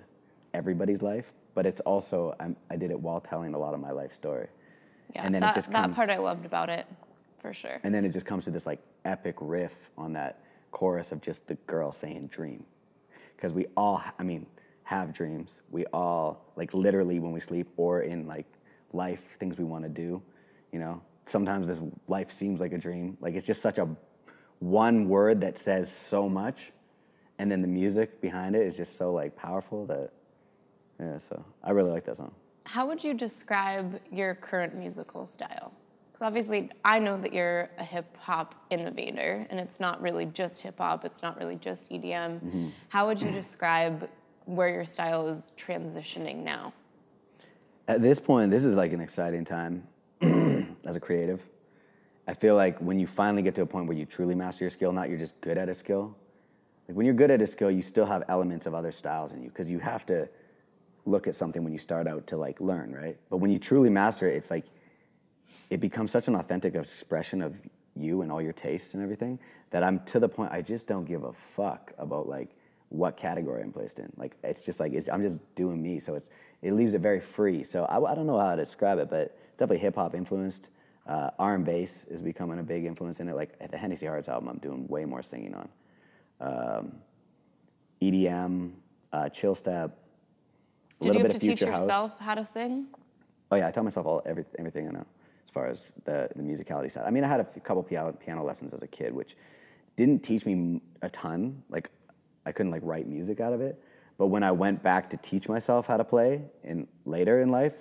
everybody's 0.55 1.02
life, 1.02 1.33
but 1.55 1.66
it's 1.66 1.81
also, 1.83 2.35
I'm, 2.40 2.57
I 2.70 2.76
did 2.76 2.90
it 2.90 2.98
while 2.98 3.20
telling 3.20 3.55
a 3.55 3.59
lot 3.59 3.74
of 3.74 3.81
my 3.81 3.90
life 3.90 4.12
story. 4.12 4.48
Yeah, 5.14 5.24
and 5.24 5.35
then 5.35 5.42
that, 5.42 5.50
it 5.50 5.55
just 5.55 5.70
that 5.72 5.92
part 5.94 6.11
I 6.11 6.16
loved 6.18 6.46
about 6.46 6.70
it, 6.70 6.87
for 7.40 7.52
sure. 7.52 7.81
and 7.85 7.94
then 7.94 8.05
it 8.05 8.11
just 8.11 8.24
comes 8.24 8.44
to 8.44 8.50
this 8.50 8.66
like 8.66 8.81
epic 9.05 9.37
riff 9.40 9.90
on 9.98 10.12
that 10.14 10.40
chorus 10.70 11.12
of 11.12 11.20
just 11.20 11.46
the 11.46 11.55
girl 11.66 11.92
saying 11.92 12.28
dream. 12.28 12.64
Because 13.37 13.52
we 13.52 13.66
all, 13.76 14.02
I 14.18 14.22
mean, 14.22 14.46
have 14.85 15.12
dreams. 15.12 15.61
We 15.70 15.85
all, 15.87 16.44
like 16.57 16.72
literally 16.74 17.18
when 17.18 17.33
we 17.33 17.40
sleep 17.40 17.68
or 17.76 18.02
in 18.02 18.26
like 18.26 18.46
life, 18.92 19.37
things 19.38 19.59
we 19.59 19.64
want 19.64 19.85
to 19.85 19.90
do, 19.90 20.22
you 20.72 20.78
know. 20.78 21.02
Sometimes 21.24 21.68
this 21.68 21.81
life 22.09 22.31
seems 22.31 22.61
like 22.61 22.72
a 22.72 22.78
dream. 22.78 23.16
Like 23.20 23.35
it's 23.35 23.46
just 23.46 23.62
such 23.62 23.78
a 23.78 23.88
one 24.59 25.09
word 25.09 25.40
that 25.40 25.59
says 25.59 25.90
so 25.90 26.28
much. 26.28 26.72
And 27.38 27.51
then 27.51 27.62
the 27.62 27.68
music 27.68 28.21
behind 28.21 28.55
it 28.55 28.66
is 28.66 28.77
just 28.77 28.97
so 28.97 29.12
like 29.12 29.35
powerful 29.37 29.87
that, 29.87 30.11
yeah, 31.01 31.18
so 31.18 31.45
I 31.64 31.71
really 31.73 31.90
like 31.90 32.05
that 32.05 32.16
song. 32.16 32.33
How 32.64 32.87
would 32.87 33.03
you 33.03 33.14
describe 33.14 34.01
your 34.11 34.35
current 34.35 34.75
musical 34.75 35.27
style? 35.27 35.73
Because 36.12 36.27
obviously, 36.27 36.71
I 36.85 36.99
know 36.99 37.21
that 37.21 37.33
you're 37.33 37.71
a 37.79 37.85
hip 37.85 38.16
hop 38.18 38.55
innovator, 38.71 39.47
and 39.51 39.59
it's 39.59 39.81
not 39.81 40.01
really 40.01 40.27
just 40.27 40.61
hip 40.61 40.79
hop, 40.79 41.05
it's 41.05 41.23
not 41.23 41.38
really 41.38 41.57
just 41.57 41.90
EDM. 41.90 42.05
Mm-hmm. 42.37 42.68
How 42.90 43.07
would 43.07 43.21
you 43.21 43.33
describe 43.33 44.09
where 44.45 44.68
your 44.68 44.85
style 44.85 45.27
is 45.29 45.53
transitioning 45.57 46.45
now? 46.45 46.73
At 47.88 48.03
this 48.03 48.21
point, 48.21 48.51
this 48.51 48.62
is 48.62 48.75
like 48.75 48.92
an 48.92 49.01
exciting 49.01 49.45
time 49.45 49.88
as 50.21 50.95
a 50.95 51.01
creative. 51.01 51.42
I 52.29 52.35
feel 52.35 52.55
like 52.55 52.79
when 52.79 53.01
you 53.01 53.07
finally 53.07 53.42
get 53.42 53.55
to 53.57 53.62
a 53.62 53.66
point 53.66 53.87
where 53.87 53.97
you 53.97 54.07
truly 54.07 54.35
master 54.35 54.64
your 54.64 54.71
skill, 54.71 54.92
not 54.92 55.09
you're 55.09 55.18
just 55.18 55.40
good 55.40 55.59
at 55.59 55.68
a 55.68 55.75
skill. 55.75 56.16
Like 56.88 56.97
when 56.97 57.07
you're 57.07 57.14
good 57.14 57.31
at 57.31 57.40
a 57.40 57.47
skill, 57.47 57.71
you 57.71 57.83
still 57.83 58.07
have 58.07 58.25
elements 58.29 58.66
of 58.66 58.75
other 58.75 58.92
styles 58.92 59.33
in 59.33 59.42
you 59.42 59.49
because 59.49 59.71
you 59.71 59.79
have 59.79 60.05
to 60.07 60.29
look 61.05 61.27
at 61.27 61.35
something 61.35 61.64
when 61.64 61.73
you 61.73 61.79
start 61.79 62.07
out 62.07 62.27
to 62.29 62.37
like 62.37 62.61
learn, 62.61 62.92
right? 62.92 63.16
But 63.31 63.38
when 63.38 63.51
you 63.51 63.59
truly 63.59 63.90
master 63.90 64.29
it, 64.29 64.37
it's 64.37 64.51
like 64.51 64.64
it 65.71 65.81
becomes 65.81 66.11
such 66.11 66.29
an 66.29 66.35
authentic 66.35 66.75
expression 66.75 67.42
of 67.42 67.57
you 67.95 68.23
and 68.23 68.33
all 68.33 68.40
your 68.40 68.53
tastes 68.53 68.95
and 68.95 69.03
everything 69.03 69.38
that 69.71 69.83
I'm 69.83 70.01
to 70.07 70.21
the 70.21 70.29
point 70.29 70.53
I 70.53 70.62
just 70.62 70.87
don't 70.87 71.05
give 71.05 71.25
a 71.25 71.33
fuck 71.33 71.92
about 71.99 72.29
like 72.29 72.51
what 72.88 73.16
category 73.16 73.62
I'm 73.62 73.73
placed 73.73 73.99
in. 73.99 74.12
Like 74.16 74.37
it's 74.45 74.62
just 74.62 74.81
like 74.81 74.92
it's, 74.92 75.09
I'm 75.09 75.23
just 75.23 75.38
doing 75.55 75.83
me, 75.83 75.99
so 75.99 76.14
it's 76.14 76.31
it 76.62 76.73
leaves 76.73 76.95
it 76.95 77.01
very 77.01 77.21
free. 77.21 77.64
So 77.64 77.85
I, 77.85 78.12
I 78.12 78.14
don't 78.14 78.27
know 78.27 78.38
how 78.38 78.51
to 78.51 78.57
describe 78.57 78.99
it, 78.99 79.11
but 79.11 79.37
it's 79.49 79.59
definitely 79.59 79.79
hip 79.79 79.97
hop 79.97 80.14
influenced. 80.14 80.71
Uh, 81.07 81.31
R 81.38 81.57
and 81.57 81.64
bass 81.64 82.05
is 82.05 82.23
becoming 82.23 82.61
a 82.61 82.62
big 82.62 82.85
influence 82.85 83.18
in 83.18 83.29
it. 83.29 83.35
Like 83.35 83.55
at 83.61 83.71
the 83.71 83.79
Hennessy 83.79 84.07
Hearts 84.07 84.29
album, 84.29 84.49
I'm 84.49 84.59
doing 84.59 84.87
way 84.88 85.05
more 85.05 85.23
singing 85.23 85.55
on. 85.55 85.68
Um, 86.40 86.92
EDM, 88.01 88.73
uh, 89.12 89.29
chill 89.29 89.55
step, 89.55 89.97
Did 91.01 91.07
little 91.09 91.21
you 91.21 91.23
bit 91.25 91.33
have 91.33 91.37
of 91.37 91.40
to 91.40 91.47
teach 91.47 91.59
future 91.61 91.71
house. 91.73 91.83
yourself 91.83 92.18
how 92.18 92.35
to 92.35 92.45
sing? 92.45 92.87
Oh 93.51 93.57
yeah, 93.57 93.68
I 93.68 93.71
taught 93.71 93.85
myself 93.85 94.07
all 94.07 94.23
every, 94.27 94.45
everything 94.59 94.88
I 94.88 94.92
know 94.92 95.07
as 95.47 95.51
far 95.53 95.66
as 95.66 95.92
the, 96.05 96.29
the 96.35 96.42
musicality 96.42 96.90
side. 96.90 97.05
I 97.07 97.11
mean, 97.11 97.23
I 97.25 97.29
had 97.29 97.40
a 97.40 97.45
f- 97.45 97.62
couple 97.62 97.83
piano, 97.83 98.12
piano 98.12 98.42
lessons 98.42 98.73
as 98.73 98.83
a 98.83 98.87
kid, 98.88 99.14
which 99.14 99.37
didn't 99.97 100.23
teach 100.23 100.47
me 100.47 100.81
a 101.03 101.11
ton. 101.11 101.62
Like, 101.68 101.90
I 102.47 102.53
couldn't 102.53 102.73
like 102.73 102.83
write 102.85 103.07
music 103.07 103.40
out 103.40 103.53
of 103.53 103.61
it. 103.61 103.81
But 104.18 104.29
when 104.29 104.42
I 104.42 104.51
went 104.53 104.83
back 104.83 105.11
to 105.11 105.16
teach 105.18 105.49
myself 105.49 105.87
how 105.87 105.97
to 105.97 106.05
play 106.05 106.42
in 106.64 106.88
later 107.05 107.40
in 107.42 107.51
life, 107.51 107.75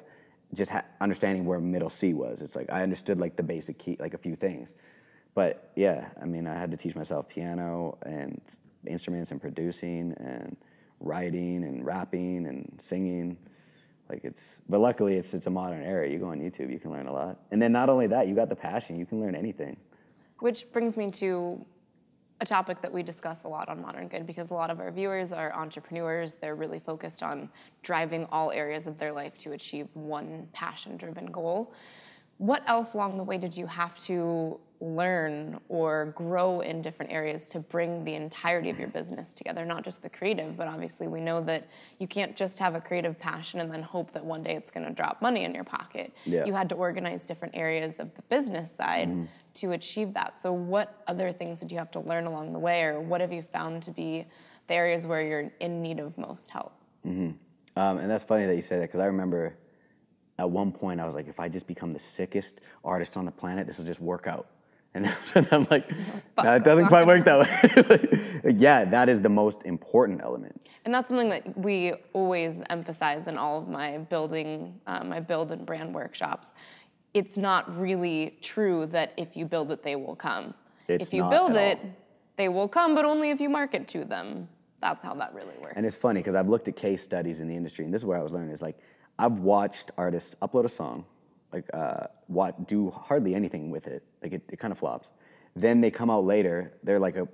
just 0.53 0.69
ha- 0.71 0.83
understanding 0.99 1.45
where 1.45 1.59
middle 1.59 1.89
C 1.89 2.13
was, 2.13 2.41
it's 2.41 2.55
like 2.55 2.69
I 2.71 2.83
understood 2.83 3.19
like 3.19 3.37
the 3.37 3.43
basic 3.43 3.77
key, 3.79 3.95
like 3.99 4.13
a 4.13 4.17
few 4.17 4.35
things. 4.35 4.75
But 5.33 5.71
yeah, 5.75 6.09
I 6.21 6.25
mean, 6.25 6.47
I 6.47 6.57
had 6.57 6.71
to 6.71 6.77
teach 6.77 6.95
myself 6.95 7.29
piano 7.29 7.97
and 8.05 8.41
instruments 8.85 9.31
and 9.31 9.39
producing 9.39 10.13
and 10.17 10.57
writing 10.99 11.63
and 11.63 11.85
rapping 11.85 12.47
and 12.47 12.73
singing. 12.79 13.37
Like 14.09 14.25
it's, 14.25 14.61
but 14.67 14.79
luckily 14.79 15.15
it's 15.15 15.33
it's 15.33 15.47
a 15.47 15.49
modern 15.49 15.83
era. 15.83 16.09
You 16.09 16.19
go 16.19 16.27
on 16.27 16.39
YouTube, 16.39 16.71
you 16.71 16.79
can 16.79 16.91
learn 16.91 17.07
a 17.07 17.13
lot. 17.13 17.39
And 17.51 17.61
then 17.61 17.71
not 17.71 17.89
only 17.89 18.07
that, 18.07 18.27
you 18.27 18.35
got 18.35 18.49
the 18.49 18.55
passion. 18.55 18.99
You 18.99 19.05
can 19.05 19.21
learn 19.21 19.35
anything. 19.35 19.77
Which 20.39 20.69
brings 20.71 20.97
me 20.97 21.11
to 21.11 21.65
a 22.41 22.45
topic 22.45 22.81
that 22.81 22.91
we 22.91 23.03
discuss 23.03 23.43
a 23.43 23.47
lot 23.47 23.69
on 23.69 23.79
Modern 23.79 24.07
Good 24.07 24.25
because 24.25 24.49
a 24.49 24.55
lot 24.55 24.71
of 24.71 24.79
our 24.79 24.91
viewers 24.91 25.31
are 25.31 25.53
entrepreneurs. 25.53 26.35
They're 26.35 26.55
really 26.55 26.79
focused 26.79 27.21
on 27.21 27.49
driving 27.83 28.25
all 28.31 28.51
areas 28.51 28.87
of 28.87 28.97
their 28.97 29.11
life 29.11 29.37
to 29.39 29.51
achieve 29.51 29.87
one 29.93 30.47
passion 30.51 30.97
driven 30.97 31.27
goal. 31.27 31.73
What 32.41 32.67
else 32.67 32.95
along 32.95 33.17
the 33.17 33.23
way 33.23 33.37
did 33.37 33.55
you 33.55 33.67
have 33.67 33.99
to 34.05 34.59
learn 34.79 35.59
or 35.69 36.11
grow 36.15 36.61
in 36.61 36.81
different 36.81 37.11
areas 37.11 37.45
to 37.45 37.59
bring 37.59 38.03
the 38.03 38.15
entirety 38.15 38.71
of 38.71 38.79
your 38.79 38.87
business 38.99 39.31
together? 39.31 39.63
Not 39.63 39.83
just 39.83 40.01
the 40.01 40.09
creative, 40.09 40.57
but 40.57 40.67
obviously 40.67 41.07
we 41.07 41.21
know 41.21 41.39
that 41.43 41.67
you 41.99 42.07
can't 42.07 42.35
just 42.35 42.57
have 42.57 42.73
a 42.73 42.81
creative 42.81 43.19
passion 43.19 43.59
and 43.59 43.71
then 43.71 43.83
hope 43.83 44.11
that 44.13 44.25
one 44.25 44.41
day 44.41 44.55
it's 44.55 44.71
going 44.71 44.87
to 44.87 44.91
drop 44.91 45.21
money 45.21 45.43
in 45.43 45.53
your 45.53 45.63
pocket. 45.63 46.15
Yeah. 46.25 46.43
You 46.45 46.53
had 46.53 46.67
to 46.69 46.75
organize 46.75 47.25
different 47.25 47.55
areas 47.55 47.99
of 47.99 48.11
the 48.15 48.23
business 48.23 48.71
side 48.71 49.07
to 49.53 49.73
achieve 49.73 50.11
that. 50.15 50.41
So, 50.41 50.51
what 50.51 51.03
other 51.05 51.31
things 51.31 51.59
did 51.59 51.71
you 51.71 51.77
have 51.77 51.91
to 51.91 51.99
learn 51.99 52.25
along 52.25 52.53
the 52.53 52.59
way, 52.59 52.81
or 52.81 52.99
what 53.01 53.21
have 53.21 53.31
you 53.31 53.43
found 53.43 53.83
to 53.83 53.91
be 53.91 54.25
the 54.65 54.73
areas 54.73 55.05
where 55.05 55.21
you're 55.21 55.51
in 55.59 55.79
need 55.83 55.99
of 55.99 56.17
most 56.17 56.49
help? 56.49 56.73
Um, 57.75 57.99
and 57.99 58.09
that's 58.09 58.23
funny 58.23 58.47
that 58.47 58.55
you 58.55 58.63
say 58.63 58.79
that 58.79 58.87
because 58.87 58.99
I 58.99 59.05
remember 59.05 59.57
at 60.41 60.49
one 60.49 60.71
point 60.71 60.99
I 60.99 61.05
was 61.05 61.13
like, 61.13 61.27
if 61.27 61.39
I 61.39 61.47
just 61.47 61.67
become 61.67 61.91
the 61.91 61.99
sickest 61.99 62.61
artist 62.83 63.15
on 63.15 63.25
the 63.25 63.31
planet, 63.31 63.67
this 63.67 63.77
will 63.77 63.85
just 63.85 64.01
work 64.01 64.27
out. 64.27 64.47
And 64.93 65.05
then 65.33 65.47
I'm 65.51 65.65
like, 65.71 65.89
no, 66.43 66.55
it 66.55 66.65
doesn't 66.65 66.87
quite 66.87 67.07
work 67.07 67.23
that 67.23 67.39
way. 67.39 68.09
Like, 68.43 68.55
yeah, 68.59 68.83
that 68.83 69.07
is 69.07 69.21
the 69.21 69.29
most 69.29 69.63
important 69.63 70.19
element. 70.21 70.67
And 70.83 70.93
that's 70.93 71.07
something 71.07 71.29
that 71.29 71.57
we 71.57 71.93
always 72.11 72.61
emphasize 72.69 73.27
in 73.27 73.37
all 73.37 73.57
of 73.59 73.69
my 73.69 73.99
building, 73.99 74.81
uh, 74.87 75.01
my 75.05 75.21
build 75.21 75.53
and 75.53 75.65
brand 75.65 75.95
workshops. 75.95 76.51
It's 77.13 77.37
not 77.37 77.63
really 77.79 78.37
true 78.41 78.85
that 78.87 79.13
if 79.15 79.37
you 79.37 79.45
build 79.45 79.71
it, 79.71 79.81
they 79.81 79.95
will 79.95 80.15
come. 80.15 80.53
It's 80.89 81.07
if 81.07 81.13
you 81.13 81.23
build 81.29 81.55
it, 81.55 81.79
all. 81.81 81.89
they 82.35 82.49
will 82.49 82.67
come, 82.67 82.93
but 82.93 83.05
only 83.05 83.29
if 83.29 83.39
you 83.39 83.47
market 83.47 83.87
to 83.89 84.03
them. 84.03 84.49
That's 84.81 85.01
how 85.01 85.13
that 85.13 85.33
really 85.33 85.57
works. 85.61 85.75
And 85.77 85.85
it's 85.85 85.95
funny 85.95 86.19
because 86.19 86.35
I've 86.35 86.49
looked 86.49 86.67
at 86.67 86.75
case 86.75 87.01
studies 87.01 87.39
in 87.39 87.47
the 87.47 87.55
industry, 87.55 87.85
and 87.85 87.93
this 87.93 88.01
is 88.01 88.05
where 88.05 88.19
I 88.19 88.23
was 88.23 88.33
learning 88.33 88.49
is 88.49 88.61
like 88.61 88.77
I've 89.21 89.37
watched 89.37 89.91
artists 89.99 90.35
upload 90.41 90.65
a 90.65 90.69
song, 90.69 91.05
like 91.53 91.69
uh, 91.75 92.07
what 92.25 92.67
do 92.67 92.89
hardly 92.89 93.35
anything 93.35 93.69
with 93.69 93.85
it, 93.85 94.03
like 94.23 94.33
it, 94.33 94.41
it 94.49 94.57
kind 94.57 94.71
of 94.71 94.79
flops. 94.79 95.11
Then 95.55 95.79
they 95.79 95.91
come 95.91 96.09
out 96.09 96.25
later, 96.25 96.73
they're 96.81 96.99
like 96.99 97.17
a, 97.17 97.27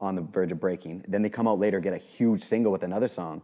on 0.00 0.16
the 0.16 0.22
verge 0.22 0.50
of 0.50 0.58
breaking. 0.58 1.04
Then 1.06 1.22
they 1.22 1.28
come 1.28 1.46
out 1.46 1.60
later, 1.60 1.78
get 1.78 1.92
a 1.92 1.98
huge 1.98 2.42
single 2.42 2.72
with 2.72 2.82
another 2.82 3.06
song, 3.06 3.42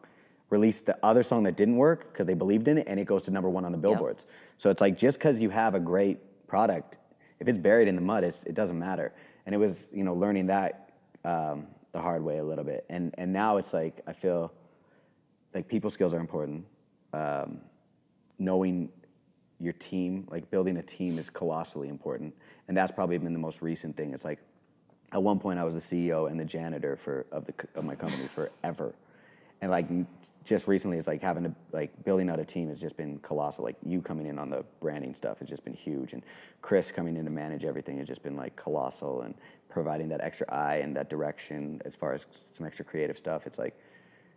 release 0.51 0.81
the 0.81 0.99
other 1.05 1.23
song 1.23 1.45
that 1.45 1.57
didn't 1.57 1.77
work 1.77 2.13
because 2.13 2.27
they 2.27 2.35
believed 2.35 2.67
in 2.67 2.79
it, 2.79 2.89
and 2.89 2.99
it 2.99 3.05
goes 3.05 3.23
to 3.23 3.31
number 3.31 3.49
one 3.49 3.65
on 3.65 3.71
the 3.71 3.79
billboards. 3.79 4.27
So 4.59 4.71
it's 4.71 4.81
like 4.81 4.99
just 4.99 5.19
because 5.19 5.39
you 5.39 5.51
have 5.51 5.77
a 5.77 5.81
great 5.81 6.19
product, 6.49 6.99
if 7.39 7.47
it's 7.47 7.61
buried 7.61 7.87
in 7.87 7.95
the 7.95 8.03
mud, 8.03 8.25
it's, 8.25 8.43
it 8.43 8.57
doesn't 8.57 8.79
matter. 8.79 9.13
And 9.47 9.55
it 9.55 9.59
was 9.59 9.89
you 9.93 10.03
know 10.03 10.15
learning 10.15 10.47
that 10.47 10.91
um, 11.25 11.69
the 11.93 12.01
hard 12.01 12.25
way 12.25 12.39
a 12.39 12.45
little 12.45 12.65
bit, 12.65 12.87
and 12.91 13.15
and 13.19 13.33
now 13.33 13.59
it's 13.59 13.73
like 13.73 14.01
I 14.09 14.13
feel 14.13 14.53
like 15.55 15.69
people 15.69 15.91
skills 15.91 16.13
are 16.13 16.19
important. 16.19 16.67
Um, 17.13 17.61
knowing 18.39 18.91
your 19.61 19.73
team, 19.75 20.27
like 20.31 20.51
building 20.51 20.77
a 20.79 20.83
team, 20.83 21.19
is 21.19 21.31
colossally 21.31 21.89
important, 21.89 22.35
and 22.69 22.77
that's 22.77 22.93
probably 22.93 23.17
been 23.19 23.33
the 23.33 23.39
most 23.39 23.63
recent 23.63 23.97
thing. 23.97 24.13
It's 24.13 24.25
like 24.25 24.41
at 25.13 25.23
one 25.23 25.39
point 25.39 25.59
I 25.59 25.65
was 25.65 25.75
the 25.75 25.81
CEO 25.81 26.31
and 26.31 26.39
the 26.39 26.45
janitor 26.45 26.97
for 26.97 27.27
of 27.31 27.47
the 27.47 27.55
of 27.75 27.85
my 27.85 27.95
company 27.95 28.27
forever, 28.27 28.95
and 29.61 29.71
like 29.71 29.89
just 30.45 30.69
recently 30.69 30.99
it's 30.99 31.07
like 31.07 31.23
having 31.23 31.45
to 31.45 31.55
like 31.73 32.05
building 32.05 32.29
out 32.29 32.39
a 32.39 32.45
team 32.45 32.69
has 32.69 32.81
just 32.81 32.97
been 32.97 33.19
colossal. 33.21 33.65
Like 33.65 33.77
you 33.87 34.03
coming 34.03 34.27
in 34.27 34.39
on 34.39 34.51
the 34.51 34.65
branding 34.81 35.15
stuff 35.15 35.39
has 35.39 35.49
just 35.49 35.65
been 35.65 35.73
huge, 35.75 36.13
and 36.13 36.23
Chris 36.61 36.93
coming 36.93 37.17
in 37.17 37.25
to 37.25 37.31
manage 37.31 37.65
everything 37.65 37.99
has 37.99 38.09
just 38.09 38.23
been 38.23 38.37
like 38.37 38.57
colossal, 38.57 39.23
and 39.23 39.35
providing 39.69 40.09
that 40.09 40.21
extra 40.21 40.47
eye 40.53 40.77
and 40.77 40.95
that 40.97 41.11
direction 41.11 41.81
as 41.85 41.97
far 41.97 42.13
as 42.13 42.27
some 42.31 42.65
extra 42.67 42.85
creative 42.85 43.19
stuff. 43.19 43.47
It's 43.47 43.59
like 43.59 43.77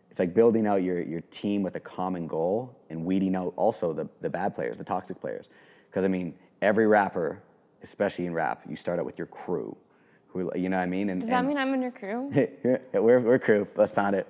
it's 0.09 0.19
like 0.19 0.33
building 0.33 0.65
out 0.65 0.83
your, 0.83 1.01
your 1.01 1.21
team 1.31 1.63
with 1.63 1.75
a 1.75 1.79
common 1.79 2.27
goal 2.27 2.75
and 2.89 3.03
weeding 3.05 3.35
out 3.35 3.53
also 3.55 3.93
the, 3.93 4.07
the 4.21 4.29
bad 4.29 4.55
players, 4.55 4.77
the 4.77 4.83
toxic 4.83 5.19
players. 5.19 5.49
Because 5.89 6.05
I 6.05 6.07
mean, 6.07 6.33
every 6.61 6.87
rapper, 6.87 7.41
especially 7.83 8.25
in 8.25 8.33
rap, 8.33 8.63
you 8.67 8.75
start 8.75 8.99
out 8.99 9.05
with 9.05 9.17
your 9.17 9.27
crew. 9.27 9.75
Who, 10.29 10.51
you 10.55 10.69
know 10.69 10.77
what 10.77 10.83
I 10.83 10.87
mean? 10.87 11.09
And, 11.09 11.21
Does 11.21 11.29
that 11.29 11.39
and- 11.39 11.47
mean 11.47 11.57
I'm 11.57 11.73
in 11.73 11.81
your 11.81 11.91
crew? 11.91 12.31
yeah, 12.63 12.77
we're, 12.99 13.19
we're 13.19 13.39
crew. 13.39 13.67
Let's 13.75 13.91
pound 13.91 14.15
it. 14.15 14.27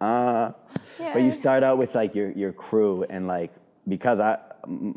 Uh, 0.00 0.52
but 0.98 1.22
you 1.22 1.30
start 1.30 1.62
out 1.62 1.78
with 1.78 1.94
like 1.94 2.14
your, 2.14 2.30
your 2.32 2.52
crew 2.52 3.04
and 3.08 3.26
like 3.26 3.52
because 3.88 4.20
I 4.20 4.38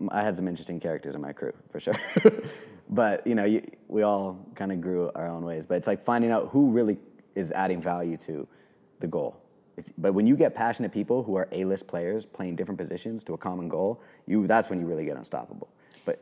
I 0.09 0.21
had 0.21 0.35
some 0.35 0.47
interesting 0.47 0.79
characters 0.79 1.15
in 1.15 1.21
my 1.21 1.33
crew 1.33 1.53
for 1.71 1.79
sure. 1.79 1.95
but 2.89 3.25
you 3.27 3.35
know, 3.35 3.45
you, 3.45 3.61
we 3.87 4.03
all 4.03 4.39
kind 4.55 4.71
of 4.71 4.81
grew 4.81 5.11
our 5.15 5.27
own 5.27 5.43
ways. 5.43 5.65
But 5.65 5.75
it's 5.75 5.87
like 5.87 6.03
finding 6.03 6.31
out 6.31 6.49
who 6.49 6.71
really 6.71 6.97
is 7.35 7.51
adding 7.51 7.81
value 7.81 8.17
to 8.17 8.47
the 8.99 9.07
goal. 9.07 9.37
If, 9.77 9.85
but 9.97 10.13
when 10.13 10.25
you 10.25 10.35
get 10.35 10.55
passionate 10.55 10.91
people 10.91 11.23
who 11.23 11.35
are 11.35 11.47
A-list 11.51 11.87
players 11.87 12.25
playing 12.25 12.55
different 12.55 12.79
positions 12.79 13.23
to 13.25 13.33
a 13.33 13.37
common 13.37 13.69
goal, 13.69 14.01
you 14.25 14.47
that's 14.47 14.69
when 14.69 14.79
you 14.79 14.87
really 14.87 15.05
get 15.05 15.17
unstoppable. 15.17 15.69
But 16.03 16.19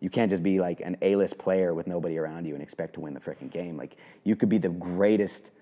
you 0.00 0.10
can't 0.10 0.30
just 0.30 0.42
be 0.42 0.60
like 0.60 0.80
an 0.80 0.96
A-list 1.02 1.38
player 1.38 1.74
with 1.74 1.86
nobody 1.86 2.18
around 2.18 2.44
you 2.44 2.54
and 2.54 2.62
expect 2.62 2.94
to 2.94 3.00
win 3.00 3.14
the 3.14 3.20
freaking 3.20 3.50
game. 3.50 3.76
Like 3.76 3.96
you 4.24 4.34
could 4.34 4.48
be 4.48 4.58
the 4.58 4.68
greatest, 4.70 5.52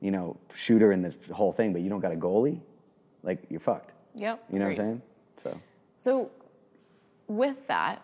you 0.00 0.10
know, 0.10 0.36
shooter 0.54 0.92
in 0.92 1.02
the 1.02 1.14
whole 1.34 1.52
thing, 1.52 1.72
but 1.72 1.82
you 1.82 1.90
don't 1.90 2.00
got 2.00 2.12
a 2.12 2.16
goalie, 2.16 2.60
like 3.22 3.44
you're 3.50 3.60
fucked. 3.60 3.92
Yep. 4.14 4.44
You 4.50 4.58
know 4.58 4.64
agreed. 4.64 4.78
what 4.78 4.84
I'm 4.84 4.90
saying? 4.90 5.02
So 5.36 5.60
So, 5.96 6.30
with 7.28 7.66
that, 7.66 8.02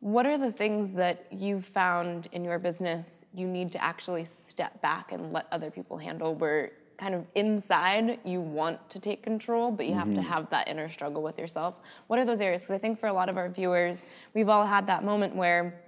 what 0.00 0.26
are 0.26 0.38
the 0.38 0.52
things 0.52 0.92
that 0.94 1.26
you've 1.32 1.64
found 1.64 2.28
in 2.32 2.44
your 2.44 2.58
business 2.58 3.24
you 3.34 3.46
need 3.48 3.72
to 3.72 3.82
actually 3.82 4.24
step 4.24 4.80
back 4.82 5.10
and 5.10 5.32
let 5.32 5.46
other 5.50 5.70
people 5.70 5.98
handle 5.98 6.34
where 6.34 6.72
kind 6.98 7.14
of 7.14 7.24
inside 7.34 8.18
you 8.24 8.40
want 8.40 8.88
to 8.90 8.98
take 8.98 9.22
control, 9.22 9.70
but 9.70 9.86
you 9.86 9.94
have 9.94 10.08
to 10.14 10.20
mm-hmm. 10.20 10.28
have 10.28 10.50
that 10.50 10.68
inner 10.68 10.88
struggle 10.88 11.22
with 11.22 11.38
yourself? 11.38 11.74
What 12.06 12.18
are 12.18 12.24
those 12.24 12.40
areas? 12.40 12.62
Because 12.62 12.74
I 12.74 12.78
think 12.78 12.98
for 12.98 13.08
a 13.08 13.12
lot 13.12 13.28
of 13.28 13.36
our 13.36 13.48
viewers, 13.48 14.04
we've 14.34 14.48
all 14.48 14.66
had 14.66 14.86
that 14.86 15.04
moment 15.04 15.34
where 15.36 15.80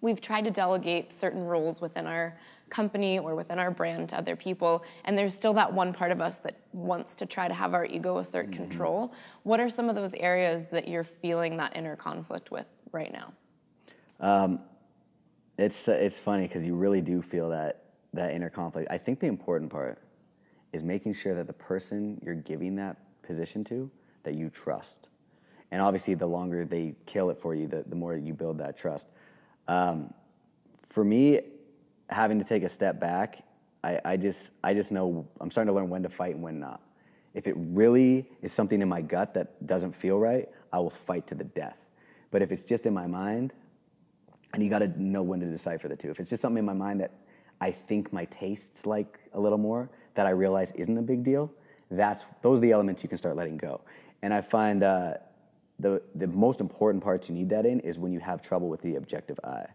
we've 0.00 0.20
tried 0.20 0.44
to 0.44 0.50
delegate 0.50 1.12
certain 1.14 1.44
roles 1.44 1.80
within 1.80 2.06
our 2.06 2.36
company 2.68 3.18
or 3.18 3.34
within 3.34 3.58
our 3.58 3.70
brand 3.70 4.08
to 4.08 4.16
other 4.16 4.34
people 4.34 4.82
and 5.04 5.16
there's 5.16 5.34
still 5.34 5.52
that 5.52 5.70
one 5.70 5.92
part 5.92 6.10
of 6.10 6.22
us 6.22 6.38
that 6.38 6.56
wants 6.72 7.14
to 7.14 7.26
try 7.26 7.46
to 7.46 7.52
have 7.52 7.74
our 7.74 7.84
ego 7.84 8.16
assert 8.16 8.46
mm-hmm. 8.46 8.62
control 8.62 9.12
what 9.42 9.60
are 9.60 9.68
some 9.68 9.90
of 9.90 9.94
those 9.94 10.14
areas 10.14 10.64
that 10.68 10.88
you're 10.88 11.04
feeling 11.04 11.58
that 11.58 11.76
inner 11.76 11.94
conflict 11.96 12.50
with 12.50 12.64
right 12.90 13.12
now 13.12 13.30
um, 14.20 14.60
it's 15.58 15.86
it's 15.86 16.18
funny 16.18 16.46
because 16.46 16.66
you 16.66 16.74
really 16.74 17.02
do 17.02 17.20
feel 17.20 17.50
that 17.50 17.82
that 18.14 18.34
inner 18.34 18.50
conflict. 18.50 18.88
I 18.90 18.98
think 18.98 19.20
the 19.20 19.26
important 19.26 19.70
part 19.70 19.98
is 20.72 20.82
making 20.82 21.14
sure 21.14 21.34
that 21.34 21.46
the 21.46 21.52
person 21.52 22.20
you're 22.24 22.34
giving 22.34 22.76
that 22.76 22.96
position 23.22 23.64
to 23.64 23.90
that 24.22 24.34
you 24.34 24.48
trust, 24.50 25.08
and 25.70 25.82
obviously 25.82 26.14
the 26.14 26.26
longer 26.26 26.64
they 26.64 26.94
kill 27.06 27.30
it 27.30 27.38
for 27.38 27.54
you, 27.54 27.66
the 27.66 27.84
the 27.86 27.96
more 27.96 28.16
you 28.16 28.34
build 28.34 28.58
that 28.58 28.76
trust. 28.76 29.08
Um, 29.68 30.12
for 30.88 31.04
me, 31.04 31.40
having 32.10 32.38
to 32.38 32.44
take 32.44 32.62
a 32.62 32.68
step 32.68 33.00
back, 33.00 33.44
I, 33.84 34.00
I 34.04 34.16
just 34.16 34.52
I 34.62 34.74
just 34.74 34.92
know 34.92 35.26
I'm 35.40 35.50
starting 35.50 35.72
to 35.72 35.74
learn 35.74 35.88
when 35.88 36.02
to 36.02 36.08
fight 36.08 36.34
and 36.34 36.42
when 36.42 36.60
not. 36.60 36.80
If 37.34 37.46
it 37.46 37.54
really 37.56 38.26
is 38.42 38.52
something 38.52 38.82
in 38.82 38.88
my 38.88 39.00
gut 39.00 39.34
that 39.34 39.66
doesn't 39.66 39.92
feel 39.92 40.18
right, 40.18 40.48
I 40.72 40.78
will 40.80 40.90
fight 40.90 41.26
to 41.28 41.34
the 41.34 41.44
death. 41.44 41.86
But 42.30 42.42
if 42.42 42.52
it's 42.52 42.62
just 42.62 42.86
in 42.86 42.92
my 42.92 43.06
mind, 43.06 43.52
and 44.52 44.62
you 44.62 44.68
got 44.68 44.80
to 44.80 45.02
know 45.02 45.22
when 45.22 45.40
to 45.40 45.46
decipher 45.46 45.88
the 45.88 45.96
two. 45.96 46.10
If 46.10 46.20
it's 46.20 46.30
just 46.30 46.42
something 46.42 46.58
in 46.58 46.64
my 46.64 46.74
mind 46.74 47.00
that 47.00 47.12
I 47.60 47.70
think 47.70 48.12
my 48.12 48.26
tastes 48.26 48.86
like 48.86 49.18
a 49.32 49.40
little 49.40 49.58
more, 49.58 49.88
that 50.14 50.26
I 50.26 50.30
realize 50.30 50.72
isn't 50.72 50.96
a 50.96 51.02
big 51.02 51.24
deal, 51.24 51.52
that's 51.90 52.24
those 52.42 52.58
are 52.58 52.62
the 52.62 52.72
elements 52.72 53.02
you 53.02 53.08
can 53.08 53.18
start 53.18 53.36
letting 53.36 53.56
go. 53.56 53.80
And 54.22 54.32
I 54.32 54.40
find 54.40 54.82
uh, 54.82 55.14
the 55.78 56.02
the 56.14 56.26
most 56.26 56.60
important 56.60 57.02
parts 57.02 57.28
you 57.28 57.34
need 57.34 57.50
that 57.50 57.66
in 57.66 57.80
is 57.80 57.98
when 57.98 58.12
you 58.12 58.20
have 58.20 58.42
trouble 58.42 58.68
with 58.68 58.80
the 58.82 58.96
objective 58.96 59.38
eye. 59.44 59.66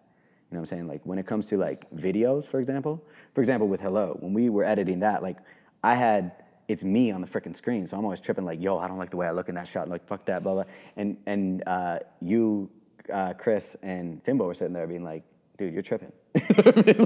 You 0.49 0.55
know 0.55 0.61
what 0.61 0.71
I'm 0.71 0.77
saying? 0.77 0.87
Like 0.87 1.05
when 1.05 1.19
it 1.19 1.25
comes 1.25 1.45
to 1.47 1.57
like 1.57 1.89
videos, 1.91 2.45
for 2.45 2.59
example. 2.59 3.03
For 3.33 3.41
example, 3.41 3.67
with 3.67 3.81
Hello, 3.81 4.17
when 4.19 4.33
we 4.33 4.49
were 4.49 4.63
editing 4.63 5.01
that, 5.01 5.21
like 5.21 5.37
I 5.83 5.95
had 5.95 6.31
it's 6.67 6.83
me 6.83 7.11
on 7.11 7.21
the 7.21 7.27
freaking 7.27 7.55
screen, 7.55 7.87
so 7.87 7.97
I'm 7.97 8.03
always 8.03 8.19
tripping 8.19 8.43
like, 8.43 8.61
yo, 8.61 8.77
I 8.77 8.87
don't 8.87 8.97
like 8.97 9.09
the 9.09 9.17
way 9.17 9.27
I 9.27 9.31
look 9.31 9.47
in 9.47 9.55
that 9.55 9.67
shot, 9.67 9.89
like 9.89 10.05
fuck 10.07 10.25
that, 10.25 10.43
blah 10.43 10.53
blah. 10.53 10.63
And 10.95 11.17
and 11.25 11.63
uh, 11.67 11.99
you, 12.21 12.69
uh, 13.11 13.33
Chris, 13.33 13.75
and 13.81 14.23
Fimbo 14.23 14.45
were 14.45 14.53
sitting 14.53 14.73
there 14.73 14.87
being 14.87 15.03
like, 15.03 15.23
dude, 15.57 15.73
you're 15.73 15.81
tripping. 15.81 16.11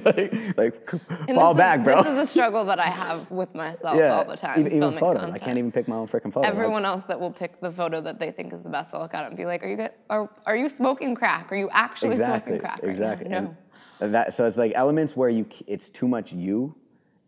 like, 0.06 0.58
like 0.58 0.90
fall 1.34 1.54
back, 1.54 1.80
is, 1.80 1.86
bro. 1.86 2.04
This 2.04 2.12
is 2.14 2.18
a 2.18 2.26
struggle 2.26 2.66
that 2.66 2.80
I 2.80 2.88
have 2.88 3.30
with 3.32 3.56
myself 3.56 4.00
all 4.02 4.26
the 4.26 4.36
time. 4.36 4.60
Even, 4.60 4.74
even 4.74 4.94
photos, 4.94 5.30
I 5.30 5.38
can't 5.38 5.58
even 5.58 5.72
pick 5.72 5.88
my 5.88 5.96
own 5.96 6.08
freaking 6.08 6.34
photos. 6.34 6.46
I- 6.46 6.50
Everyone 6.50 6.86
else 6.86 7.04
that 7.04 7.20
will 7.20 7.32
pick 7.32 7.60
the 7.60 7.72
photo 7.72 8.02
that 8.02 8.20
they 8.20 8.32
think 8.32 8.54
is 8.54 8.64
the 8.64 8.70
best, 8.70 8.94
I'll 8.94 9.02
look 9.02 9.14
at 9.14 9.24
it 9.24 9.28
and 9.28 9.38
be 9.38 9.46
like, 9.46 9.64
"Are 9.64 9.70
you 9.70 9.78
get, 9.78 9.98
are, 10.10 10.30
are 10.46 10.56
you 10.56 10.70
smoking 10.70 11.16
crack? 11.16 11.52
Are 11.52 11.56
you 11.56 11.70
actually 11.72 12.12
exactly, 12.12 12.54
smoking 12.54 12.60
crack?" 12.60 12.84
right 12.84 12.84
now?" 12.84 12.92
exactly. 12.92 13.30
No. 13.30 13.58
And 14.02 14.16
that, 14.16 14.34
so 14.34 14.46
it's 14.46 14.58
like 14.58 14.74
elements 14.76 15.16
where 15.16 15.30
you 15.30 15.46
it's 15.68 15.90
too 15.90 16.08
much 16.08 16.34
you, 16.34 16.76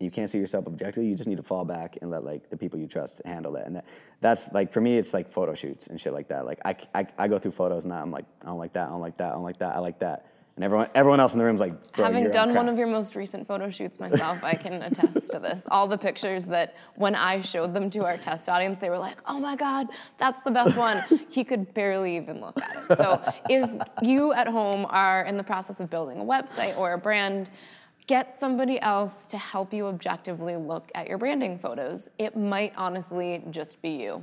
you 0.00 0.10
can't 0.10 0.28
see 0.28 0.38
yourself 0.38 0.66
objectively. 0.66 1.08
You 1.08 1.14
just 1.14 1.28
need 1.28 1.36
to 1.36 1.42
fall 1.42 1.64
back 1.64 1.98
and 2.02 2.10
let 2.10 2.24
like 2.24 2.50
the 2.50 2.56
people 2.56 2.78
you 2.78 2.86
trust 2.86 3.22
handle 3.24 3.56
it. 3.56 3.66
And 3.66 3.76
that, 3.76 3.84
that's 4.20 4.52
like 4.52 4.72
for 4.72 4.80
me, 4.80 4.96
it's 4.98 5.14
like 5.14 5.30
photo 5.30 5.54
shoots 5.54 5.86
and 5.86 6.00
shit 6.00 6.12
like 6.12 6.28
that. 6.28 6.46
Like 6.46 6.58
I, 6.64 6.76
I, 6.94 7.06
I 7.16 7.28
go 7.28 7.38
through 7.38 7.52
photos 7.52 7.84
and 7.84 7.92
I'm 7.92 8.10
like, 8.10 8.26
I 8.42 8.46
don't 8.46 8.58
like 8.58 8.72
that, 8.74 8.88
I 8.88 8.90
don't 8.90 9.00
like 9.00 9.16
that, 9.18 9.30
I 9.30 9.34
don't 9.34 9.44
like 9.44 9.58
that, 9.58 9.76
I 9.76 9.78
like 9.78 9.98
that. 10.00 10.26
And 10.56 10.62
everyone, 10.62 10.88
everyone 10.94 11.18
else 11.18 11.32
in 11.32 11.40
the 11.40 11.44
room's 11.44 11.58
like, 11.58 11.92
Bro, 11.94 12.04
Having 12.04 12.24
you're 12.24 12.38
on 12.38 12.48
done 12.48 12.54
one 12.54 12.68
of 12.68 12.78
your 12.78 12.86
most 12.86 13.16
recent 13.16 13.48
photo 13.48 13.70
shoots 13.70 13.98
myself, 13.98 14.44
I 14.44 14.54
can 14.54 14.74
attest 14.82 15.32
to 15.32 15.40
this. 15.40 15.66
All 15.68 15.88
the 15.88 15.98
pictures 15.98 16.44
that 16.46 16.76
when 16.94 17.16
I 17.16 17.40
showed 17.40 17.74
them 17.74 17.90
to 17.90 18.04
our 18.04 18.16
test 18.16 18.48
audience, 18.48 18.78
they 18.78 18.88
were 18.88 18.98
like, 18.98 19.16
oh 19.26 19.40
my 19.40 19.56
God, 19.56 19.88
that's 20.18 20.42
the 20.42 20.52
best 20.52 20.76
one. 20.76 21.02
he 21.28 21.42
could 21.42 21.74
barely 21.74 22.16
even 22.16 22.40
look 22.40 22.60
at 22.62 22.88
it. 22.88 22.96
So 22.96 23.20
if 23.50 23.68
you 24.00 24.32
at 24.32 24.46
home 24.46 24.86
are 24.90 25.24
in 25.24 25.36
the 25.36 25.42
process 25.42 25.80
of 25.80 25.90
building 25.90 26.20
a 26.20 26.24
website 26.24 26.78
or 26.78 26.92
a 26.92 26.98
brand, 26.98 27.50
get 28.06 28.38
somebody 28.38 28.80
else 28.80 29.24
to 29.24 29.38
help 29.38 29.72
you 29.72 29.86
objectively 29.86 30.56
look 30.56 30.88
at 30.94 31.08
your 31.08 31.18
branding 31.18 31.58
photos. 31.58 32.08
It 32.18 32.36
might 32.36 32.72
honestly 32.76 33.42
just 33.50 33.82
be 33.82 33.90
you. 33.90 34.22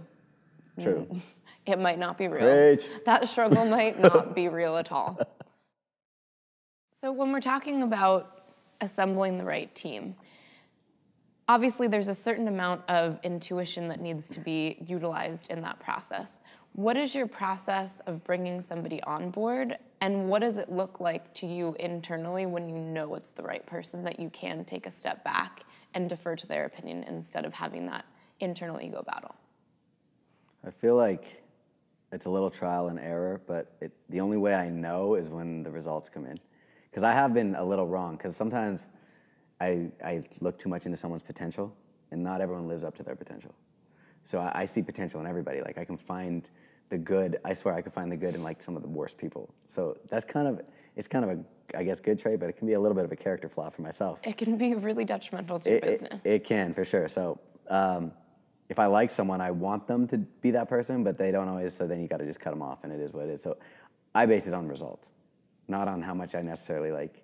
True. 0.81 1.07
It 1.63 1.77
might 1.77 1.99
not 1.99 2.17
be 2.17 2.27
real. 2.27 2.39
Preach. 2.39 2.89
That 3.05 3.29
struggle 3.29 3.65
might 3.65 3.99
not 3.99 4.33
be 4.33 4.47
real 4.47 4.77
at 4.77 4.91
all. 4.91 5.19
So, 7.01 7.11
when 7.11 7.31
we're 7.31 7.39
talking 7.41 7.81
about 7.81 8.43
assembling 8.79 9.39
the 9.39 9.43
right 9.43 9.73
team, 9.73 10.15
obviously 11.49 11.87
there's 11.87 12.09
a 12.09 12.13
certain 12.13 12.47
amount 12.47 12.87
of 12.87 13.19
intuition 13.23 13.87
that 13.87 13.99
needs 13.99 14.29
to 14.29 14.39
be 14.39 14.77
utilized 14.85 15.49
in 15.49 15.63
that 15.63 15.79
process. 15.79 16.41
What 16.73 16.97
is 16.97 17.15
your 17.15 17.25
process 17.25 18.01
of 18.01 18.23
bringing 18.23 18.61
somebody 18.61 19.01
on 19.01 19.31
board, 19.31 19.79
and 20.01 20.29
what 20.29 20.41
does 20.41 20.59
it 20.59 20.71
look 20.71 20.99
like 20.99 21.33
to 21.33 21.47
you 21.47 21.75
internally 21.79 22.45
when 22.45 22.69
you 22.69 22.77
know 22.77 23.15
it's 23.15 23.31
the 23.31 23.41
right 23.41 23.65
person 23.65 24.03
that 24.03 24.19
you 24.19 24.29
can 24.29 24.63
take 24.63 24.85
a 24.85 24.91
step 24.91 25.23
back 25.23 25.63
and 25.95 26.07
defer 26.07 26.35
to 26.35 26.45
their 26.45 26.65
opinion 26.65 27.03
instead 27.05 27.45
of 27.45 27.53
having 27.55 27.87
that 27.87 28.05
internal 28.41 28.79
ego 28.79 29.03
battle? 29.07 29.33
I 30.63 30.69
feel 30.69 30.97
like 30.97 31.41
it's 32.11 32.25
a 32.25 32.29
little 32.29 32.51
trial 32.51 32.89
and 32.89 32.99
error, 32.99 33.41
but 33.47 33.73
it, 33.81 33.91
the 34.09 34.19
only 34.19 34.37
way 34.37 34.53
I 34.53 34.69
know 34.69 35.15
is 35.15 35.29
when 35.29 35.63
the 35.63 35.71
results 35.71 36.07
come 36.07 36.27
in. 36.27 36.39
Because 36.91 37.03
I 37.03 37.13
have 37.13 37.33
been 37.33 37.55
a 37.55 37.63
little 37.63 37.87
wrong, 37.87 38.17
because 38.17 38.35
sometimes 38.35 38.89
I, 39.61 39.89
I 40.03 40.23
look 40.41 40.59
too 40.59 40.69
much 40.69 40.85
into 40.85 40.97
someone's 40.97 41.23
potential, 41.23 41.73
and 42.11 42.21
not 42.21 42.41
everyone 42.41 42.67
lives 42.67 42.83
up 42.83 42.95
to 42.97 43.03
their 43.03 43.15
potential. 43.15 43.55
So 44.23 44.39
I, 44.39 44.61
I 44.61 44.65
see 44.65 44.81
potential 44.81 45.19
in 45.21 45.27
everybody. 45.27 45.61
Like 45.61 45.77
I 45.77 45.85
can 45.85 45.97
find 45.97 46.49
the 46.89 46.97
good. 46.97 47.39
I 47.45 47.53
swear 47.53 47.73
I 47.73 47.81
can 47.81 47.91
find 47.91 48.11
the 48.11 48.17
good 48.17 48.35
in 48.35 48.43
like 48.43 48.61
some 48.61 48.75
of 48.75 48.81
the 48.81 48.89
worst 48.89 49.17
people. 49.17 49.53
So 49.65 49.97
that's 50.09 50.25
kind 50.25 50.47
of 50.47 50.61
it's 50.97 51.07
kind 51.07 51.23
of 51.23 51.31
a 51.31 51.77
I 51.77 51.83
guess 51.83 52.01
good 52.01 52.19
trait, 52.19 52.39
but 52.41 52.49
it 52.49 52.57
can 52.57 52.67
be 52.67 52.73
a 52.73 52.79
little 52.79 52.95
bit 52.95 53.05
of 53.05 53.11
a 53.13 53.15
character 53.15 53.47
flaw 53.47 53.69
for 53.69 53.81
myself. 53.81 54.19
It 54.23 54.37
can 54.37 54.57
be 54.57 54.75
really 54.75 55.05
detrimental 55.05 55.59
to 55.61 55.69
your 55.69 55.77
It, 55.77 55.83
it, 55.83 55.87
business. 55.89 56.21
it 56.25 56.43
can 56.43 56.73
for 56.73 56.83
sure. 56.83 57.07
So 57.07 57.39
um, 57.69 58.11
if 58.67 58.77
I 58.77 58.87
like 58.87 59.09
someone, 59.09 59.39
I 59.39 59.51
want 59.51 59.87
them 59.87 60.05
to 60.07 60.17
be 60.17 60.51
that 60.51 60.67
person, 60.67 61.03
but 61.03 61.17
they 61.17 61.31
don't 61.31 61.47
always. 61.47 61.73
So 61.73 61.87
then 61.87 62.01
you 62.01 62.07
got 62.09 62.17
to 62.17 62.25
just 62.25 62.41
cut 62.41 62.49
them 62.49 62.61
off, 62.61 62.83
and 62.83 62.91
it 62.91 62.99
is 62.99 63.13
what 63.13 63.23
it 63.23 63.31
is. 63.31 63.41
So 63.41 63.55
I 64.13 64.25
base 64.25 64.47
it 64.47 64.53
on 64.53 64.67
results, 64.67 65.11
not 65.71 65.87
on 65.87 66.01
how 66.01 66.13
much 66.13 66.35
I 66.35 66.41
necessarily 66.41 66.91
like 66.91 67.23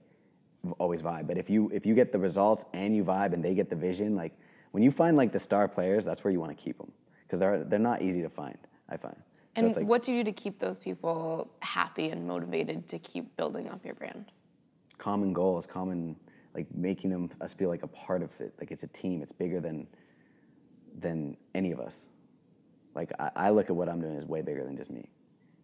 always 0.80 1.04
vibe. 1.04 1.28
But 1.28 1.38
if 1.38 1.50
you 1.50 1.70
if 1.74 1.86
you 1.86 1.94
get 1.94 2.12
the 2.12 2.20
results 2.20 2.66
and 2.74 2.96
you 2.96 3.04
vibe 3.04 3.34
and 3.34 3.44
they 3.44 3.54
get 3.54 3.70
the 3.70 3.76
vision, 3.76 4.16
like 4.16 4.34
when 4.72 4.82
you 4.82 4.90
find 4.90 5.16
like 5.16 5.32
the 5.32 5.40
star 5.40 5.68
players, 5.68 6.04
that's 6.04 6.24
where 6.24 6.32
you 6.32 6.40
want 6.40 6.58
to 6.58 6.64
keep 6.64 6.78
them 6.80 6.92
because 7.24 7.40
they're 7.40 7.64
they're 7.64 7.78
not 7.78 8.02
easy 8.02 8.24
to 8.24 8.30
find. 8.30 8.58
I 8.90 8.98
find. 8.98 9.16
So 9.56 9.66
and 9.66 9.76
like 9.76 9.86
what 9.86 10.02
do 10.02 10.12
you 10.12 10.24
do 10.24 10.32
to 10.32 10.42
keep 10.42 10.58
those 10.58 10.80
people 10.80 11.52
happy 11.62 12.10
and 12.10 12.28
motivated 12.28 12.88
to 12.88 12.98
keep 13.00 13.36
building 13.38 13.70
up 13.70 13.86
your 13.86 13.96
brand? 13.96 14.32
common 14.98 15.34
goals, 15.34 15.66
common 15.66 16.16
like 16.54 16.68
making 16.74 17.12
them 17.12 17.30
us 17.42 17.54
feel 17.54 17.70
like 17.70 17.84
a 17.84 17.88
part 17.88 18.22
of 18.24 18.30
it. 18.42 18.54
Like 18.60 18.72
it's 18.72 18.84
a 18.84 18.88
team. 18.88 19.22
It's 19.22 19.32
bigger 19.32 19.60
than 19.60 19.88
than 21.00 21.38
any 21.54 21.72
of 21.72 21.80
us. 21.80 22.08
Like 22.96 23.12
I, 23.20 23.32
I 23.36 23.50
look 23.52 23.70
at 23.70 23.76
what 23.76 23.90
I'm 23.90 24.02
doing 24.02 24.16
as 24.16 24.26
way 24.26 24.42
bigger 24.42 24.64
than 24.64 24.76
just 24.76 24.90
me. 24.90 25.08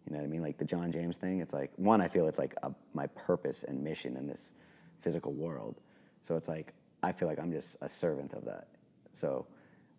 You 0.06 0.12
know 0.12 0.18
what 0.18 0.26
I 0.26 0.28
mean? 0.28 0.42
Like 0.42 0.58
the 0.58 0.64
Jon 0.64 0.92
James 0.92 1.16
thing. 1.16 1.40
It's 1.40 1.54
like 1.54 1.70
one, 1.76 2.00
I 2.00 2.08
feel 2.08 2.28
it's 2.28 2.38
like 2.38 2.54
a, 2.62 2.70
my 2.92 3.06
purpose 3.08 3.64
and 3.64 3.82
mission 3.82 4.16
in 4.16 4.26
this 4.26 4.52
physical 5.00 5.32
world. 5.32 5.80
So 6.22 6.36
it's 6.36 6.48
like 6.48 6.74
I 7.02 7.12
feel 7.12 7.28
like 7.28 7.38
I'm 7.38 7.52
just 7.52 7.76
a 7.80 7.88
servant 7.88 8.32
of 8.32 8.44
that. 8.44 8.68
So 9.12 9.46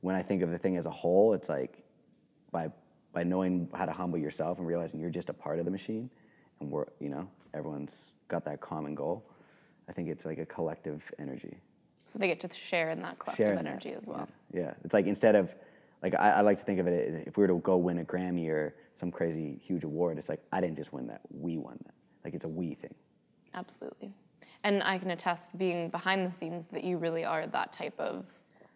when 0.02 0.16
I 0.16 0.22
think 0.22 0.42
of 0.42 0.52
the 0.52 0.58
thing 0.58 0.78
as 0.78 0.86
a 0.86 0.92
whole, 0.92 1.34
it's 1.34 1.50
like 1.50 1.84
by 2.52 2.70
by 3.14 3.24
knowing 3.24 3.70
how 3.74 3.86
to 3.86 3.92
humble 3.94 4.18
yourself 4.18 4.58
and 4.60 4.68
realizing 4.68 5.00
you're 5.00 5.10
just 5.10 5.30
a 5.30 5.34
part 5.34 5.60
of 5.60 5.66
the 5.66 5.72
machine, 5.72 6.10
and 6.60 6.70
we're 6.70 6.86
you 7.00 7.10
know 7.10 7.28
everyone's 7.54 8.12
got 8.28 8.46
that 8.46 8.62
common 8.62 8.94
goal. 8.94 9.26
I 9.88 9.94
think 9.94 10.10
it's 10.10 10.26
like 10.26 10.40
a 10.40 10.46
collective 10.46 11.12
energy. 11.20 11.58
So 12.06 12.20
they 12.20 12.28
get 12.28 12.40
to 12.42 12.50
share 12.50 12.92
in 12.92 13.02
that 13.02 13.18
collective 13.18 13.50
in 13.50 13.56
that, 13.56 13.66
energy 13.66 13.94
as 13.94 14.08
well. 14.08 14.28
Yeah. 14.54 14.62
yeah, 14.62 14.74
it's 14.84 14.94
like 14.94 15.08
instead 15.08 15.36
of 15.36 15.56
like 16.04 16.14
I, 16.16 16.32
I 16.32 16.42
like 16.42 16.58
to 16.60 16.64
think 16.64 16.80
of 16.80 16.88
it 16.88 17.28
if 17.28 17.38
we 17.38 17.42
were 17.42 17.48
to 17.48 17.60
go 17.60 17.78
win 17.78 18.00
a 18.00 18.04
Grammy 18.04 18.50
or 18.50 18.76
some 18.96 19.12
crazy 19.12 19.60
huge 19.64 19.84
award, 19.84 20.18
it's 20.18 20.30
like 20.30 20.42
I 20.52 20.62
didn't 20.62 20.76
just 20.76 20.94
win 20.94 21.08
that, 21.08 21.22
we 21.30 21.58
won 21.58 21.78
that. 21.86 21.94
Like 22.24 22.34
it's 22.34 22.46
a 22.46 22.50
we 22.50 22.74
thing. 22.74 22.94
Absolutely. 23.54 24.12
And 24.64 24.82
I 24.84 24.98
can 24.98 25.12
attest 25.12 25.58
being 25.58 25.90
behind 25.90 26.28
the 26.28 26.36
scenes 26.36 26.66
that 26.72 26.84
you 26.84 26.98
really 26.98 27.24
are 27.24 27.46
that 27.48 27.72
type 27.72 27.98
of 28.00 28.26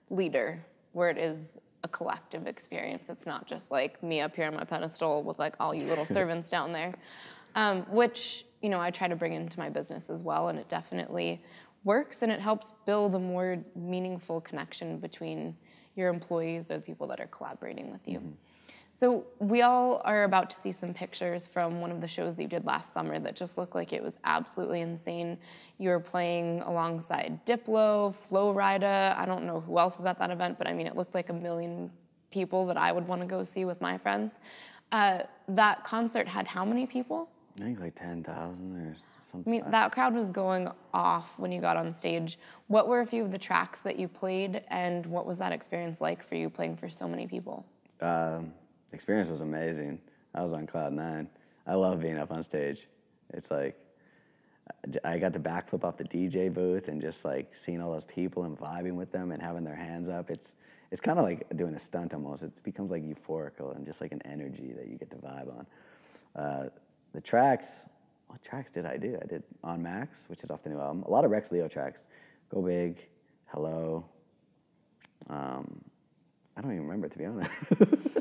leader 0.10 0.64
where 0.92 1.10
it 1.10 1.18
is 1.18 1.58
a 1.84 1.88
collective 1.88 2.48
experience. 2.48 3.10
It's 3.10 3.26
not 3.26 3.48
just 3.48 3.72
like 3.72 4.02
me 4.04 4.22
up 4.22 4.36
here 4.36 4.48
on 4.48 4.56
my 4.56 4.64
pedestal 4.64 5.24
with 5.24 5.40
like 5.40 5.56
all 5.60 5.74
you 5.74 5.84
little 5.84 6.06
servants 6.18 6.50
down 6.50 6.72
there, 6.74 6.94
um, 7.56 7.84
which 7.90 8.46
you 8.62 8.70
know 8.70 8.80
I 8.80 8.92
try 8.92 9.08
to 9.08 9.16
bring 9.16 9.34
into 9.34 9.58
my 9.58 9.70
business 9.70 10.10
as 10.10 10.24
well, 10.24 10.50
and 10.50 10.60
it 10.60 10.68
definitely 10.70 11.42
works 11.84 12.22
and 12.22 12.32
it 12.32 12.42
helps 12.42 12.74
build 12.86 13.16
a 13.16 13.20
more 13.20 13.58
meaningful 13.76 14.42
connection 14.42 14.98
between 14.98 15.56
your 15.96 16.10
employees 16.10 16.70
or 16.72 16.76
the 16.76 16.82
people 16.82 17.08
that 17.08 17.20
are 17.20 17.28
collaborating 17.28 17.90
with 17.92 18.08
you. 18.08 18.22
So 19.00 19.24
we 19.40 19.62
all 19.62 20.02
are 20.04 20.26
about 20.26 20.50
to 20.50 20.58
see 20.58 20.74
some 20.74 20.94
pictures 20.94 21.48
from 21.48 21.80
one 21.80 21.90
of 21.90 22.02
the 22.02 22.08
shows 22.10 22.36
that 22.36 22.42
you 22.42 22.50
did 22.50 22.66
last 22.66 22.92
summer 22.92 23.18
that 23.18 23.34
just 23.34 23.58
looked 23.58 23.74
like 23.74 23.94
it 23.94 24.04
was 24.04 24.20
absolutely 24.26 24.82
insane. 24.82 25.38
You 25.78 25.92
were 25.92 26.02
playing 26.02 26.60
alongside 26.64 27.40
Diplo, 27.46 28.14
Flo 28.14 28.54
Rida. 28.54 29.18
I 29.18 29.26
don't 29.26 29.46
know 29.46 29.62
who 29.62 29.80
else 29.80 29.96
was 29.96 30.06
at 30.06 30.20
that 30.20 30.32
event, 30.32 30.58
but 30.58 30.68
I 30.68 30.74
mean, 30.74 30.86
it 30.86 30.98
looked 30.98 31.14
like 31.14 31.30
a 31.30 31.34
million 31.34 31.90
people 32.30 32.66
that 32.66 32.76
I 32.76 32.92
would 32.92 33.08
want 33.08 33.22
to 33.22 33.28
go 33.28 33.42
see 33.46 33.64
with 33.64 33.80
my 33.80 33.98
friends. 33.98 34.40
Uh, 34.92 35.20
that 35.48 35.86
concert 35.86 36.28
had 36.28 36.46
how 36.46 36.66
many 36.66 36.86
people? 36.86 37.30
I 37.62 37.64
think 37.64 37.80
like 37.80 37.96
ten 37.96 38.22
thousand 38.22 38.76
or 38.76 38.98
something. 39.32 39.50
I 39.50 39.62
mean, 39.62 39.72
that 39.72 39.94
crowd 39.94 40.14
was 40.14 40.30
going 40.30 40.70
off 40.94 41.40
when 41.40 41.54
you 41.54 41.62
got 41.62 41.78
on 41.78 41.94
stage. 41.94 42.38
What 42.68 42.90
were 42.90 43.00
a 43.00 43.08
few 43.08 43.24
of 43.24 43.32
the 43.32 43.38
tracks 43.38 43.80
that 43.80 43.98
you 43.98 44.10
played, 44.10 44.62
and 44.68 45.06
what 45.06 45.26
was 45.26 45.38
that 45.38 45.54
experience 45.54 46.02
like 46.02 46.22
for 46.22 46.36
you 46.36 46.50
playing 46.50 46.76
for 46.76 46.90
so 46.90 47.08
many 47.08 47.28
people? 47.28 47.66
Um, 48.02 48.52
experience 48.92 49.30
was 49.30 49.42
amazing. 49.42 50.00
I 50.34 50.44
was 50.44 50.54
on 50.54 50.68
cloud 50.68 50.94
nine. 50.94 51.30
I 51.66 51.76
love 51.76 52.00
being 52.02 52.18
up 52.18 52.32
on 52.32 52.44
stage. 52.44 52.88
It's 53.34 53.52
like 53.52 53.78
I 55.04 55.18
got 55.18 55.34
to 55.34 55.40
backflip 55.40 55.84
off 55.84 55.98
the 55.98 56.04
DJ 56.04 56.54
booth 56.54 56.88
and 56.88 57.02
just 57.02 57.26
like 57.26 57.56
seeing 57.56 57.82
all 57.82 57.92
those 57.92 58.04
people 58.06 58.44
and 58.44 58.58
vibing 58.58 58.94
with 58.94 59.12
them 59.12 59.32
and 59.32 59.42
having 59.42 59.64
their 59.64 59.76
hands 59.76 60.10
up. 60.10 60.30
It's 60.30 60.56
it's 60.92 61.02
kind 61.02 61.20
of 61.20 61.26
like 61.26 61.46
doing 61.56 61.76
a 61.76 61.80
stunt 61.80 62.14
almost. 62.14 62.42
It 62.44 62.60
becomes 62.64 62.90
like 62.90 63.04
euphorical 63.04 63.76
and 63.76 63.86
just 63.86 64.02
like 64.02 64.12
an 64.12 64.22
energy 64.26 64.74
that 64.76 64.88
you 64.88 64.98
get 64.98 65.12
to 65.12 65.18
vibe 65.18 65.50
on. 65.56 65.66
Uh, 66.36 66.70
the 67.14 67.22
tracks, 67.22 67.88
what 68.28 68.42
tracks 68.42 68.72
did 68.72 68.86
I 68.86 68.98
do? 68.98 69.18
I 69.22 69.26
did 69.26 69.44
On 69.64 69.82
Max, 69.82 70.28
which 70.30 70.44
is 70.44 70.50
off 70.50 70.64
the 70.64 70.70
new 70.70 70.80
album. 70.80 71.04
A 71.04 71.12
lot 71.12 71.26
of 71.26 71.32
Rex 71.32 71.52
Leo 71.52 71.68
tracks. 71.68 72.08
Go 72.50 72.62
Big, 72.62 73.08
Hello. 73.48 74.06
Um, 75.28 75.82
I 76.58 76.62
don't 76.62 76.72
even 76.72 76.84
remember 76.84 77.08
to 77.08 77.18
be 77.18 77.26
honest. 77.26 77.52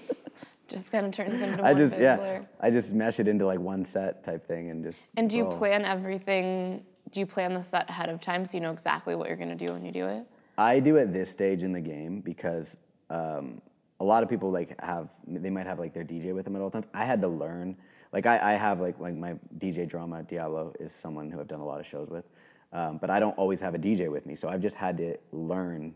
Just 0.79 0.93
kind 0.93 1.07
of 1.07 1.13
turns 1.13 1.43
into 1.43 1.65
I 1.65 1.75
just 1.75 1.99
yeah, 1.99 2.17
blur. 2.17 2.49
I 2.61 2.71
just 2.71 2.93
mesh 2.93 3.19
it 3.19 3.27
into 3.27 3.45
like 3.45 3.59
one 3.59 3.85
set 3.85 4.23
type 4.23 4.47
thing 4.47 4.71
and 4.71 4.85
just. 4.85 5.05
And 5.17 5.29
do 5.29 5.37
you 5.37 5.45
roll. 5.45 5.59
plan 5.59 5.85
everything? 5.85 6.85
Do 7.11 7.21
you 7.21 7.27
plan 7.27 7.53
the 7.53 7.63
set 7.63 7.91
ahead 7.91 8.09
of 8.09 8.21
time 8.21 8.47
so 8.47 8.57
you 8.57 8.61
know 8.61 8.71
exactly 8.71 9.17
what 9.17 9.29
you're 9.29 9.37
going 9.37 9.49
to 9.49 9.57
do 9.57 9.73
when 9.73 9.85
you 9.85 9.91
do 9.91 10.07
it? 10.07 10.25
I 10.57 10.79
do 10.79 10.99
at 10.99 11.13
this 11.13 11.31
stage 11.31 11.63
in 11.63 11.73
the 11.73 11.81
game 11.81 12.21
because 12.21 12.77
um, 13.11 13.61
a 13.99 14.05
lot 14.05 14.23
of 14.23 14.29
people 14.29 14.51
like 14.53 14.81
have 14.81 15.09
they 15.27 15.51
might 15.51 15.67
have 15.67 15.81
like 15.81 15.93
their 15.93 16.05
DJ 16.05 16.33
with 16.33 16.45
them 16.45 16.55
at 16.55 16.63
all 16.63 16.71
times. 16.71 16.87
I 16.95 17.05
had 17.05 17.21
to 17.23 17.29
learn. 17.29 17.77
Like 18.13 18.27
I, 18.27 18.53
I 18.53 18.55
have 18.55 18.81
like 18.81 19.01
like 19.01 19.17
my 19.17 19.35
DJ 19.59 19.89
drama 19.89 20.23
Diablo 20.23 20.73
is 20.79 20.93
someone 20.93 21.31
who 21.31 21.41
I've 21.41 21.49
done 21.49 21.61
a 21.61 21.67
lot 21.67 21.81
of 21.81 21.87
shows 21.87 22.09
with, 22.09 22.25
um, 22.73 22.99
but 22.99 23.11
I 23.11 23.19
don't 23.19 23.37
always 23.37 23.61
have 23.61 23.75
a 23.75 23.79
DJ 23.79 24.11
with 24.11 24.27
me. 24.27 24.37
So 24.37 24.49
I've 24.49 24.63
just 24.63 24.77
had 24.77 24.97
to 24.99 25.17
learn 25.33 25.95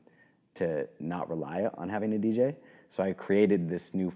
to 0.54 0.88
not 1.00 1.28
rely 1.28 1.68
on 1.74 1.88
having 1.88 2.14
a 2.14 2.18
DJ. 2.18 2.56
So 2.88 3.02
I 3.02 3.12
created 3.12 3.68
this 3.68 3.94
new 3.94 4.12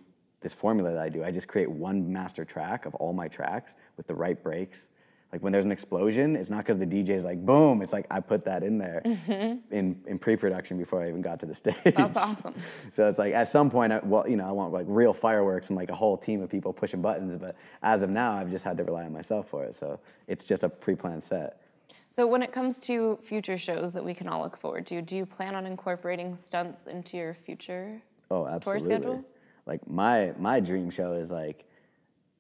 this 0.47 0.53
formula 0.53 0.93
that 0.93 1.03
I 1.03 1.09
do. 1.09 1.25
I 1.25 1.33
just 1.33 1.49
create 1.49 1.69
one 1.69 2.13
master 2.13 2.45
track 2.45 2.87
of 2.87 2.95
all 2.95 3.13
my 3.13 3.27
tracks 3.27 3.75
with 3.97 4.07
the 4.07 4.15
right 4.15 4.41
breaks. 4.41 4.91
Like 5.33 5.43
when 5.43 5.53
there's 5.53 5.65
an 5.65 5.73
explosion, 5.73 6.37
it's 6.37 6.51
not 6.51 6.59
because 6.59 6.79
the 6.79 6.87
DJ 6.87 7.11
is 7.11 7.25
like 7.25 7.45
boom. 7.45 7.83
It's 7.83 7.93
like 7.93 8.07
I 8.13 8.21
put 8.21 8.45
that 8.45 8.63
in 8.63 8.79
there 8.79 9.03
mm-hmm. 9.05 9.75
in, 9.75 10.01
in 10.07 10.21
pre-production 10.21 10.79
before 10.79 11.03
I 11.03 11.09
even 11.09 11.21
got 11.21 11.41
to 11.41 11.47
the 11.47 11.55
stage. 11.55 11.75
That's 11.83 12.17
awesome. 12.17 12.55
So 12.93 13.09
it's 13.09 13.19
like 13.19 13.35
at 13.35 13.49
some 13.49 13.71
point, 13.71 13.93
I, 13.93 13.99
well, 14.05 14.25
you 14.29 14.37
know, 14.37 14.47
I 14.47 14.53
want 14.53 14.73
like 14.73 14.87
real 14.89 15.13
fireworks 15.13 15.71
and 15.71 15.77
like 15.77 15.91
a 15.91 15.97
whole 15.97 16.17
team 16.17 16.41
of 16.43 16.49
people 16.49 16.73
pushing 16.73 17.03
buttons. 17.03 17.35
But 17.35 17.57
as 17.83 18.05
of 18.05 18.11
now, 18.11 18.35
I've 18.35 18.51
just 18.51 18.65
had 18.65 18.77
to 18.77 18.85
rely 18.85 19.03
on 19.03 19.13
myself 19.13 19.49
for 19.49 19.65
it. 19.65 19.75
So 19.75 19.99
it's 20.29 20.45
just 20.45 20.63
a 20.63 20.69
pre-planned 20.69 21.25
set. 21.25 21.61
So 22.09 22.25
when 22.25 22.41
it 22.41 22.53
comes 22.53 22.79
to 22.91 23.19
future 23.21 23.59
shows 23.59 23.93
that 23.95 24.05
we 24.05 24.15
can 24.15 24.29
all 24.29 24.43
look 24.43 24.57
forward 24.57 24.87
to, 24.87 25.03
do 25.03 25.17
you 25.17 25.27
plan 25.27 25.57
on 25.57 25.67
incorporating 25.67 26.37
stunts 26.37 26.87
into 26.87 27.17
your 27.17 27.35
future? 27.35 28.01
Oh, 28.31 28.47
absolutely. 28.47 28.85
schedule? 28.85 29.25
Like 29.67 29.89
my 29.89 30.33
my 30.39 30.61
dream 30.61 30.91
show 30.91 31.12
is 31.12 31.31
like 31.31 31.64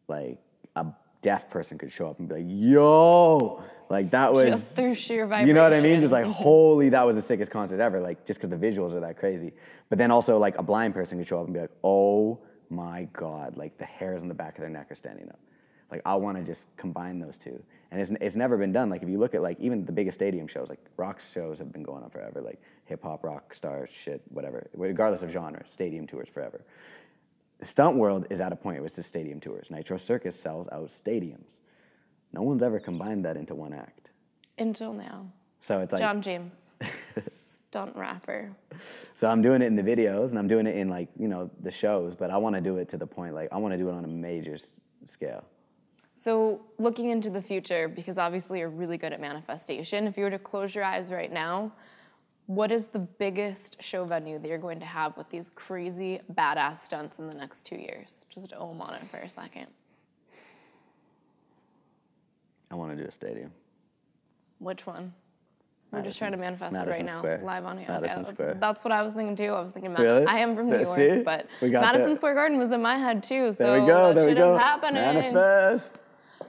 like 0.08 0.38
a 0.76 0.86
deaf 1.22 1.50
person 1.50 1.76
could 1.76 1.90
show 1.90 2.08
up 2.08 2.18
and 2.18 2.28
be 2.28 2.36
like, 2.36 2.44
"Yo!" 2.46 3.62
Like 3.88 4.10
that 4.12 4.32
was 4.32 4.44
Just 4.44 4.76
through 4.76 4.94
sheer 4.94 5.26
vibration. 5.26 5.48
You 5.48 5.54
know 5.54 5.62
what 5.62 5.72
I 5.72 5.80
mean? 5.80 6.00
Just 6.00 6.12
like, 6.12 6.24
holy, 6.44 6.88
that 6.90 7.04
was 7.04 7.16
the 7.16 7.22
sickest 7.22 7.50
concert 7.50 7.80
ever. 7.80 8.00
Like, 8.00 8.24
just 8.24 8.40
because 8.40 8.50
the 8.50 8.66
visuals 8.66 8.92
are 8.94 9.00
that 9.00 9.16
crazy. 9.16 9.52
But 9.88 9.98
then 9.98 10.10
also, 10.10 10.38
like, 10.38 10.58
a 10.58 10.62
blind 10.62 10.94
person 10.94 11.18
could 11.18 11.26
show 11.26 11.40
up 11.40 11.46
and 11.46 11.54
be 11.54 11.60
like, 11.60 11.70
oh 11.84 12.38
my 12.68 13.08
God, 13.12 13.56
like 13.56 13.78
the 13.78 13.84
hairs 13.84 14.22
on 14.22 14.28
the 14.28 14.34
back 14.34 14.56
of 14.56 14.60
their 14.60 14.70
neck 14.70 14.90
are 14.90 14.96
standing 14.96 15.28
up. 15.28 15.38
Like, 15.90 16.02
I 16.04 16.16
want 16.16 16.36
to 16.36 16.42
just 16.42 16.66
combine 16.76 17.20
those 17.20 17.38
two. 17.38 17.62
And 17.92 18.00
it's, 18.00 18.10
it's 18.20 18.34
never 18.34 18.56
been 18.56 18.72
done. 18.72 18.90
Like, 18.90 19.04
if 19.04 19.08
you 19.08 19.18
look 19.18 19.36
at, 19.36 19.42
like, 19.42 19.60
even 19.60 19.84
the 19.84 19.92
biggest 19.92 20.16
stadium 20.16 20.48
shows, 20.48 20.68
like, 20.68 20.80
rock 20.96 21.20
shows 21.20 21.60
have 21.60 21.72
been 21.72 21.84
going 21.84 22.02
on 22.02 22.10
forever, 22.10 22.40
like 22.40 22.60
hip 22.86 23.04
hop, 23.04 23.22
rock 23.22 23.54
star 23.54 23.86
shit, 23.86 24.20
whatever, 24.30 24.68
regardless 24.74 25.22
of 25.22 25.30
genre, 25.30 25.62
stadium 25.64 26.06
tours 26.06 26.28
forever. 26.28 26.64
The 27.58 27.64
stunt 27.64 27.96
world 27.96 28.26
is 28.30 28.40
at 28.40 28.52
a 28.52 28.56
point 28.56 28.78
where 28.78 28.86
it's 28.86 28.96
just 28.96 29.08
stadium 29.08 29.40
tours. 29.40 29.70
Nitro 29.70 29.96
Circus 29.96 30.38
sells 30.38 30.68
out 30.72 30.88
stadiums. 30.88 31.60
No 32.32 32.42
one's 32.42 32.62
ever 32.62 32.78
combined 32.78 33.24
that 33.24 33.36
into 33.36 33.54
one 33.54 33.72
act. 33.72 34.10
Until 34.58 34.92
now. 34.92 35.26
So 35.60 35.80
it's 35.80 35.92
like, 35.92 36.00
Jon 36.00 36.20
James, 36.20 36.76
stunt 37.16 37.96
rapper. 37.96 38.52
so 39.14 39.26
I'm 39.26 39.40
doing 39.40 39.62
it 39.62 39.66
in 39.66 39.74
the 39.76 39.82
videos 39.82 40.30
and 40.30 40.38
I'm 40.38 40.48
doing 40.48 40.66
it 40.66 40.76
in 40.76 40.88
like, 40.88 41.08
you 41.18 41.28
know, 41.28 41.50
the 41.60 41.70
shows, 41.70 42.14
but 42.14 42.30
I 42.30 42.36
want 42.36 42.54
to 42.56 42.60
do 42.60 42.76
it 42.76 42.88
to 42.90 42.98
the 42.98 43.06
point, 43.06 43.34
like, 43.34 43.48
I 43.52 43.56
want 43.56 43.72
to 43.72 43.78
do 43.78 43.88
it 43.88 43.92
on 43.92 44.04
a 44.04 44.08
major 44.08 44.54
s- 44.54 44.72
scale. 45.06 45.44
So, 46.14 46.62
looking 46.78 47.10
into 47.10 47.28
the 47.30 47.42
future, 47.42 47.88
because 47.88 48.16
obviously 48.16 48.60
you're 48.60 48.70
really 48.70 48.96
good 48.96 49.12
at 49.12 49.20
manifestation, 49.20 50.06
if 50.06 50.16
you 50.16 50.24
were 50.24 50.30
to 50.30 50.38
close 50.38 50.74
your 50.74 50.84
eyes 50.84 51.10
right 51.10 51.32
now, 51.32 51.72
what 52.46 52.70
is 52.70 52.86
the 52.86 52.98
biggest 53.00 53.82
show 53.82 54.04
venue 54.04 54.38
that 54.38 54.48
you're 54.48 54.58
going 54.58 54.80
to 54.80 54.86
have 54.86 55.16
with 55.16 55.28
these 55.30 55.50
crazy, 55.50 56.20
badass 56.34 56.78
stunts 56.78 57.18
in 57.18 57.26
the 57.26 57.34
next 57.34 57.66
two 57.66 57.76
years? 57.76 58.24
Just 58.28 58.52
ohm 58.54 58.80
on 58.80 58.94
it 58.94 59.02
for 59.10 59.18
a 59.18 59.28
second. 59.28 59.66
I 62.70 62.74
want 62.74 62.96
to 62.96 63.02
do 63.02 63.08
a 63.08 63.12
stadium. 63.12 63.52
Which 64.58 64.86
one? 64.86 65.12
We're 65.92 66.02
just 66.02 66.18
trying 66.18 66.32
to 66.32 66.36
manifest 66.36 66.74
it 66.74 66.78
right 66.78 66.86
Madison 66.88 67.06
now, 67.06 67.18
Square. 67.18 67.40
live 67.44 67.64
on 67.64 67.78
here. 67.78 67.86
Madison 67.88 68.22
that's, 68.24 68.30
Square. 68.34 68.56
that's 68.60 68.84
what 68.84 68.92
I 68.92 69.02
was 69.02 69.12
thinking 69.14 69.36
too. 69.36 69.52
I 69.52 69.60
was 69.60 69.70
thinking, 69.70 69.94
Really? 69.94 70.26
I 70.26 70.38
am 70.40 70.54
from 70.56 70.68
New 70.68 70.76
York, 70.80 70.96
see? 70.96 71.20
but 71.22 71.46
Madison 71.62 72.08
that. 72.10 72.16
Square 72.16 72.34
Garden 72.34 72.58
was 72.58 72.72
in 72.72 72.82
my 72.82 72.96
head 72.98 73.22
too. 73.22 73.52
So 73.52 73.64
There 73.64 73.80
we 73.80 73.86
go. 73.86 74.08
that 74.08 74.14
There 74.16 74.24
we 74.26 74.30
shit 74.32 74.38
go. 74.38 74.56
is 74.56 74.62
happening. 74.62 75.00
Manifest. 75.02 76.02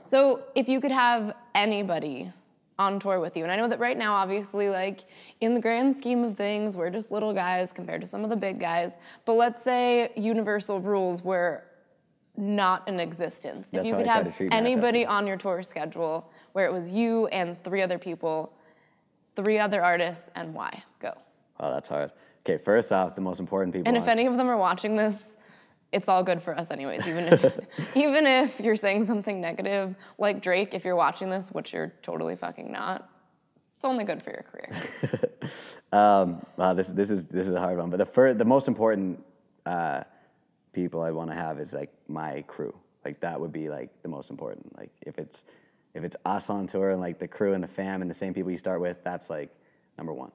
So 0.05 0.41
if 0.55 0.67
you 0.67 0.81
could 0.81 0.91
have 0.91 1.33
anybody 1.53 2.31
on 2.80 2.99
tour 2.99 3.19
with 3.19 3.36
you, 3.36 3.43
and 3.43 3.51
I 3.51 3.55
know 3.55 3.67
that 3.67 3.80
right 3.80 3.97
now, 3.97 4.13
obviously, 4.13 4.69
like 4.69 5.01
in 5.41 5.53
the 5.53 5.59
grand 5.59 5.97
scheme 5.97 6.23
of 6.23 6.38
things, 6.38 6.78
we're 6.78 6.89
just 6.89 7.11
little 7.11 7.34
guys 7.34 7.73
compared 7.73 8.01
to 8.01 8.07
some 8.07 8.23
of 8.23 8.30
the 8.30 8.36
big 8.36 8.59
guys. 8.59 8.97
But 9.25 9.34
let's 9.34 9.63
say 9.63 10.11
Universal 10.15 10.82
rules 10.82 11.23
were 11.23 11.63
not 12.36 12.88
in 12.88 12.99
existence. 12.99 13.71
That's 13.71 13.86
if 13.86 13.89
you 13.89 13.97
could 13.97 14.07
I 14.07 14.21
try 14.21 14.30
to 14.30 14.43
have 14.43 14.53
anybody 14.53 15.05
on 15.05 15.25
your 15.25 15.38
tour 15.38 15.63
schedule 15.63 16.32
where 16.53 16.67
it 16.67 16.71
was 16.71 16.91
you 16.91 17.28
and 17.28 17.61
three 17.63 17.82
other 17.82 17.97
people, 17.97 18.53
three 19.36 19.57
other 19.57 19.84
artists, 19.84 20.30
and 20.36 20.53
why? 20.53 20.84
Go. 20.99 21.13
Oh, 21.59 21.71
that's 21.71 21.88
hard. 21.88 22.11
Okay, 22.45 22.63
first 22.63 22.93
off, 22.93 23.15
the 23.15 23.21
most 23.21 23.39
important 23.39 23.73
people. 23.73 23.88
And 23.88 23.97
if 23.97 24.07
any 24.07 24.28
of 24.28 24.38
them 24.38 24.47
are 24.47 24.57
watching 24.57 24.95
this, 24.95 25.36
it's 25.91 26.09
all 26.09 26.23
good 26.23 26.41
for 26.41 26.57
us 26.57 26.71
anyways. 26.71 27.07
Even 27.07 27.25
if 27.25 27.59
even 27.95 28.27
if 28.27 28.59
you're 28.59 28.75
saying 28.75 29.05
something 29.05 29.39
negative, 29.39 29.95
like 30.17 30.41
Drake, 30.41 30.73
if 30.73 30.85
you're 30.85 30.95
watching 30.95 31.29
this, 31.29 31.49
which 31.49 31.73
you're 31.73 31.93
totally 32.01 32.35
fucking 32.35 32.71
not, 32.71 33.09
it's 33.75 33.85
only 33.85 34.03
good 34.03 34.21
for 34.21 34.31
your 34.31 34.43
career. 34.43 35.49
Um, 35.91 36.45
wow, 36.57 36.73
this 36.73 36.89
this 36.89 37.09
is 37.09 37.27
this 37.27 37.47
is 37.47 37.53
a 37.53 37.59
hard 37.59 37.77
one. 37.77 37.89
But 37.89 37.97
the 37.97 38.05
fir- 38.05 38.33
the 38.33 38.45
most 38.45 38.67
important 38.67 39.23
uh, 39.65 40.03
people 40.73 41.01
I 41.01 41.11
want 41.11 41.29
to 41.29 41.35
have 41.35 41.59
is 41.59 41.73
like 41.73 41.91
my 42.07 42.41
crew. 42.43 42.75
Like 43.05 43.19
that 43.21 43.39
would 43.39 43.53
be 43.53 43.69
like 43.69 43.89
the 44.03 44.09
most 44.09 44.29
important. 44.29 44.77
Like 44.77 44.91
if 45.01 45.17
it's 45.17 45.45
if 45.93 46.03
it's 46.03 46.17
us 46.25 46.49
on 46.49 46.67
tour 46.67 46.91
and 46.91 46.99
like 46.99 47.19
the 47.19 47.27
crew 47.27 47.53
and 47.53 47.63
the 47.63 47.67
fam 47.67 48.01
and 48.01 48.09
the 48.11 48.15
same 48.15 48.33
people 48.33 48.51
you 48.51 48.57
start 48.57 48.81
with, 48.81 48.97
that's 49.03 49.29
like 49.29 49.49
number 49.97 50.13
one. 50.13 50.31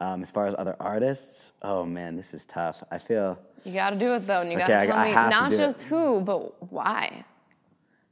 Um, 0.00 0.22
as 0.22 0.30
far 0.30 0.46
as 0.46 0.54
other 0.58 0.76
artists, 0.80 1.52
oh 1.62 1.84
man, 1.84 2.16
this 2.16 2.34
is 2.34 2.44
tough. 2.46 2.82
I 2.90 2.98
feel 2.98 3.38
You 3.64 3.72
gotta 3.72 3.96
do 3.96 4.12
it 4.14 4.26
though, 4.26 4.40
and 4.42 4.50
you 4.52 4.58
Okay, 4.58 4.66
gotta 4.66 4.86
tell 4.86 4.96
I 4.98 5.04
me 5.06 5.12
not 5.30 5.50
do 5.50 5.56
it. 5.56 5.58
just 5.58 5.82
who, 5.82 6.20
but 6.20 6.70
why. 6.72 7.24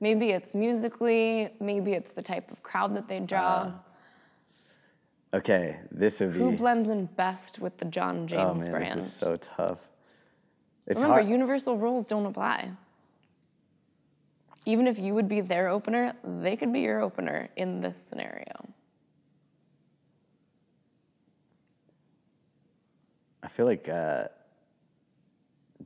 Maybe 0.01 0.31
it's 0.31 0.55
musically, 0.55 1.51
maybe 1.61 1.93
it's 1.93 2.13
the 2.13 2.23
type 2.23 2.51
of 2.51 2.63
crowd 2.63 2.95
that 2.97 3.09
they 3.09 3.21
draw. 3.21 3.73
okay. 5.35 5.79
This 5.91 6.21
would 6.21 6.33
be 6.33 6.39
who 6.39 6.53
blends 6.53 6.89
in 6.91 7.07
best 7.07 7.59
with 7.59 7.77
the 7.79 7.85
Jon 7.87 8.27
James 8.27 8.43
oh 8.43 8.53
James 8.55 8.65
man, 8.69 8.73
brand? 8.73 8.99
this 9.01 9.07
is 9.07 9.13
so 9.13 9.37
tough. 9.37 9.79
It's 10.87 10.97
Remember, 10.97 11.21
hard. 11.21 11.29
universal 11.29 11.77
rules 11.77 12.07
don't 12.07 12.27
apply. 12.27 12.71
Even 14.67 14.87
if 14.87 14.99
you 14.99 15.15
would 15.15 15.29
be 15.29 15.41
their 15.41 15.69
opener, 15.69 16.15
they 16.41 16.57
could 16.57 16.73
be 16.73 16.81
your 16.81 17.01
opener 17.03 17.49
in 17.57 17.81
this 17.81 17.99
scenario. 18.01 18.69
I 23.43 23.49
feel 23.49 23.67
like 23.67 23.89
uh, 23.89 24.25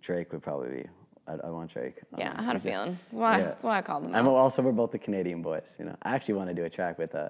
Drake 0.00 0.32
would 0.32 0.42
probably 0.42 0.82
be. 0.82 0.88
I, 1.28 1.34
I 1.46 1.50
want 1.50 1.72
Drake. 1.72 1.96
Yeah, 2.16 2.32
I 2.36 2.42
had 2.42 2.56
a 2.56 2.58
just- 2.58 2.66
feeling. 2.66 2.98
That's 3.08 3.18
why. 3.18 3.38
yeah. 3.38 3.44
That's 3.44 3.64
why 3.64 3.78
I 3.78 3.82
called 3.82 4.04
them. 4.04 4.14
I'm 4.14 4.28
also 4.28 4.62
we're 4.62 4.72
both 4.72 4.92
the 4.92 4.98
Canadian 4.98 5.42
boys. 5.42 5.74
You 5.78 5.86
know, 5.86 5.96
I 6.02 6.14
actually 6.14 6.34
want 6.34 6.48
to 6.50 6.54
do 6.54 6.64
a 6.64 6.70
track 6.70 6.98
with. 6.98 7.14
Uh, 7.14 7.28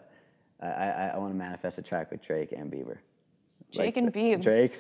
I 0.61 0.67
I, 0.67 1.11
I 1.15 1.19
want 1.19 1.33
to 1.33 1.39
manifest 1.39 1.79
a 1.79 1.83
track 1.83 2.11
with 2.11 2.23
Drake 2.23 2.53
and 2.53 2.71
Bieber. 2.71 2.99
Jake 3.73 3.97
like, 3.97 3.97
and 3.97 4.13
Drake- 4.13 4.33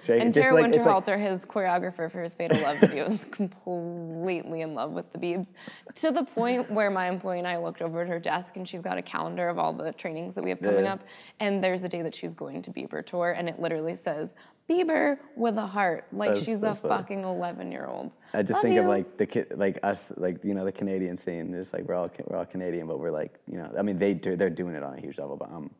And 0.08 0.32
Tara 0.32 0.54
like- 0.54 0.66
it's 0.74 0.84
like- 0.86 1.04
Winterhalter, 1.04 1.18
his 1.18 1.44
choreographer 1.44 2.10
for 2.10 2.22
his 2.22 2.34
Fatal 2.34 2.58
Love 2.62 2.78
video, 2.78 3.04
is 3.06 3.24
completely 3.30 4.62
in 4.62 4.74
love 4.74 4.92
with 4.92 5.12
the 5.12 5.18
Biebs. 5.18 5.52
To 5.96 6.10
the 6.12 6.22
point 6.24 6.70
where 6.70 6.90
my 6.90 7.08
employee 7.08 7.38
and 7.38 7.48
I 7.48 7.56
looked 7.58 7.82
over 7.82 8.02
at 8.02 8.08
her 8.08 8.18
desk 8.20 8.56
and 8.56 8.66
she's 8.66 8.80
got 8.80 8.96
a 8.96 9.02
calendar 9.02 9.48
of 9.48 9.58
all 9.58 9.72
the 9.72 9.92
trainings 9.92 10.34
that 10.36 10.44
we 10.44 10.50
have 10.50 10.60
coming 10.60 10.84
Yeah. 10.84 10.94
up. 10.94 11.00
And 11.40 11.62
there's 11.62 11.82
a 11.82 11.88
day 11.88 12.02
that 12.02 12.14
she's 12.14 12.32
going 12.32 12.62
to 12.62 12.70
Bieber 12.70 13.04
tour 13.04 13.32
and 13.32 13.48
it 13.48 13.58
literally 13.60 13.96
says 13.96 14.34
Bieber 14.70 15.18
with 15.36 15.58
a 15.58 15.66
heart. 15.66 16.06
Like 16.12 16.30
That's- 16.30 16.44
she's 16.44 16.62
a 16.62 16.74
funny. 16.74 16.96
fucking 16.96 17.24
11 17.24 17.70
year 17.72 17.86
old. 17.86 18.16
I 18.32 18.42
just 18.42 18.54
Love 18.54 18.62
think 18.62 18.78
of 18.78 18.86
like 18.86 19.16
the 19.16 19.26
ki- 19.26 19.44
like 19.54 19.78
us 19.82 20.06
like 20.16 20.42
you 20.44 20.54
know 20.54 20.64
the 20.64 20.72
Canadian 20.72 21.16
scene. 21.16 21.52
It's 21.54 21.72
like 21.72 21.84
we're 21.84 21.94
all 21.94 22.10
we're 22.28 22.38
all 22.38 22.46
Canadian, 22.46 22.86
but 22.86 22.98
we're 22.98 23.10
like 23.12 23.38
you 23.46 23.58
know 23.58 23.70
I 23.78 23.82
mean 23.82 23.98
they 23.98 24.14
do 24.14 24.36
they're 24.36 24.48
doing 24.50 24.74
it 24.74 24.82
on 24.82 24.94
a 24.94 25.00
huge 25.00 25.18
level, 25.18 25.36
but 25.36 25.50
I'm 25.52 25.70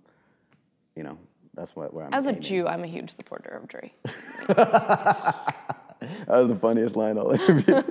you 0.95 1.03
know 1.03 1.17
that's 1.57 1.75
what 1.75 1.93
where 1.95 2.05
I'm. 2.07 2.15
As 2.15 2.27
a. 2.27 2.33
Jew, 2.33 2.67
I'm 2.67 2.85
a 2.85 2.87
huge 2.87 3.11
supporter 3.11 3.49
of 3.51 3.67
Drake. 3.69 3.95
that 4.47 5.55
was 6.29 6.49
the 6.49 6.57
funniest 6.57 6.97
line 6.97 7.19
all 7.19 7.31
interview. 7.33 7.83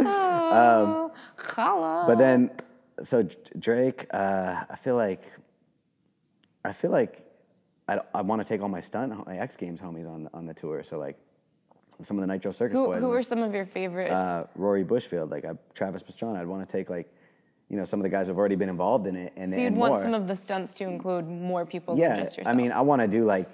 Oh, 0.00 1.12
chala. 1.36 2.06
But 2.06 2.18
then, 2.18 2.50
so 3.02 3.28
Drake, 3.58 4.06
uh, 4.12 4.64
I 4.68 4.76
feel 4.76 4.96
like, 4.96 5.22
I 6.64 6.72
feel 6.72 6.90
like, 6.90 7.22
I, 7.88 8.00
I 8.14 8.22
want 8.22 8.42
to 8.42 8.48
take 8.48 8.62
all 8.62 8.68
my 8.68 8.80
stunt, 8.80 9.26
my 9.26 9.38
X 9.38 9.56
Games 9.56 9.80
homies 9.80 10.08
on 10.08 10.28
on 10.32 10.46
the 10.46 10.54
tour. 10.54 10.82
So 10.82 10.98
like, 10.98 11.16
some 12.00 12.18
of 12.18 12.26
the 12.26 12.32
Nitro 12.32 12.52
Circus 12.52 12.76
who, 12.76 12.86
boys, 12.86 13.00
who 13.00 13.12
are 13.12 13.22
some 13.22 13.42
of 13.42 13.54
your 13.54 13.66
favorite? 13.66 14.10
uh, 14.10 14.44
Rory 14.54 14.84
Bushfield, 14.84 15.30
like 15.30 15.44
uh, 15.44 15.54
Travis 15.74 16.02
Pastrana. 16.02 16.38
I'd 16.38 16.46
want 16.46 16.66
to 16.66 16.72
take 16.76 16.90
like, 16.90 17.12
you 17.68 17.76
know, 17.76 17.84
some 17.84 17.98
of 17.98 18.04
the 18.04 18.08
guys 18.08 18.28
who've 18.28 18.38
already 18.38 18.54
been 18.54 18.68
involved 18.68 19.06
in 19.06 19.16
it, 19.16 19.32
and 19.36 19.52
so 19.52 19.58
you'd 19.58 19.66
and 19.68 19.76
want 19.76 19.94
more. 19.94 20.02
some 20.02 20.14
of 20.14 20.28
the 20.28 20.36
stunts 20.36 20.72
to 20.74 20.84
include 20.84 21.28
more 21.28 21.66
people 21.66 21.98
yeah, 21.98 22.14
than 22.14 22.24
just 22.24 22.38
yourself. 22.38 22.54
I 22.54 22.56
mean, 22.56 22.72
I 22.72 22.80
want 22.80 23.02
to 23.02 23.08
do 23.08 23.24
like, 23.24 23.48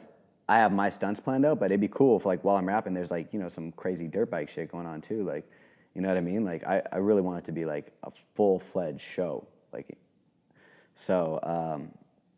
I 0.49 0.59
have 0.59 0.73
my 0.73 0.89
stunts 0.89 1.21
planned 1.21 1.47
out, 1.47 1.59
but 1.59 1.67
it'd 1.67 1.81
be 1.81 1.89
cool 1.89 2.17
if 2.17 2.27
like 2.27 2.45
while 2.45 2.57
I'm 2.57 2.67
rapping, 2.67 2.95
there's 2.95 3.11
like 3.11 3.33
you 3.33 3.39
know 3.39 3.49
some 3.49 3.73
crazy 3.73 4.09
dirt 4.09 4.31
bike 4.31 4.49
shit 4.49 4.71
going 4.71 4.87
on 4.87 5.01
too, 5.01 5.25
like, 5.25 5.49
you 5.95 6.03
know 6.03 6.09
what 6.09 6.17
I 6.17 6.21
mean? 6.21 6.45
Like 6.45 6.67
I, 6.67 6.83
I 6.93 6.97
really 6.99 7.23
want 7.23 7.39
it 7.39 7.45
to 7.47 7.53
be 7.53 7.65
like 7.65 7.93
a 8.03 8.13
full 8.35 8.59
fledged 8.59 9.01
show, 9.01 9.47
like. 9.73 9.97
So 10.95 11.41
um, 11.43 11.89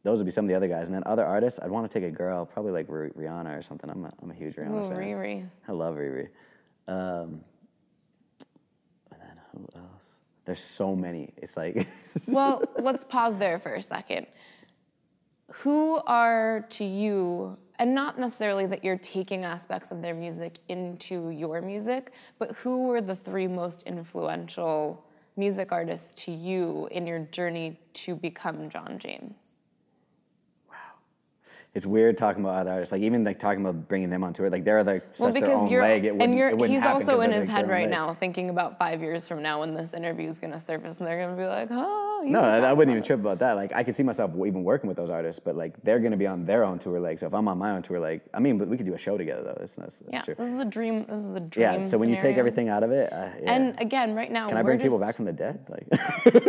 those 0.04 0.18
would 0.18 0.26
be 0.26 0.30
some 0.30 0.44
of 0.44 0.48
the 0.48 0.54
other 0.54 0.68
guys, 0.68 0.86
and 0.86 0.94
then 0.94 1.02
other 1.06 1.24
artists, 1.24 1.58
I'd 1.60 1.70
want 1.70 1.90
to 1.90 1.98
take 2.00 2.06
a 2.06 2.12
girl, 2.12 2.44
probably 2.46 2.72
like 2.72 2.86
Ri- 2.88 3.10
Rihanna 3.10 3.58
or 3.58 3.62
something. 3.62 3.90
I'm 3.90 4.04
a, 4.04 4.12
I'm 4.22 4.30
a 4.30 4.34
huge 4.34 4.54
Rihanna 4.54 4.86
Ooh, 4.86 4.90
fan. 4.90 4.98
Riri. 4.98 5.48
I 5.66 5.72
love 5.72 5.96
Riri. 5.96 6.28
Um, 6.86 7.40
and 9.10 9.20
then 9.20 9.40
who 9.52 9.66
else? 9.76 9.93
There's 10.44 10.62
so 10.62 10.94
many. 10.94 11.32
It's 11.36 11.56
like 11.56 11.86
well, 12.28 12.62
let's 12.78 13.04
pause 13.04 13.36
there 13.36 13.58
for 13.58 13.74
a 13.74 13.82
second. 13.82 14.26
Who 15.52 16.00
are 16.06 16.66
to 16.70 16.84
you, 16.84 17.56
and 17.78 17.94
not 17.94 18.18
necessarily 18.18 18.66
that 18.66 18.84
you're 18.84 18.98
taking 18.98 19.44
aspects 19.44 19.90
of 19.90 20.02
their 20.02 20.14
music 20.14 20.58
into 20.68 21.30
your 21.30 21.60
music, 21.60 22.12
but 22.38 22.52
who 22.52 22.86
were 22.88 23.00
the 23.00 23.14
three 23.14 23.46
most 23.46 23.84
influential 23.84 25.04
music 25.36 25.72
artists 25.72 26.24
to 26.24 26.32
you 26.32 26.88
in 26.90 27.06
your 27.06 27.20
journey 27.20 27.78
to 27.92 28.14
become 28.14 28.68
Jon 28.68 28.98
James? 28.98 29.56
It's 31.74 31.86
weird 31.86 32.16
talking 32.16 32.44
about 32.44 32.54
other 32.60 32.70
artists. 32.70 32.92
Like 32.92 33.02
even 33.02 33.24
like 33.24 33.40
talking 33.40 33.60
about 33.60 33.88
bringing 33.88 34.08
them 34.08 34.22
on 34.22 34.32
tour. 34.32 34.48
Like 34.48 34.62
they're 34.64 34.84
like 34.84 35.06
such 35.10 35.34
Well, 35.34 35.42
their 35.42 35.56
own 35.56 35.68
you're, 35.68 35.82
leg. 35.82 36.04
It 36.04 36.14
and 36.20 36.36
you're, 36.38 36.50
it 36.50 36.70
he's 36.70 36.84
also 36.84 37.20
in 37.20 37.32
his 37.32 37.48
head 37.48 37.68
right 37.68 37.82
leg. 37.82 37.90
now, 37.90 38.14
thinking 38.14 38.48
about 38.48 38.78
five 38.78 39.02
years 39.02 39.26
from 39.26 39.42
now 39.42 39.58
when 39.60 39.74
this 39.74 39.92
interview 39.92 40.28
is 40.28 40.38
going 40.38 40.52
to 40.52 40.60
surface, 40.60 40.98
and 40.98 41.06
they're 41.06 41.18
going 41.18 41.36
to 41.36 41.42
be 41.42 41.46
like, 41.48 41.68
"Oh, 41.72 42.22
No, 42.24 42.40
I, 42.42 42.58
I 42.58 42.72
wouldn't 42.72 42.92
even 42.92 42.98
about 42.98 43.06
trip 43.08 43.18
about 43.20 43.38
that. 43.40 43.54
Like 43.56 43.72
I 43.72 43.82
could 43.82 43.96
see 43.96 44.04
myself 44.04 44.30
even 44.46 44.62
working 44.62 44.86
with 44.86 44.96
those 44.96 45.10
artists, 45.10 45.40
but 45.44 45.56
like 45.56 45.74
they're 45.82 45.98
gonna 45.98 46.16
be 46.16 46.28
on 46.28 46.46
their 46.46 46.62
own 46.62 46.78
tour 46.78 47.00
leg. 47.00 47.18
So 47.18 47.26
if 47.26 47.34
I'm 47.34 47.48
on 47.48 47.58
my 47.58 47.72
own 47.72 47.82
tour 47.82 47.98
leg, 47.98 48.20
I 48.32 48.38
mean, 48.38 48.56
but 48.56 48.68
we 48.68 48.76
could 48.76 48.86
do 48.86 48.94
a 48.94 48.98
show 48.98 49.18
together 49.18 49.42
though. 49.42 49.56
That's, 49.58 49.74
that's 49.74 50.00
Yeah, 50.12 50.22
true. 50.22 50.36
this 50.38 50.48
is 50.48 50.58
a 50.58 50.64
dream. 50.64 51.06
This 51.08 51.24
is 51.24 51.34
a 51.34 51.40
dream. 51.40 51.80
Yeah. 51.80 51.84
So 51.86 51.98
when 51.98 52.08
you 52.08 52.16
take 52.20 52.36
everything 52.36 52.68
out 52.68 52.84
of 52.84 52.92
it, 52.92 53.12
uh, 53.12 53.30
yeah. 53.42 53.52
And 53.52 53.80
again, 53.80 54.14
right 54.14 54.30
now, 54.30 54.46
can 54.48 54.56
I 54.56 54.62
bring 54.62 54.78
people 54.78 55.00
back 55.00 55.16
from 55.16 55.24
the 55.24 55.32
dead? 55.32 55.58
Like, 55.68 55.86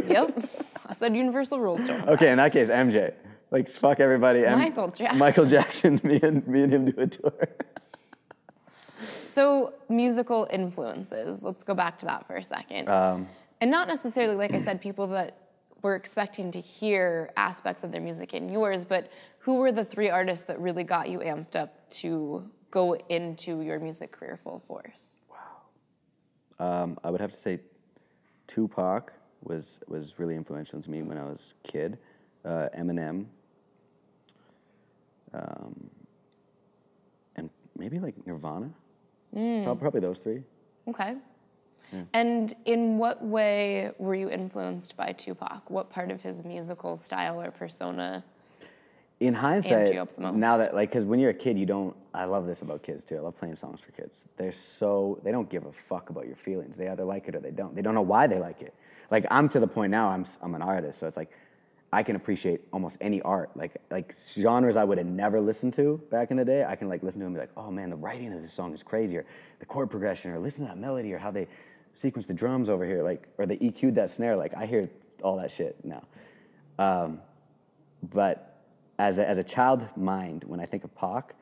Yep. 0.07 0.49
I 0.85 0.93
said 0.93 1.15
universal 1.15 1.59
rules 1.59 1.83
don't 1.83 2.07
okay, 2.09 2.29
in 2.29 2.37
that 2.37 2.51
case, 2.53 2.69
MJ. 2.69 3.11
Like 3.55 3.69
fuck 3.69 4.01
everybody. 4.01 4.41
Michael 4.41 4.89
Jackson. 4.89 5.17
Michael 5.17 5.45
Jackson. 5.55 6.01
Me 6.03 6.19
and 6.21 6.45
me 6.45 6.63
and 6.63 6.73
him 6.73 6.91
do 6.91 6.93
a 6.97 7.07
tour. 7.07 7.47
So 9.31 9.71
musical 9.87 10.45
influences. 10.51 11.41
Let's 11.41 11.63
go 11.63 11.73
back 11.73 11.97
to 11.99 12.05
that 12.05 12.27
for 12.27 12.35
a 12.35 12.43
second. 12.43 12.89
Um, 12.89 13.29
and 13.61 13.71
not 13.71 13.87
necessarily, 13.87 14.35
like 14.35 14.53
I 14.53 14.59
said, 14.59 14.81
people 14.81 15.07
that 15.07 15.37
were 15.81 15.95
expecting 15.95 16.51
to 16.51 16.59
hear 16.59 17.31
aspects 17.37 17.85
of 17.85 17.93
their 17.93 18.01
music 18.01 18.33
in 18.33 18.49
yours, 18.49 18.83
but 18.83 19.09
who 19.39 19.53
were 19.55 19.71
the 19.71 19.85
three 19.85 20.09
artists 20.09 20.43
that 20.47 20.59
really 20.59 20.83
got 20.83 21.07
you 21.07 21.19
amped 21.19 21.55
up 21.55 21.89
to 21.91 22.43
go 22.71 22.95
into 23.07 23.61
your 23.61 23.79
music 23.79 24.11
career 24.11 24.37
full 24.43 24.61
force? 24.67 25.15
Um, 26.59 26.99
I 27.05 27.09
would 27.09 27.21
have 27.21 27.31
to 27.31 27.37
say 27.37 27.61
Tupac 28.47 29.13
was 29.43 29.79
was 29.87 30.19
really 30.19 30.35
influential 30.35 30.81
to 30.81 30.91
me 30.91 31.03
when 31.03 31.17
I 31.17 31.23
was 31.23 31.53
a 31.63 31.71
kid. 31.71 31.97
Uh, 32.43 32.67
Eminem. 32.77 33.27
Um, 35.35 35.89
and 37.35 37.49
maybe 37.77 37.99
like 37.99 38.15
Nirvana. 38.25 38.69
Prob- 39.33 39.79
Probably 39.79 39.99
those 39.99 40.19
three. 40.19 40.43
Okay. 40.87 41.15
And 42.13 42.53
in 42.65 42.97
what 42.97 43.23
way 43.23 43.91
were 43.99 44.15
you 44.15 44.29
influenced 44.29 44.97
by 44.97 45.13
Tupac? 45.13 45.69
What 45.69 45.89
part 45.89 46.11
of 46.11 46.21
his 46.21 46.43
musical 46.43 46.97
style 46.97 47.39
or 47.41 47.51
persona? 47.51 48.23
In 49.21 49.33
hindsight, 49.33 49.93
you 49.93 50.01
up 50.01 50.13
the 50.15 50.21
most. 50.23 50.35
now 50.35 50.57
that 50.57 50.75
like, 50.75 50.89
because 50.89 51.05
when 51.05 51.19
you're 51.21 51.29
a 51.29 51.33
kid, 51.33 51.57
you 51.57 51.65
don't. 51.65 51.95
I 52.13 52.25
love 52.25 52.47
this 52.47 52.61
about 52.63 52.83
kids 52.83 53.05
too. 53.05 53.15
I 53.15 53.19
love 53.21 53.37
playing 53.37 53.55
songs 53.55 53.79
for 53.79 53.91
kids. 53.93 54.25
They're 54.35 54.51
so 54.51 55.19
they 55.23 55.31
don't 55.31 55.49
give 55.49 55.65
a 55.67 55.71
fuck 55.71 56.09
about 56.09 56.27
your 56.27 56.35
feelings. 56.35 56.75
They 56.75 56.89
either 56.89 57.05
like 57.05 57.29
it 57.29 57.35
or 57.35 57.39
they 57.39 57.51
don't. 57.51 57.73
They 57.73 57.81
don't 57.81 57.95
know 57.95 58.01
why 58.01 58.27
they 58.27 58.39
like 58.39 58.61
it. 58.61 58.73
Like 59.09 59.25
I'm 59.31 59.47
to 59.49 59.59
the 59.61 59.67
point 59.67 59.91
now. 59.91 60.09
I'm 60.09 60.25
I'm 60.41 60.53
an 60.53 60.61
artist, 60.61 60.99
so 60.99 61.07
it's 61.07 61.15
like 61.15 61.31
I 61.95 62.03
can 62.03 62.17
appreciate 62.17 62.59
almost 62.73 62.97
any 62.99 63.21
art. 63.21 63.55
Like 63.55 63.77
like 63.89 64.13
genres 64.37 64.75
I 64.75 64.83
would 64.83 64.97
have 64.97 65.07
never 65.07 65.39
listened 65.39 65.73
to 65.75 66.01
back 66.11 66.29
in 66.29 66.35
the 66.35 66.43
day. 66.43 66.65
I 66.65 66.75
can 66.75 66.89
like 66.89 67.01
listen 67.03 67.21
to 67.21 67.23
them 67.23 67.33
and 67.33 67.35
be 67.35 67.39
like, 67.39 67.51
oh 67.55 67.71
man, 67.71 67.89
the 67.89 67.95
writing 67.95 68.33
of 68.33 68.41
this 68.41 68.51
song 68.51 68.73
is 68.73 68.83
crazy, 68.83 69.15
or 69.15 69.25
the 69.59 69.65
chord 69.65 69.89
progression, 69.89 70.31
or 70.31 70.39
listen 70.39 70.65
to 70.65 70.73
that 70.73 70.77
melody, 70.77 71.13
or 71.13 71.17
how 71.17 71.31
they 71.31 71.47
sequence 71.93 72.25
the 72.25 72.33
drums 72.33 72.67
over 72.67 72.85
here, 72.85 73.01
like 73.01 73.29
or 73.37 73.45
they 73.45 73.55
EQ'd 73.59 73.95
that 73.95 74.11
snare. 74.11 74.35
Like 74.35 74.53
I 74.57 74.65
hear 74.65 74.89
all 75.23 75.37
that 75.37 75.49
shit 75.49 75.77
now. 75.85 76.03
Um, 76.77 77.21
but 78.11 78.61
as 78.99 79.17
a, 79.17 79.25
as 79.25 79.37
a 79.37 79.43
child 79.43 79.87
mind, 79.95 80.43
when 80.43 80.59
I 80.59 80.65
think 80.65 80.83
of 80.83 80.93
Pac, 80.95 81.35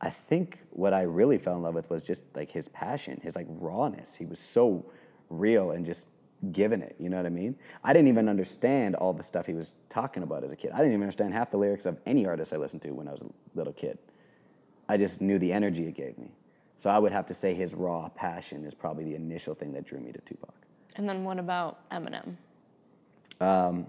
I 0.00 0.08
think 0.08 0.60
what 0.70 0.94
I 0.94 1.02
really 1.02 1.36
fell 1.36 1.56
in 1.56 1.62
love 1.62 1.74
with 1.74 1.90
was 1.90 2.02
just 2.02 2.24
like 2.34 2.50
his 2.50 2.68
passion, 2.68 3.20
his 3.22 3.36
like 3.36 3.48
rawness. 3.50 4.14
He 4.14 4.24
was 4.24 4.38
so 4.38 4.82
real 5.28 5.72
and 5.72 5.84
just 5.84 6.08
giving 6.52 6.80
it. 6.80 6.96
You 6.98 7.08
know 7.10 7.16
what 7.16 7.26
I 7.26 7.30
mean? 7.30 7.56
I 7.84 7.92
didn't 7.92 8.08
even 8.08 8.28
understand 8.28 8.94
all 8.96 9.12
the 9.12 9.22
stuff 9.22 9.46
he 9.46 9.54
was 9.54 9.74
talking 9.88 10.22
about 10.22 10.44
as 10.44 10.52
a 10.52 10.56
kid. 10.56 10.70
I 10.72 10.78
didn't 10.78 10.92
even 10.92 11.02
understand 11.02 11.34
half 11.34 11.50
the 11.50 11.58
lyrics 11.58 11.86
of 11.86 11.98
any 12.06 12.26
artist 12.26 12.52
I 12.52 12.56
listened 12.56 12.82
to 12.82 12.90
when 12.90 13.08
I 13.08 13.12
was 13.12 13.22
a 13.22 13.30
little 13.54 13.72
kid. 13.72 13.98
I 14.88 14.96
just 14.96 15.20
knew 15.20 15.38
the 15.38 15.52
energy 15.52 15.86
it 15.86 15.94
gave 15.94 16.18
me. 16.18 16.32
So 16.76 16.88
I 16.88 16.98
would 16.98 17.12
have 17.12 17.26
to 17.26 17.34
say 17.34 17.54
his 17.54 17.74
raw 17.74 18.08
passion 18.08 18.64
is 18.64 18.74
probably 18.74 19.04
the 19.04 19.14
initial 19.14 19.54
thing 19.54 19.72
that 19.74 19.84
drew 19.84 20.00
me 20.00 20.12
to 20.12 20.20
Tupac. 20.22 20.54
And 20.96 21.08
then 21.08 21.24
what 21.24 21.38
about 21.38 21.88
Eminem? 21.90 22.36
Um, 23.40 23.86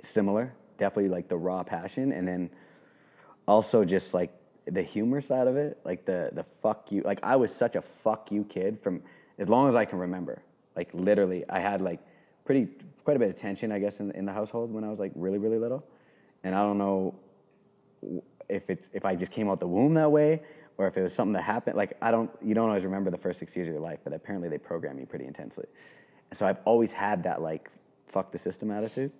similar. 0.00 0.52
Definitely 0.78 1.10
like 1.10 1.28
the 1.28 1.36
raw 1.36 1.62
passion, 1.62 2.12
and 2.12 2.26
then 2.26 2.50
also 3.46 3.84
just 3.84 4.14
like 4.14 4.32
the 4.66 4.82
humor 4.82 5.20
side 5.20 5.46
of 5.46 5.56
it, 5.56 5.78
like 5.84 6.04
the 6.04 6.30
the 6.32 6.44
fuck 6.62 6.90
you. 6.90 7.02
Like 7.02 7.20
I 7.22 7.36
was 7.36 7.54
such 7.54 7.76
a 7.76 7.82
fuck 7.82 8.32
you 8.32 8.42
kid 8.44 8.80
from 8.82 9.02
as 9.42 9.48
long 9.48 9.68
as 9.68 9.74
I 9.74 9.84
can 9.84 9.98
remember. 9.98 10.40
Like 10.76 10.88
literally, 10.94 11.44
I 11.50 11.58
had 11.58 11.82
like 11.82 12.00
pretty 12.44 12.68
quite 13.04 13.16
a 13.16 13.18
bit 13.18 13.28
of 13.28 13.36
tension, 13.36 13.72
I 13.72 13.78
guess, 13.78 14.00
in 14.00 14.10
in 14.12 14.24
the 14.24 14.32
household 14.32 14.72
when 14.72 14.84
I 14.84 14.88
was 14.88 15.00
like 15.00 15.12
really 15.14 15.38
really 15.38 15.58
little, 15.58 15.84
and 16.44 16.54
I 16.54 16.62
don't 16.62 16.78
know 16.78 17.14
if 18.48 18.70
it's 18.70 18.88
if 18.92 19.04
I 19.04 19.14
just 19.14 19.32
came 19.32 19.50
out 19.50 19.60
the 19.60 19.66
womb 19.66 19.94
that 19.94 20.10
way 20.10 20.40
or 20.78 20.86
if 20.86 20.96
it 20.96 21.02
was 21.02 21.14
something 21.14 21.34
that 21.34 21.42
happened. 21.42 21.76
Like 21.76 21.92
I 22.00 22.10
don't, 22.10 22.30
you 22.42 22.54
don't 22.54 22.68
always 22.68 22.84
remember 22.84 23.10
the 23.10 23.18
first 23.18 23.38
six 23.38 23.54
years 23.54 23.68
of 23.68 23.74
your 23.74 23.82
life, 23.82 23.98
but 24.04 24.12
apparently 24.12 24.48
they 24.48 24.58
program 24.58 24.98
you 24.98 25.06
pretty 25.06 25.26
intensely. 25.26 25.66
And 26.30 26.38
so 26.38 26.46
I've 26.46 26.58
always 26.64 26.92
had 26.92 27.22
that 27.24 27.42
like 27.42 27.70
fuck 28.06 28.32
the 28.32 28.38
system 28.38 28.70
attitude, 28.70 29.12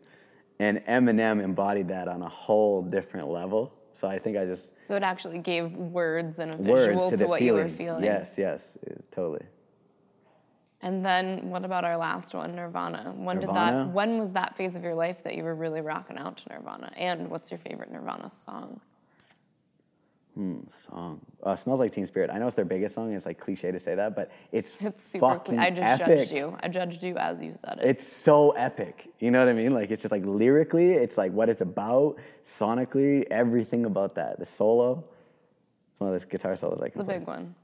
and 0.59 0.79
Eminem 0.87 1.43
embodied 1.43 1.89
that 1.89 2.09
on 2.09 2.23
a 2.23 2.29
whole 2.29 2.83
different 2.83 3.29
level. 3.29 3.75
So 3.93 4.09
I 4.09 4.19
think 4.19 4.39
I 4.39 4.47
just 4.47 4.73
So 4.83 4.97
it 4.97 5.03
actually 5.03 5.39
gave 5.39 5.73
words 5.73 6.39
and 6.39 6.53
a 6.53 6.57
visual 6.57 7.11
to 7.11 7.17
to, 7.17 7.27
what 7.27 7.41
feeling. 7.41 7.59
you 7.59 7.63
were 7.65 7.69
feeling. 7.69 8.05
Yes, 8.05 8.37
yes, 8.39 8.79
totally. 9.11 9.45
And 10.85 11.05
then 11.07 11.49
what 11.51 11.65
about 11.65 11.85
our 11.85 11.97
last 11.97 12.35
one, 12.35 12.57
Nirvana? 12.57 13.13
When 13.17 13.39
did 13.39 13.51
that 13.51 13.89
when 13.91 14.19
was 14.19 14.33
that 14.33 14.57
phase 14.57 14.75
of 14.75 14.83
your 14.83 14.95
life 14.97 15.23
that 15.23 15.37
you 15.37 15.45
were 15.45 15.55
really 15.55 15.81
rocking 15.81 16.19
out 16.19 16.37
to 16.39 16.49
Nirvana? 16.53 16.93
And 16.97 17.31
what's 17.31 17.51
your 17.53 17.59
favorite 17.59 17.93
Nirvana 17.93 18.31
song? 18.33 18.81
Hmm, 20.35 20.61
song. 20.71 21.21
Uh, 21.43 21.55
Smells 21.55 21.79
Like 21.79 21.93
Teen 21.93 22.07
Spirit. 22.07 22.31
I 22.33 22.39
know 22.39 22.47
it's 22.47 22.57
their 22.57 22.65
biggest 22.65 22.95
song. 22.95 23.13
It's 23.13 23.27
like 23.27 23.39
cliche 23.39 23.71
to 23.71 23.79
say 23.79 23.95
that, 23.95 24.17
but 24.17 24.31
it's, 24.51 24.73
It's 24.81 25.05
super 25.05 25.27
fucking 25.29 25.45
clean. 25.45 25.61
I 25.61 25.69
just 25.71 26.01
epic. 26.03 26.19
judged 26.19 26.33
you. 26.33 26.57
I 26.63 26.69
judged 26.69 27.05
you 27.05 27.17
as 27.19 27.43
you 27.43 27.53
said 27.53 27.79
it. 27.83 27.87
It's 27.87 28.07
so 28.07 28.53
epic. 28.53 29.09
You 29.21 29.31
know 29.31 29.41
what 29.41 29.49
I 29.49 29.53
mean? 29.53 29.75
Like 29.75 29.91
it's 29.91 30.01
just 30.03 30.11
like 30.11 30.25
lyrically, 30.25 30.93
it's 30.95 31.19
like 31.19 31.33
what 31.33 31.49
it's 31.51 31.61
about, 31.61 32.17
sonically, 32.45 33.25
everything 33.31 33.85
about 33.85 34.15
that. 34.15 34.39
The 34.39 34.47
solo. 34.47 35.05
It's 35.91 36.01
one 36.01 36.09
of 36.09 36.15
those 36.15 36.25
guitar 36.25 36.57
solos 36.57 36.81
I 36.81 36.89
can 36.89 36.93
It's 36.93 37.01
a 37.01 37.05
play. 37.05 37.19
big 37.19 37.29
one. 37.29 37.55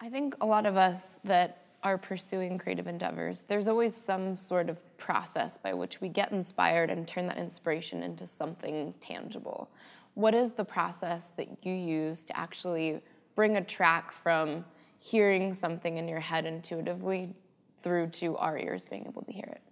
I 0.00 0.10
think 0.10 0.34
a 0.40 0.46
lot 0.46 0.66
of 0.66 0.76
us 0.76 1.18
that 1.24 1.64
are 1.82 1.98
pursuing 1.98 2.58
creative 2.58 2.86
endeavors, 2.86 3.42
there's 3.42 3.68
always 3.68 3.94
some 3.94 4.36
sort 4.36 4.68
of 4.68 4.96
process 4.96 5.58
by 5.58 5.74
which 5.74 6.00
we 6.00 6.08
get 6.08 6.32
inspired 6.32 6.90
and 6.90 7.06
turn 7.06 7.26
that 7.28 7.38
inspiration 7.38 8.02
into 8.02 8.26
something 8.26 8.94
tangible. 9.00 9.70
What 10.14 10.34
is 10.34 10.52
the 10.52 10.64
process 10.64 11.28
that 11.36 11.64
you 11.64 11.74
use 11.74 12.22
to 12.24 12.36
actually 12.36 13.02
bring 13.34 13.56
a 13.56 13.64
track 13.64 14.12
from 14.12 14.64
hearing 14.98 15.52
something 15.52 15.98
in 15.98 16.08
your 16.08 16.20
head 16.20 16.46
intuitively 16.46 17.34
through 17.82 18.08
to 18.08 18.36
our 18.38 18.56
ears 18.56 18.86
being 18.86 19.06
able 19.06 19.22
to 19.22 19.32
hear 19.32 19.48
it? 19.52 19.62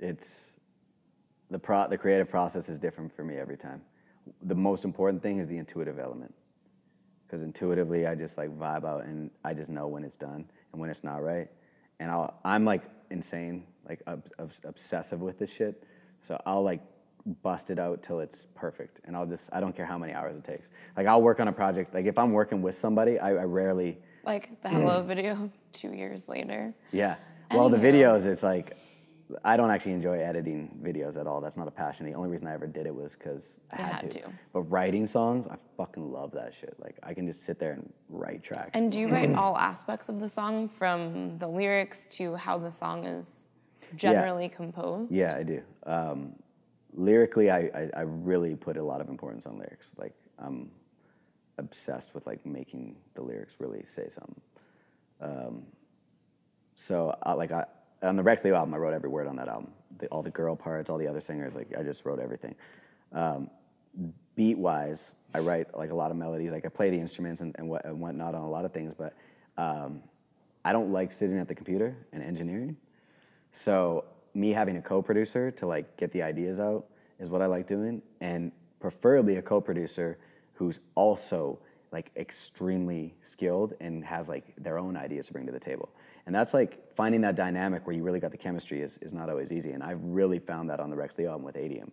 It's 0.00 0.58
the 1.50 1.58
pro 1.58 1.88
the 1.88 1.96
creative 1.96 2.28
process 2.28 2.68
is 2.68 2.78
different 2.78 3.12
for 3.12 3.24
me 3.24 3.36
every 3.36 3.56
time. 3.56 3.80
The 4.42 4.54
most 4.54 4.84
important 4.84 5.22
thing 5.22 5.38
is 5.38 5.46
the 5.46 5.58
intuitive 5.58 5.98
element. 5.98 6.34
Because 7.32 7.42
intuitively 7.42 8.06
I 8.06 8.14
just 8.14 8.36
like 8.36 8.50
vibe 8.58 8.84
out 8.84 9.06
and 9.06 9.30
I 9.42 9.54
just 9.54 9.70
know 9.70 9.86
when 9.86 10.04
it's 10.04 10.16
done 10.16 10.44
and 10.70 10.80
when 10.80 10.90
it's 10.90 11.02
not 11.02 11.22
right. 11.22 11.48
And 11.98 12.10
I'll 12.10 12.34
I'm 12.44 12.66
like 12.66 12.82
insane, 13.10 13.64
like 13.88 14.02
ob- 14.06 14.28
ob- 14.38 14.52
obsessive 14.64 15.22
with 15.22 15.38
this 15.38 15.50
shit. 15.50 15.82
So 16.20 16.38
I'll 16.44 16.62
like 16.62 16.82
bust 17.42 17.70
it 17.70 17.78
out 17.78 18.02
till 18.02 18.20
it's 18.20 18.48
perfect. 18.54 19.00
And 19.06 19.16
I'll 19.16 19.24
just 19.24 19.48
I 19.50 19.60
don't 19.60 19.74
care 19.74 19.86
how 19.86 19.96
many 19.96 20.12
hours 20.12 20.36
it 20.36 20.44
takes. 20.44 20.68
Like 20.94 21.06
I'll 21.06 21.22
work 21.22 21.40
on 21.40 21.48
a 21.48 21.52
project. 21.52 21.94
Like 21.94 22.04
if 22.04 22.18
I'm 22.18 22.32
working 22.32 22.60
with 22.60 22.74
somebody, 22.74 23.18
I, 23.18 23.30
I 23.30 23.44
rarely 23.44 23.96
Like 24.26 24.60
the 24.62 24.68
Hello 24.68 25.02
video 25.02 25.50
two 25.72 25.94
years 25.94 26.28
later. 26.28 26.74
Yeah. 26.92 27.14
Well, 27.50 27.70
the 27.70 27.78
videos, 27.78 28.26
it's 28.26 28.42
like, 28.42 28.76
I 29.44 29.56
don't 29.56 29.70
actually 29.70 29.92
enjoy 29.92 30.18
editing 30.18 30.70
videos 30.82 31.18
at 31.18 31.26
all. 31.26 31.40
That's 31.40 31.56
not 31.56 31.68
a 31.68 31.70
passion. 31.70 32.06
The 32.06 32.14
only 32.14 32.28
reason 32.28 32.46
I 32.46 32.54
ever 32.54 32.66
did 32.66 32.86
it 32.86 32.94
was 32.94 33.14
because 33.14 33.56
I 33.70 33.76
had, 33.76 33.92
had 33.92 34.10
to. 34.12 34.20
to. 34.22 34.32
But 34.52 34.62
writing 34.62 35.06
songs, 35.06 35.46
I 35.46 35.56
fucking 35.76 36.12
love 36.12 36.32
that 36.32 36.54
shit. 36.54 36.74
Like, 36.78 36.96
I 37.02 37.14
can 37.14 37.26
just 37.26 37.42
sit 37.42 37.58
there 37.58 37.72
and 37.72 37.92
write 38.08 38.42
tracks. 38.42 38.70
And 38.74 38.90
do 38.90 39.00
you 39.00 39.08
write 39.08 39.30
all 39.36 39.56
aspects 39.56 40.08
of 40.08 40.20
the 40.20 40.28
song 40.28 40.68
from 40.68 41.38
the 41.38 41.46
lyrics 41.46 42.06
to 42.12 42.34
how 42.36 42.58
the 42.58 42.70
song 42.70 43.04
is 43.04 43.48
generally 43.96 44.48
composed? 44.48 45.12
yeah, 45.12 45.34
I 45.36 45.42
do. 45.42 45.62
Um, 45.84 46.32
lyrically, 46.94 47.50
I, 47.50 47.58
I, 47.74 47.90
I 47.96 48.00
really 48.02 48.54
put 48.54 48.76
a 48.76 48.82
lot 48.82 49.00
of 49.00 49.08
importance 49.08 49.46
on 49.46 49.58
lyrics. 49.58 49.92
Like, 49.96 50.14
I'm 50.38 50.70
obsessed 51.58 52.14
with 52.14 52.26
like 52.26 52.44
making 52.46 52.96
the 53.14 53.22
lyrics 53.22 53.56
really 53.58 53.84
say 53.84 54.08
something. 54.08 54.40
Um, 55.20 55.62
so, 56.74 57.16
I, 57.22 57.34
like, 57.34 57.52
I, 57.52 57.66
on 58.02 58.16
the 58.16 58.22
Rex 58.22 58.44
Leo 58.44 58.54
album, 58.54 58.74
I 58.74 58.78
wrote 58.78 58.94
every 58.94 59.08
word 59.08 59.26
on 59.26 59.36
that 59.36 59.48
album. 59.48 59.70
The, 59.98 60.06
all 60.08 60.22
the 60.22 60.30
girl 60.30 60.56
parts, 60.56 60.90
all 60.90 60.98
the 60.98 61.06
other 61.06 61.20
singers, 61.20 61.54
like, 61.54 61.68
I 61.78 61.82
just 61.82 62.04
wrote 62.04 62.18
everything. 62.18 62.54
Um, 63.12 63.50
beat 64.34 64.58
wise, 64.58 65.14
I 65.34 65.40
write 65.40 65.76
like 65.76 65.90
a 65.90 65.94
lot 65.94 66.10
of 66.10 66.16
melodies. 66.16 66.52
Like 66.52 66.64
I 66.64 66.68
play 66.68 66.90
the 66.90 66.98
instruments 66.98 67.40
and, 67.40 67.54
and, 67.58 67.68
what, 67.68 67.84
and 67.84 68.00
whatnot 68.00 68.34
on 68.34 68.42
a 68.42 68.50
lot 68.50 68.64
of 68.64 68.72
things, 68.72 68.94
but 68.94 69.14
um, 69.56 70.02
I 70.64 70.72
don't 70.72 70.92
like 70.92 71.12
sitting 71.12 71.38
at 71.38 71.48
the 71.48 71.54
computer 71.54 71.96
and 72.12 72.22
engineering. 72.22 72.76
So 73.52 74.04
me 74.34 74.50
having 74.50 74.76
a 74.76 74.82
co-producer 74.82 75.50
to 75.50 75.66
like 75.66 75.96
get 75.96 76.12
the 76.12 76.22
ideas 76.22 76.60
out 76.60 76.86
is 77.18 77.28
what 77.28 77.42
I 77.42 77.46
like 77.46 77.66
doing, 77.66 78.02
and 78.20 78.50
preferably 78.80 79.36
a 79.36 79.42
co-producer 79.42 80.18
who's 80.54 80.80
also 80.94 81.58
like 81.92 82.10
extremely 82.16 83.14
skilled 83.20 83.74
and 83.80 84.04
has 84.04 84.28
like 84.28 84.54
their 84.56 84.78
own 84.78 84.96
ideas 84.96 85.26
to 85.26 85.32
bring 85.32 85.46
to 85.46 85.52
the 85.52 85.60
table. 85.60 85.90
And 86.26 86.34
that's 86.34 86.54
like 86.54 86.94
finding 86.94 87.20
that 87.22 87.34
dynamic 87.34 87.86
where 87.86 87.96
you 87.96 88.02
really 88.02 88.20
got 88.20 88.30
the 88.30 88.36
chemistry 88.36 88.80
is, 88.82 88.98
is 88.98 89.12
not 89.12 89.28
always 89.28 89.52
easy. 89.52 89.72
And 89.72 89.82
I've 89.82 90.02
really 90.02 90.38
found 90.38 90.70
that 90.70 90.80
on 90.80 90.90
the 90.90 90.96
Rex 90.96 91.18
Leo 91.18 91.30
album 91.30 91.44
with 91.44 91.56
Adium. 91.56 91.90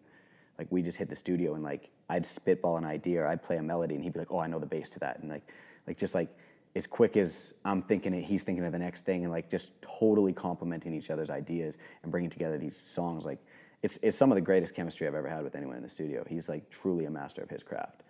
Like 0.58 0.68
we 0.70 0.82
just 0.82 0.98
hit 0.98 1.10
the 1.10 1.16
studio 1.16 1.56
and 1.56 1.64
like 1.64 1.90
I'd 2.10 2.26
spitball 2.26 2.78
an 2.78 2.86
idea 2.86 3.22
or 3.22 3.28
I'd 3.28 3.42
play 3.42 3.58
a 3.58 3.64
melody 3.64 3.96
and 3.96 4.04
he'd 4.04 4.14
be 4.14 4.20
like, 4.20 4.32
"Oh, 4.32 4.40
I 4.40 4.48
know 4.48 4.60
the 4.60 4.66
bass 4.66 4.90
to 4.90 5.00
that," 5.00 5.20
and 5.20 5.30
like, 5.30 5.50
like 5.88 5.98
just 5.98 6.14
like 6.14 6.28
as 6.76 6.86
quick 6.86 7.16
as 7.16 7.54
I'm 7.64 7.82
thinking 7.82 8.14
it, 8.14 8.26
he's 8.26 8.44
thinking 8.44 8.66
of 8.66 8.74
the 8.74 8.80
next 8.80 9.06
thing, 9.06 9.24
and 9.24 9.32
like 9.32 9.50
just 9.50 9.72
totally 9.82 10.34
complementing 10.34 10.94
each 10.94 11.12
other's 11.12 11.30
ideas 11.30 11.78
and 12.04 12.12
bringing 12.12 12.30
together 12.30 12.58
these 12.58 12.76
songs. 12.76 13.26
Like 13.26 13.40
it's 13.84 13.98
it's 14.02 14.18
some 14.18 14.32
of 14.32 14.36
the 14.36 14.42
greatest 14.42 14.76
chemistry 14.76 15.08
I've 15.08 15.16
ever 15.16 15.30
had 15.30 15.44
with 15.46 15.56
anyone 15.56 15.78
in 15.78 15.84
the 15.84 15.90
studio. 15.90 16.26
He's 16.28 16.50
like 16.50 16.70
truly 16.70 17.06
a 17.06 17.10
master 17.10 17.42
of 17.42 17.50
his 17.50 17.64
craft. 17.64 18.04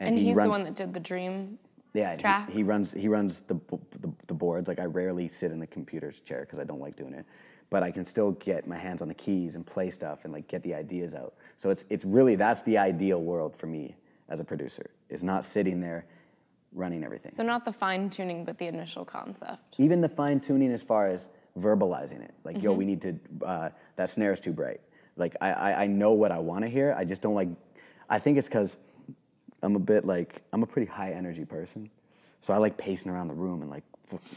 And 0.00 0.18
he 0.18 0.24
he's 0.24 0.34
the 0.34 0.40
runs- 0.40 0.50
one 0.50 0.62
that 0.64 0.74
did 0.74 0.92
the 0.92 1.00
dream. 1.00 1.58
Yeah, 1.94 2.16
track. 2.16 2.48
He, 2.48 2.58
he 2.58 2.62
runs 2.62 2.92
he 2.92 3.08
runs 3.08 3.40
the, 3.40 3.54
the 4.00 4.10
the 4.26 4.34
boards. 4.34 4.68
Like 4.68 4.78
I 4.80 4.84
rarely 4.84 5.28
sit 5.28 5.52
in 5.52 5.58
the 5.60 5.66
computer's 5.66 6.20
chair 6.20 6.40
because 6.40 6.58
I 6.58 6.64
don't 6.64 6.80
like 6.80 6.96
doing 6.96 7.14
it, 7.14 7.26
but 7.70 7.82
I 7.82 7.90
can 7.90 8.04
still 8.04 8.32
get 8.32 8.66
my 8.66 8.78
hands 8.78 9.02
on 9.02 9.08
the 9.08 9.14
keys 9.14 9.56
and 9.56 9.66
play 9.66 9.90
stuff 9.90 10.24
and 10.24 10.32
like 10.32 10.48
get 10.48 10.62
the 10.62 10.74
ideas 10.74 11.14
out. 11.14 11.34
So 11.56 11.70
it's 11.70 11.84
it's 11.90 12.04
really 12.04 12.34
that's 12.36 12.62
the 12.62 12.78
ideal 12.78 13.20
world 13.22 13.54
for 13.54 13.66
me 13.66 13.94
as 14.28 14.40
a 14.40 14.44
producer. 14.44 14.90
Is 15.10 15.22
not 15.22 15.44
sitting 15.44 15.80
there 15.80 16.06
running 16.74 17.04
everything. 17.04 17.30
So 17.32 17.42
not 17.42 17.66
the 17.66 17.72
fine 17.72 18.08
tuning, 18.08 18.46
but 18.46 18.56
the 18.56 18.66
initial 18.66 19.04
concept. 19.04 19.74
Even 19.78 20.00
the 20.00 20.08
fine 20.08 20.40
tuning 20.40 20.72
as 20.72 20.82
far 20.82 21.06
as 21.08 21.28
verbalizing 21.58 22.22
it. 22.22 22.32
Like 22.44 22.56
Mm-hmm. 22.56 22.64
yo, 22.64 22.72
we 22.72 22.84
need 22.86 23.02
to 23.02 23.14
uh, 23.44 23.68
that 23.96 24.08
snare's 24.08 24.40
too 24.40 24.52
bright. 24.52 24.80
Like 25.16 25.36
I 25.42 25.52
I, 25.52 25.82
I 25.82 25.86
know 25.86 26.12
what 26.12 26.32
I 26.32 26.38
want 26.38 26.64
to 26.64 26.70
hear. 26.70 26.94
I 26.96 27.04
just 27.04 27.20
don't 27.20 27.34
like. 27.34 27.48
I 28.08 28.18
think 28.18 28.38
it's 28.38 28.48
because 28.48 28.78
I'm 29.62 29.76
a 29.76 29.80
bit 29.80 30.04
like 30.04 30.42
I'm 30.52 30.62
a 30.62 30.66
pretty 30.66 30.90
high 30.90 31.12
energy 31.12 31.44
person, 31.44 31.90
so 32.40 32.52
I 32.52 32.56
like 32.56 32.76
pacing 32.76 33.10
around 33.10 33.28
the 33.28 33.34
room 33.34 33.62
and 33.62 33.70
like 33.70 33.84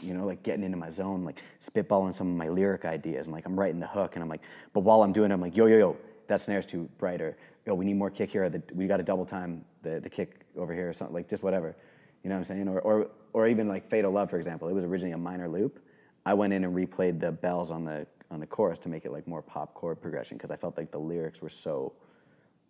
you 0.02 0.14
know 0.14 0.24
like 0.24 0.42
getting 0.42 0.64
into 0.64 0.76
my 0.76 0.90
zone, 0.90 1.24
like 1.24 1.42
spitballing 1.60 2.14
some 2.14 2.28
of 2.28 2.36
my 2.36 2.48
lyric 2.48 2.84
ideas 2.84 3.26
and 3.26 3.34
like 3.34 3.46
I'm 3.46 3.58
writing 3.58 3.80
the 3.80 3.86
hook 3.86 4.14
and 4.14 4.22
I'm 4.22 4.28
like, 4.28 4.42
but 4.72 4.80
while 4.80 5.02
I'm 5.02 5.12
doing 5.12 5.30
it, 5.30 5.34
I'm 5.34 5.40
like 5.40 5.56
yo 5.56 5.66
yo 5.66 5.78
yo, 5.78 5.96
that 6.28 6.40
snare's 6.40 6.66
too 6.66 6.88
bright 6.98 7.20
or 7.20 7.36
yo 7.66 7.74
we 7.74 7.84
need 7.84 7.96
more 7.96 8.10
kick 8.10 8.30
here. 8.30 8.48
The, 8.48 8.62
we 8.72 8.86
got 8.86 8.98
to 8.98 9.02
double 9.02 9.26
time 9.26 9.64
the 9.82 10.00
the 10.00 10.08
kick 10.08 10.40
over 10.56 10.72
here 10.72 10.88
or 10.88 10.92
something 10.92 11.14
like 11.14 11.28
just 11.28 11.42
whatever, 11.42 11.76
you 12.22 12.30
know 12.30 12.36
what 12.36 12.40
I'm 12.40 12.44
saying? 12.44 12.68
Or 12.68 12.80
or 12.80 13.10
or 13.32 13.46
even 13.48 13.68
like 13.68 13.88
Fatal 13.90 14.10
Love 14.12 14.30
for 14.30 14.36
example, 14.36 14.68
it 14.68 14.72
was 14.72 14.84
originally 14.84 15.12
a 15.12 15.18
minor 15.18 15.48
loop. 15.48 15.80
I 16.24 16.34
went 16.34 16.52
in 16.52 16.64
and 16.64 16.74
replayed 16.74 17.20
the 17.20 17.32
bells 17.32 17.70
on 17.70 17.84
the 17.84 18.06
on 18.30 18.40
the 18.40 18.46
chorus 18.46 18.78
to 18.80 18.88
make 18.88 19.04
it 19.04 19.12
like 19.12 19.26
more 19.26 19.42
pop 19.42 19.74
chord 19.74 20.00
progression 20.00 20.36
because 20.36 20.50
I 20.50 20.56
felt 20.56 20.76
like 20.76 20.90
the 20.90 20.98
lyrics 20.98 21.40
were 21.40 21.48
so 21.48 21.92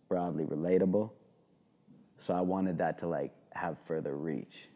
broadly 0.09 0.45
relatable. 0.45 1.11
So 2.17 2.35
I 2.35 2.41
wanted 2.41 2.79
that 2.79 2.99
to 2.99 3.07
like 3.07 3.33
have 3.53 3.79
further 3.87 4.17
reach. 4.17 4.69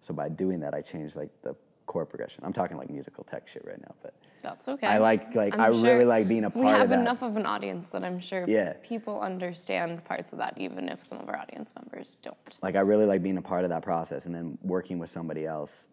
So 0.00 0.14
by 0.14 0.28
doing 0.28 0.60
that, 0.60 0.74
I 0.74 0.80
changed 0.82 1.16
like 1.16 1.30
the 1.42 1.54
chord 1.86 2.08
progression. 2.08 2.42
I'm 2.44 2.52
talking 2.52 2.76
like 2.76 2.90
musical 2.90 3.24
tech 3.24 3.46
shit 3.48 3.64
right 3.64 3.80
now, 3.80 3.94
but 4.02 4.14
That's 4.42 4.68
okay. 4.68 4.86
I 4.86 4.98
like 4.98 5.34
like 5.34 5.54
I'm 5.54 5.60
I 5.60 5.72
sure 5.72 5.82
really 5.82 6.04
like 6.04 6.28
being 6.28 6.44
a 6.44 6.50
part 6.50 6.64
of 6.64 6.64
it. 6.64 6.72
We 6.74 6.78
have 6.78 6.90
of 6.92 7.00
enough 7.00 7.22
of 7.22 7.36
an 7.36 7.46
audience 7.46 7.88
that 7.90 8.04
I'm 8.04 8.20
sure 8.20 8.44
Yeah. 8.48 8.74
people 8.82 9.20
understand 9.20 10.04
parts 10.04 10.32
of 10.32 10.38
that, 10.38 10.54
even 10.58 10.88
if 10.88 11.00
some 11.00 11.18
of 11.18 11.28
our 11.28 11.36
audience 11.36 11.72
members 11.80 12.16
don't. 12.22 12.58
Like 12.62 12.76
I 12.76 12.80
really 12.80 13.06
like 13.06 13.22
being 13.22 13.38
a 13.38 13.42
part 13.42 13.64
of 13.64 13.70
that 13.70 13.82
process, 13.82 14.26
and 14.26 14.34
then 14.34 14.58
working 14.62 14.98
with 14.98 15.10
somebody 15.10 15.46
else. 15.46 15.88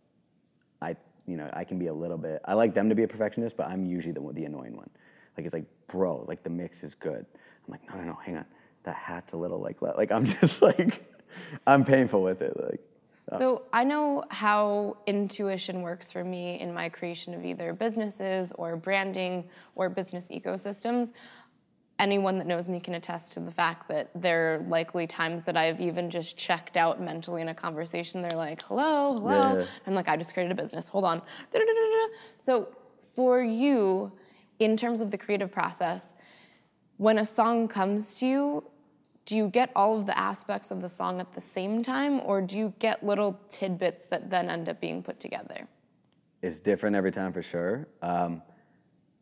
I 0.81 0.95
you 1.27 1.37
know 1.37 1.49
I 1.53 1.63
can 1.63 1.77
be 1.79 1.87
a 1.87 1.93
little 1.93 2.17
bit. 2.17 2.41
I 2.45 2.53
like 2.53 2.73
them 2.73 2.89
to 2.89 2.95
be 2.95 3.03
a 3.03 3.07
perfectionist, 3.07 3.55
but 3.57 3.67
I'm 3.67 3.85
usually 3.85 4.13
the 4.13 4.21
the 4.33 4.45
annoying 4.45 4.75
one. 4.75 4.89
Like 5.37 5.45
it's 5.45 5.53
like, 5.53 5.65
bro, 5.87 6.23
like 6.27 6.43
the 6.43 6.49
mix 6.49 6.83
is 6.83 6.93
good. 6.95 7.25
I'm 7.65 7.71
like, 7.71 7.87
no, 7.89 7.95
no, 7.95 8.03
no, 8.03 8.13
hang 8.15 8.37
on, 8.37 8.45
that 8.83 8.95
hat's 8.95 9.33
a 9.33 9.37
little 9.37 9.59
like 9.59 9.81
le-" 9.81 9.95
like 9.97 10.11
I'm 10.11 10.25
just 10.41 10.61
like, 10.61 11.03
I'm 11.65 11.83
painful 11.83 12.21
with 12.21 12.41
it. 12.41 12.59
Like 12.61 12.81
uh. 13.31 13.37
So 13.37 13.63
I 13.71 13.83
know 13.83 14.23
how 14.29 14.97
intuition 15.07 15.81
works 15.81 16.11
for 16.11 16.23
me 16.23 16.59
in 16.59 16.73
my 16.73 16.89
creation 16.89 17.33
of 17.33 17.45
either 17.45 17.73
businesses 17.73 18.51
or 18.57 18.75
branding 18.75 19.45
or 19.75 19.89
business 19.89 20.29
ecosystems. 20.29 21.13
Anyone 21.99 22.37
that 22.39 22.47
knows 22.47 22.67
me 22.67 22.79
can 22.79 22.95
attest 22.95 23.33
to 23.33 23.39
the 23.39 23.51
fact 23.51 23.87
that 23.87 24.09
there 24.15 24.55
are 24.55 24.59
likely 24.67 25.07
times 25.07 25.43
that 25.43 25.55
I've 25.55 25.79
even 25.79 26.09
just 26.09 26.35
checked 26.35 26.75
out 26.75 26.99
mentally 26.99 27.41
in 27.41 27.49
a 27.49 27.53
conversation. 27.53 28.21
They're 28.21 28.31
like, 28.31 28.61
hello, 28.63 29.13
hello. 29.13 29.59
Yeah. 29.59 29.65
I'm 29.85 29.93
like, 29.93 30.09
I 30.09 30.17
just 30.17 30.33
created 30.33 30.51
a 30.51 30.55
business. 30.61 30.87
Hold 30.87 31.05
on. 31.05 31.21
So 32.39 32.67
for 33.13 33.41
you, 33.41 34.11
in 34.59 34.75
terms 34.75 35.01
of 35.01 35.11
the 35.11 35.17
creative 35.17 35.51
process, 35.51 36.15
when 36.97 37.19
a 37.19 37.25
song 37.25 37.67
comes 37.67 38.15
to 38.19 38.25
you, 38.27 38.63
do 39.25 39.37
you 39.37 39.47
get 39.49 39.71
all 39.75 39.97
of 39.99 40.05
the 40.05 40.17
aspects 40.17 40.69
of 40.71 40.81
the 40.81 40.89
song 40.89 41.19
at 41.21 41.33
the 41.33 41.41
same 41.41 41.81
time, 41.83 42.19
or 42.21 42.41
do 42.41 42.57
you 42.59 42.73
get 42.79 43.03
little 43.05 43.39
tidbits 43.49 44.05
that 44.07 44.29
then 44.29 44.49
end 44.49 44.67
up 44.69 44.79
being 44.81 45.01
put 45.03 45.19
together? 45.19 45.67
it's 46.41 46.59
different 46.59 46.93
every 46.93 47.09
time 47.11 47.31
for 47.31 47.41
sure. 47.41 47.87
Um, 48.01 48.41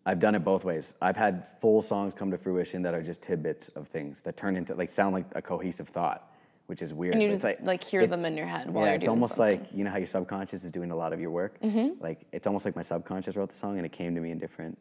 I've 0.07 0.19
done 0.19 0.33
it 0.33 0.43
both 0.43 0.63
ways. 0.63 0.95
I've 1.03 1.15
had 1.15 1.45
full 1.61 1.83
songs 1.83 2.15
come 2.15 2.31
to 2.31 2.37
fruition 2.39 2.81
that 2.81 2.95
are 2.95 3.03
just 3.03 3.21
tidbits 3.21 3.69
of 3.69 3.87
things 3.89 4.23
that 4.23 4.35
turn 4.37 4.55
into 4.55 4.73
like 4.73 4.89
sound 4.89 5.13
like 5.13 5.25
a 5.35 5.41
cohesive 5.43 5.87
thought, 5.89 6.31
which 6.65 6.81
is 6.81 6.95
weird. 6.95 7.13
And 7.13 7.21
you 7.21 7.29
just 7.29 7.45
it's 7.45 7.61
like, 7.61 7.83
hear 7.83 8.01
it- 8.01 8.09
them 8.09 8.25
in 8.25 8.35
your 8.35 8.47
head 8.47 8.71
while 8.71 8.85
yeah, 8.85 8.93
you're 8.93 8.95
it's 8.95 9.05
doing 9.05 9.09
almost 9.17 9.35
something. 9.35 9.57
Mm-hmm. 9.57 9.65
like 9.65 9.77
you 9.77 9.83
know 9.83 9.91
how 9.91 9.97
your 9.97 10.07
subconscious 10.07 10.63
is 10.63 10.71
doing 10.71 10.89
a 10.89 10.95
lot 10.95 11.13
of 11.13 11.19
your 11.21 11.29
work. 11.29 11.57
Like 11.99 12.25
it's 12.31 12.47
almost 12.47 12.65
like 12.65 12.75
my 12.75 12.81
subconscious 12.81 13.35
wrote 13.35 13.49
the 13.49 13.55
song 13.55 13.77
and 13.77 13.85
it 13.85 13.91
came 13.91 14.15
to 14.15 14.21
me 14.21 14.31
in 14.31 14.39
different. 14.39 14.75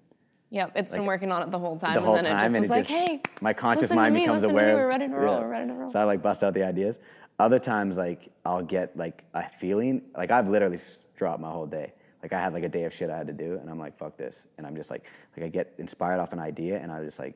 Yep, 0.50 0.72
it's 0.74 0.92
been 0.92 1.06
working 1.06 1.30
on 1.30 1.42
it 1.42 1.50
the 1.50 1.58
whole 1.58 1.78
time, 1.78 1.94
The 1.94 2.00
whole 2.00 2.16
and 2.16 2.26
then 2.26 2.32
time, 2.36 2.40
it 2.40 2.44
just 2.44 2.54
and 2.56 2.62
was 2.62 2.70
like, 2.70 2.86
just 2.88 2.90
"Hey, 3.08 3.22
my 3.40 3.52
conscious 3.52 3.90
mind 3.90 4.14
me, 4.14 4.22
becomes 4.22 4.42
aware. 4.42 4.66
To 4.66 4.72
me, 4.74 4.80
we're 4.80 4.88
ready 4.88 5.08
to 5.08 5.14
roll. 5.14 5.34
yeah. 5.36 5.40
We're 5.42 5.48
ready 5.48 5.66
to 5.68 5.74
roll." 5.74 5.90
So 5.90 6.00
I 6.00 6.04
like 6.04 6.22
bust 6.22 6.42
out 6.42 6.54
the 6.54 6.64
ideas. 6.64 6.98
other 7.38 7.58
times 7.58 7.96
like 7.96 8.28
I'll 8.44 8.62
get 8.62 8.96
like 8.96 9.24
a 9.34 9.48
feeling 9.48 10.02
like 10.16 10.30
I've 10.30 10.48
literally 10.48 10.78
dropped 11.16 11.40
my 11.40 11.50
whole 11.50 11.66
day. 11.66 11.92
Like 12.22 12.32
I 12.32 12.40
had 12.40 12.52
like 12.52 12.64
a 12.64 12.68
day 12.68 12.84
of 12.84 12.92
shit 12.92 13.10
I 13.10 13.16
had 13.16 13.28
to 13.28 13.32
do, 13.32 13.58
and 13.60 13.70
I'm 13.70 13.78
like 13.78 13.96
fuck 13.96 14.16
this, 14.16 14.46
and 14.58 14.66
I'm 14.66 14.74
just 14.76 14.90
like 14.90 15.04
like 15.36 15.46
I 15.46 15.48
get 15.48 15.72
inspired 15.78 16.18
off 16.20 16.32
an 16.32 16.40
idea, 16.40 16.78
and 16.80 16.90
I 16.90 17.02
just 17.04 17.18
like 17.20 17.34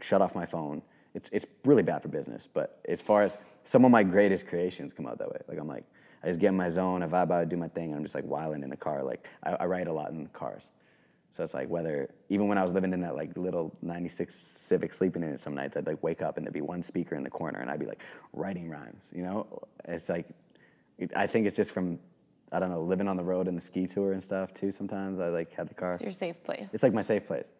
shut 0.00 0.22
off 0.22 0.34
my 0.36 0.46
phone. 0.46 0.80
It's 1.14 1.28
it's 1.32 1.46
really 1.64 1.82
bad 1.82 2.02
for 2.02 2.08
business, 2.08 2.48
but 2.52 2.80
as 2.88 3.02
far 3.02 3.22
as 3.22 3.36
some 3.64 3.84
of 3.84 3.90
my 3.90 4.02
greatest 4.04 4.46
creations 4.46 4.92
come 4.92 5.06
out 5.06 5.18
that 5.18 5.28
way. 5.30 5.38
Like 5.48 5.58
I'm 5.58 5.68
like 5.68 5.84
I 6.22 6.28
just 6.28 6.38
get 6.40 6.48
in 6.48 6.56
my 6.56 6.68
zone, 6.68 7.02
I 7.02 7.06
vibe 7.06 7.30
out, 7.32 7.48
do 7.48 7.56
my 7.56 7.68
thing, 7.68 7.90
and 7.90 7.96
I'm 7.96 8.02
just 8.04 8.14
like 8.14 8.24
wilding 8.24 8.62
in 8.62 8.70
the 8.70 8.76
car. 8.76 9.02
Like 9.02 9.26
I, 9.42 9.54
I 9.54 9.66
write 9.66 9.88
a 9.88 9.92
lot 9.92 10.12
in 10.12 10.26
cars. 10.28 10.70
So 11.34 11.42
it's 11.42 11.52
like 11.52 11.68
whether 11.68 12.08
even 12.28 12.46
when 12.46 12.58
I 12.58 12.62
was 12.62 12.72
living 12.72 12.92
in 12.92 13.00
that 13.00 13.16
like 13.16 13.36
little 13.36 13.76
'96 13.82 14.32
Civic, 14.32 14.94
sleeping 14.94 15.24
in 15.24 15.30
it 15.30 15.40
some 15.40 15.52
nights, 15.52 15.76
I'd 15.76 15.84
like 15.84 16.00
wake 16.00 16.22
up 16.22 16.36
and 16.36 16.46
there'd 16.46 16.54
be 16.54 16.60
one 16.60 16.80
speaker 16.80 17.16
in 17.16 17.24
the 17.24 17.30
corner, 17.30 17.58
and 17.58 17.68
I'd 17.68 17.80
be 17.80 17.86
like 17.86 18.02
writing 18.32 18.70
rhymes. 18.70 19.10
You 19.12 19.24
know, 19.24 19.62
it's 19.84 20.08
like 20.08 20.28
I 21.16 21.26
think 21.26 21.48
it's 21.48 21.56
just 21.56 21.72
from 21.72 21.98
I 22.52 22.60
don't 22.60 22.70
know 22.70 22.82
living 22.82 23.08
on 23.08 23.16
the 23.16 23.24
road 23.24 23.48
and 23.48 23.56
the 23.56 23.60
ski 23.60 23.88
tour 23.88 24.12
and 24.12 24.22
stuff 24.22 24.54
too. 24.54 24.70
Sometimes 24.70 25.18
I 25.18 25.26
like 25.26 25.52
had 25.52 25.68
the 25.68 25.74
car. 25.74 25.94
It's 25.94 26.02
your 26.02 26.12
safe 26.12 26.40
place. 26.44 26.68
It's 26.72 26.84
like 26.84 26.94
my 26.94 27.02
safe 27.02 27.26
place. 27.26 27.50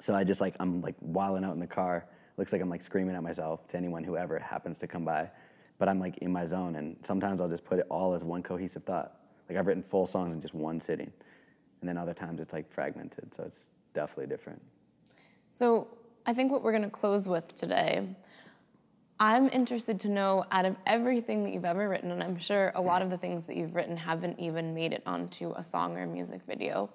So 0.00 0.12
I 0.12 0.24
just 0.24 0.40
like 0.40 0.56
I'm 0.58 0.82
like 0.82 0.96
wilding 1.00 1.44
out 1.44 1.54
in 1.54 1.60
the 1.60 1.68
car. 1.68 2.04
Looks 2.36 2.52
like 2.52 2.60
I'm 2.60 2.70
like 2.70 2.82
screaming 2.82 3.14
at 3.14 3.22
myself 3.22 3.68
to 3.68 3.76
anyone 3.76 4.02
who 4.02 4.16
ever 4.16 4.40
happens 4.40 4.76
to 4.78 4.88
come 4.88 5.04
by, 5.04 5.30
but 5.78 5.88
I'm 5.88 6.00
like 6.00 6.18
in 6.18 6.32
my 6.32 6.44
zone. 6.44 6.74
And 6.74 6.96
sometimes 7.02 7.40
I'll 7.40 7.48
just 7.48 7.64
put 7.64 7.78
it 7.78 7.86
all 7.90 8.12
as 8.12 8.24
one 8.24 8.42
cohesive 8.42 8.82
thought. 8.82 9.20
Like 9.48 9.56
I've 9.56 9.68
written 9.68 9.84
full 9.84 10.04
songs 10.04 10.32
in 10.32 10.40
just 10.40 10.54
one 10.54 10.80
sitting 10.80 11.12
and 11.80 11.88
then 11.88 11.96
other 11.96 12.14
times 12.14 12.40
it's 12.40 12.52
like 12.52 12.70
fragmented. 12.70 13.34
So 13.34 13.44
it's 13.44 13.68
definitely 13.94 14.26
different. 14.26 14.60
So 15.50 15.88
I 16.26 16.34
think 16.34 16.52
what 16.52 16.62
we're 16.62 16.72
going 16.72 16.82
to 16.82 16.90
close 16.90 17.28
with 17.28 17.54
today. 17.54 18.06
I'm 19.20 19.48
interested 19.48 19.98
to 20.00 20.08
know 20.08 20.44
out 20.52 20.64
of 20.64 20.76
everything 20.86 21.42
that 21.42 21.52
you've 21.52 21.64
ever 21.64 21.88
written, 21.88 22.12
and 22.12 22.22
I'm 22.22 22.38
sure 22.38 22.70
a 22.76 22.80
lot 22.80 23.02
of 23.02 23.10
the 23.10 23.18
things 23.18 23.44
that 23.44 23.56
you've 23.56 23.74
written 23.74 23.96
haven't 23.96 24.38
even 24.38 24.74
made 24.74 24.92
it 24.92 25.02
onto 25.06 25.52
a 25.56 25.64
song 25.64 25.96
or 25.96 26.04
a 26.04 26.06
music 26.06 26.42
video. 26.46 26.88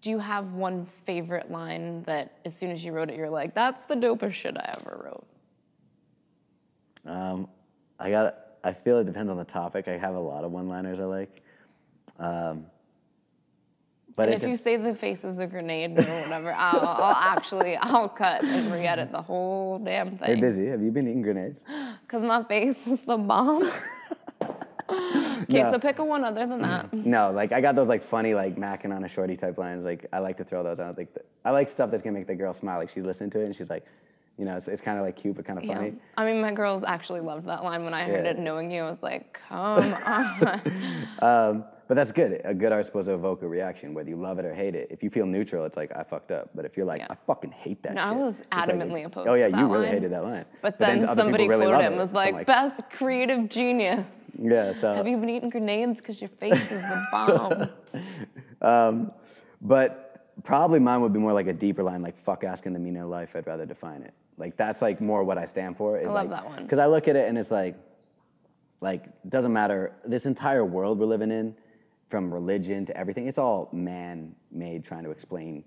Do 0.00 0.10
you 0.10 0.18
have 0.18 0.54
one 0.54 0.84
favorite 0.84 1.52
line 1.52 2.02
that 2.02 2.38
as 2.44 2.56
soon 2.56 2.72
as 2.72 2.84
you 2.84 2.90
wrote 2.90 3.10
it, 3.10 3.16
you're 3.16 3.30
like, 3.30 3.54
that's 3.54 3.84
the 3.84 3.94
dopest 3.94 4.32
shit 4.32 4.56
I 4.56 4.74
ever 4.80 5.02
wrote? 5.04 5.26
Um, 7.06 7.48
I 8.00 8.10
got. 8.10 8.38
I 8.64 8.72
feel 8.72 8.98
it 8.98 9.06
depends 9.06 9.30
on 9.30 9.36
the 9.36 9.44
topic. 9.44 9.86
I 9.88 9.96
have 9.96 10.14
a 10.14 10.20
lot 10.20 10.44
of 10.44 10.52
one-liners 10.52 10.98
I 10.98 11.04
like. 11.04 11.42
Um, 12.18 12.66
but 14.16 14.28
if 14.28 14.42
you 14.44 14.56
say 14.56 14.76
the 14.76 14.94
face 14.94 15.24
is 15.24 15.38
a 15.38 15.46
grenade 15.46 15.98
or 15.98 16.02
whatever, 16.02 16.52
I'll, 16.52 16.80
I'll, 16.80 17.14
actually 17.14 17.76
I'll 17.76 18.08
cut 18.08 18.44
and 18.44 18.72
re-edit 18.72 19.10
the 19.10 19.22
whole 19.22 19.78
damn 19.78 20.18
thing. 20.18 20.36
Hey, 20.36 20.40
busy. 20.40 20.66
Have 20.66 20.82
you 20.82 20.90
been 20.90 21.08
eating 21.08 21.22
grenades? 21.22 21.62
Cause 22.08 22.22
my 22.22 22.42
face 22.44 22.78
is 22.86 23.00
the 23.00 23.16
bomb. 23.16 23.70
okay, 24.90 25.62
no. 25.62 25.70
so 25.70 25.78
pick 25.78 25.98
a 25.98 26.04
one 26.04 26.24
other 26.24 26.46
than 26.46 26.60
that. 26.62 26.92
No, 27.04 27.30
like 27.30 27.52
I 27.52 27.60
got 27.60 27.74
those 27.74 27.88
like 27.88 28.02
funny 28.02 28.34
like 28.34 28.56
macking 28.56 28.94
on 28.94 29.04
a 29.04 29.08
shorty 29.08 29.36
type 29.36 29.58
lines. 29.58 29.84
Like 29.84 30.06
I 30.12 30.18
like 30.18 30.36
to 30.38 30.44
throw 30.44 30.62
those 30.62 30.80
out. 30.80 30.96
Like 30.96 31.14
I 31.44 31.50
like 31.50 31.68
stuff 31.68 31.90
that's 31.90 32.02
gonna 32.02 32.18
make 32.18 32.26
the 32.26 32.34
girl 32.34 32.52
smile. 32.52 32.78
Like 32.78 32.90
she's 32.90 33.04
listening 33.04 33.30
to 33.30 33.40
it 33.40 33.46
and 33.46 33.56
she's 33.56 33.70
like, 33.70 33.84
you 34.38 34.44
know, 34.44 34.56
it's, 34.56 34.68
it's 34.68 34.82
kind 34.82 34.98
of 34.98 35.04
like 35.04 35.16
cute 35.16 35.36
but 35.36 35.44
kind 35.44 35.58
of 35.58 35.64
funny. 35.64 35.88
Yeah. 35.88 35.94
I 36.16 36.24
mean, 36.24 36.40
my 36.40 36.52
girls 36.52 36.84
actually 36.84 37.20
loved 37.20 37.46
that 37.46 37.64
line 37.64 37.84
when 37.84 37.94
I 37.94 38.04
heard 38.04 38.24
yeah. 38.24 38.32
it. 38.32 38.38
Knowing 38.38 38.70
you, 38.70 38.82
I 38.82 38.90
was 38.90 39.02
like, 39.02 39.40
come 39.48 39.94
on. 40.06 40.60
um, 41.20 41.64
but 41.92 41.96
that's 41.96 42.10
good. 42.10 42.40
A 42.46 42.54
good 42.54 42.72
art's 42.72 42.88
supposed 42.88 43.08
to 43.08 43.12
evoke 43.12 43.42
a 43.42 43.46
reaction, 43.46 43.92
whether 43.92 44.08
you 44.08 44.16
love 44.16 44.38
it 44.38 44.46
or 44.46 44.54
hate 44.54 44.74
it. 44.74 44.88
If 44.90 45.02
you 45.02 45.10
feel 45.10 45.26
neutral, 45.26 45.66
it's 45.66 45.76
like 45.76 45.94
I 45.94 46.02
fucked 46.02 46.30
up. 46.30 46.48
But 46.54 46.64
if 46.64 46.74
you're 46.74 46.86
like, 46.86 47.02
yeah. 47.02 47.08
I 47.10 47.16
fucking 47.26 47.50
hate 47.50 47.82
that. 47.82 47.96
No, 47.96 48.00
shit, 48.00 48.08
I 48.08 48.12
was 48.14 48.42
adamantly 48.50 48.92
like, 48.92 49.04
opposed. 49.04 49.28
Oh 49.28 49.34
yeah, 49.34 49.48
you 49.48 49.66
really 49.66 49.84
line. 49.84 49.88
hated 49.88 50.12
that 50.12 50.24
line. 50.24 50.46
But, 50.62 50.78
but 50.78 50.86
then, 50.86 51.00
then 51.00 51.14
somebody 51.14 51.50
really 51.50 51.66
quoted 51.66 51.84
him 51.84 51.96
was 51.98 52.12
like, 52.12 52.32
like, 52.32 52.46
"Best 52.46 52.88
creative 52.88 53.50
genius." 53.50 54.06
Yeah. 54.38 54.72
So 54.72 54.94
have 54.94 55.06
you 55.06 55.18
been 55.18 55.28
eating 55.28 55.50
grenades 55.50 56.00
because 56.00 56.18
your 56.18 56.30
face 56.30 56.54
is 56.54 56.80
the 56.80 57.06
bomb? 57.12 57.68
um, 58.62 59.12
but 59.60 60.32
probably 60.44 60.80
mine 60.80 61.02
would 61.02 61.12
be 61.12 61.18
more 61.18 61.34
like 61.34 61.48
a 61.48 61.52
deeper 61.52 61.82
line, 61.82 62.00
like 62.00 62.16
"fuck 62.16 62.42
asking 62.42 62.72
the 62.72 62.78
meaning 62.78 63.02
of 63.02 63.10
life." 63.10 63.36
I'd 63.36 63.46
rather 63.46 63.66
define 63.66 64.00
it. 64.00 64.14
Like 64.38 64.56
that's 64.56 64.80
like 64.80 65.02
more 65.02 65.24
what 65.24 65.36
I 65.36 65.44
stand 65.44 65.76
for. 65.76 65.98
Is 65.98 66.08
I 66.08 66.12
love 66.12 66.30
like, 66.30 66.30
that 66.30 66.48
one. 66.48 66.62
Because 66.62 66.78
I 66.78 66.86
look 66.86 67.06
at 67.08 67.16
it 67.16 67.28
and 67.28 67.36
it's 67.36 67.50
like, 67.50 67.76
like 68.80 69.04
doesn't 69.28 69.52
matter. 69.52 69.92
This 70.06 70.24
entire 70.24 70.64
world 70.64 70.98
we're 70.98 71.04
living 71.04 71.30
in 71.30 71.54
from 72.12 72.30
religion 72.30 72.84
to 72.84 72.94
everything. 72.94 73.26
It's 73.26 73.38
all 73.38 73.70
man-made, 73.72 74.84
trying 74.84 75.02
to 75.04 75.10
explain 75.10 75.64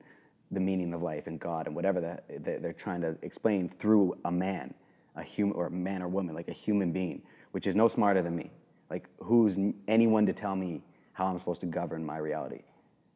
the 0.52 0.60
meaning 0.60 0.94
of 0.94 1.02
life 1.02 1.26
and 1.26 1.40
God 1.40 1.66
and 1.66 1.76
whatever 1.76 2.20
they're 2.30 2.72
trying 2.72 3.02
to 3.02 3.18
explain 3.24 3.68
through 3.68 4.16
a 4.26 4.32
man, 4.32 4.72
a 5.16 5.24
human 5.24 5.56
or 5.56 5.66
a 5.66 5.72
man 5.72 6.04
or 6.04 6.08
woman, 6.08 6.36
like 6.36 6.48
a 6.48 6.54
human 6.54 6.92
being, 6.92 7.24
which 7.50 7.66
is 7.66 7.74
no 7.74 7.88
smarter 7.88 8.22
than 8.22 8.36
me. 8.36 8.52
Like 8.92 9.10
who's 9.24 9.58
anyone 9.88 10.28
to 10.28 10.34
tell 10.34 10.56
me 10.56 10.84
how 11.14 11.26
I'm 11.26 11.40
supposed 11.40 11.62
to 11.62 11.66
govern 11.66 12.06
my 12.06 12.18
reality? 12.20 12.62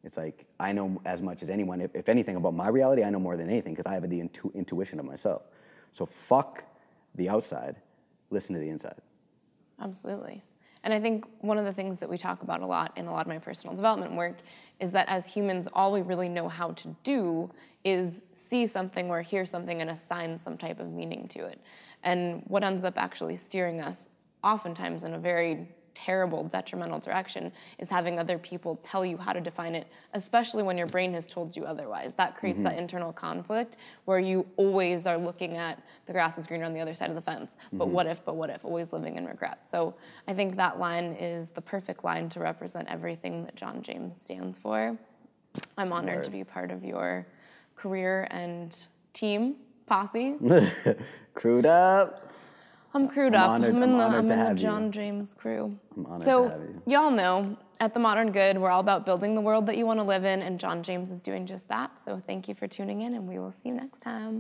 It's 0.03 0.17
like 0.17 0.47
I 0.59 0.71
know 0.71 0.99
as 1.05 1.21
much 1.21 1.43
as 1.43 1.51
anyone. 1.51 1.81
If, 1.81 1.93
if 1.93 2.09
anything 2.09 2.35
about 2.35 2.55
my 2.55 2.69
reality, 2.69 3.03
I 3.03 3.11
know 3.11 3.19
more 3.19 3.37
than 3.37 3.47
anything 3.47 3.75
because 3.75 3.85
I 3.85 3.93
have 3.93 4.09
the 4.09 4.21
intu- 4.21 4.51
intuition 4.55 4.99
of 4.99 5.05
myself. 5.05 5.43
So 5.91 6.07
fuck 6.07 6.63
the 7.13 7.29
outside, 7.29 7.75
listen 8.31 8.55
to 8.55 8.59
the 8.59 8.69
inside. 8.69 8.99
Absolutely. 9.79 10.41
And 10.83 10.93
I 10.93 10.99
think 10.99 11.25
one 11.41 11.57
of 11.57 11.65
the 11.65 11.73
things 11.73 11.99
that 11.99 12.09
we 12.09 12.17
talk 12.17 12.41
about 12.41 12.61
a 12.61 12.65
lot 12.65 12.97
in 12.97 13.07
a 13.07 13.11
lot 13.11 13.21
of 13.21 13.27
my 13.27 13.37
personal 13.37 13.75
development 13.75 14.13
work 14.13 14.37
is 14.79 14.91
that 14.93 15.09
as 15.09 15.27
humans, 15.27 15.67
all 15.73 15.91
we 15.91 16.01
really 16.01 16.29
know 16.29 16.47
how 16.47 16.71
to 16.71 16.95
do 17.03 17.49
is 17.83 18.21
see 18.33 18.65
something 18.65 19.09
or 19.09 19.21
hear 19.21 19.45
something 19.45 19.81
and 19.81 19.89
assign 19.89 20.37
some 20.37 20.57
type 20.57 20.79
of 20.79 20.91
meaning 20.91 21.27
to 21.29 21.45
it. 21.45 21.59
And 22.03 22.43
what 22.47 22.63
ends 22.63 22.85
up 22.85 22.97
actually 22.97 23.35
steering 23.35 23.81
us, 23.81 24.09
oftentimes 24.43 25.03
in 25.03 25.13
a 25.13 25.19
very 25.19 25.67
terrible, 26.05 26.43
detrimental 26.43 26.99
direction 26.99 27.51
is 27.77 27.89
having 27.89 28.19
other 28.19 28.37
people 28.37 28.77
tell 28.77 29.05
you 29.05 29.17
how 29.17 29.33
to 29.33 29.41
define 29.41 29.75
it, 29.75 29.87
especially 30.13 30.63
when 30.63 30.77
your 30.77 30.87
brain 30.87 31.13
has 31.13 31.27
told 31.27 31.55
you 31.55 31.65
otherwise. 31.65 32.13
That 32.15 32.35
creates 32.35 32.57
mm-hmm. 32.57 32.65
that 32.65 32.77
internal 32.77 33.11
conflict 33.11 33.77
where 34.05 34.19
you 34.19 34.45
always 34.57 35.05
are 35.05 35.17
looking 35.17 35.57
at 35.57 35.81
the 36.05 36.13
grass 36.13 36.37
is 36.37 36.47
greener 36.47 36.65
on 36.65 36.73
the 36.73 36.79
other 36.79 36.93
side 36.93 37.09
of 37.09 37.15
the 37.15 37.21
fence. 37.21 37.57
But 37.73 37.85
mm-hmm. 37.85 37.93
what 37.93 38.07
if, 38.07 38.23
but 38.23 38.35
what 38.35 38.49
if, 38.49 38.63
always 38.63 38.93
living 38.93 39.15
in 39.15 39.25
regret. 39.25 39.69
So 39.69 39.95
I 40.27 40.33
think 40.33 40.55
that 40.55 40.79
line 40.79 41.13
is 41.13 41.51
the 41.51 41.61
perfect 41.61 42.03
line 42.03 42.29
to 42.29 42.39
represent 42.39 42.87
everything 42.87 43.43
that 43.45 43.55
Jon 43.55 43.81
James 43.81 44.19
stands 44.19 44.57
for. 44.57 44.97
I'm 45.77 45.91
honored 45.91 46.17
Word. 46.17 46.23
to 46.25 46.31
be 46.31 46.43
part 46.43 46.71
of 46.71 46.83
your 46.85 47.25
career 47.75 48.27
and 48.31 48.75
team, 49.13 49.55
posse. 49.85 50.35
Crewed 51.33 51.65
up. 51.65 52.28
I'm 52.93 53.07
crewed 53.07 53.35
I'm 53.35 53.41
up. 53.41 53.49
Honored, 53.51 53.75
I'm 53.75 53.83
in 53.83 53.91
I'm 53.91 53.97
the, 53.97 54.03
I'm 54.03 54.31
in 54.31 54.55
the 54.55 54.61
Jon 54.61 54.85
you. 54.85 54.91
James 54.91 55.33
crew. 55.33 55.77
I'm 55.95 56.05
honored 56.07 56.25
so, 56.25 56.45
to 56.45 56.49
have 56.49 56.61
you. 56.61 56.81
y'all 56.87 57.11
know 57.11 57.57
at 57.79 57.93
The 57.93 57.99
Modern 57.99 58.31
Good, 58.31 58.57
we're 58.57 58.71
all 58.71 58.79
about 58.79 59.05
building 59.05 59.35
the 59.35 59.41
world 59.41 59.67
that 59.67 59.77
you 59.77 59.85
want 59.85 59.99
to 59.99 60.03
live 60.03 60.25
in, 60.25 60.41
and 60.41 60.59
Jon 60.59 60.81
James 60.81 61.11
is 61.11 61.21
doing 61.21 61.45
just 61.45 61.67
that. 61.69 62.01
So, 62.01 62.21
thank 62.25 62.47
you 62.47 62.55
for 62.55 62.67
tuning 62.67 63.01
in, 63.01 63.13
and 63.13 63.27
we 63.27 63.37
will 63.37 63.51
see 63.51 63.69
you 63.69 63.75
next 63.75 64.01
time. 64.01 64.37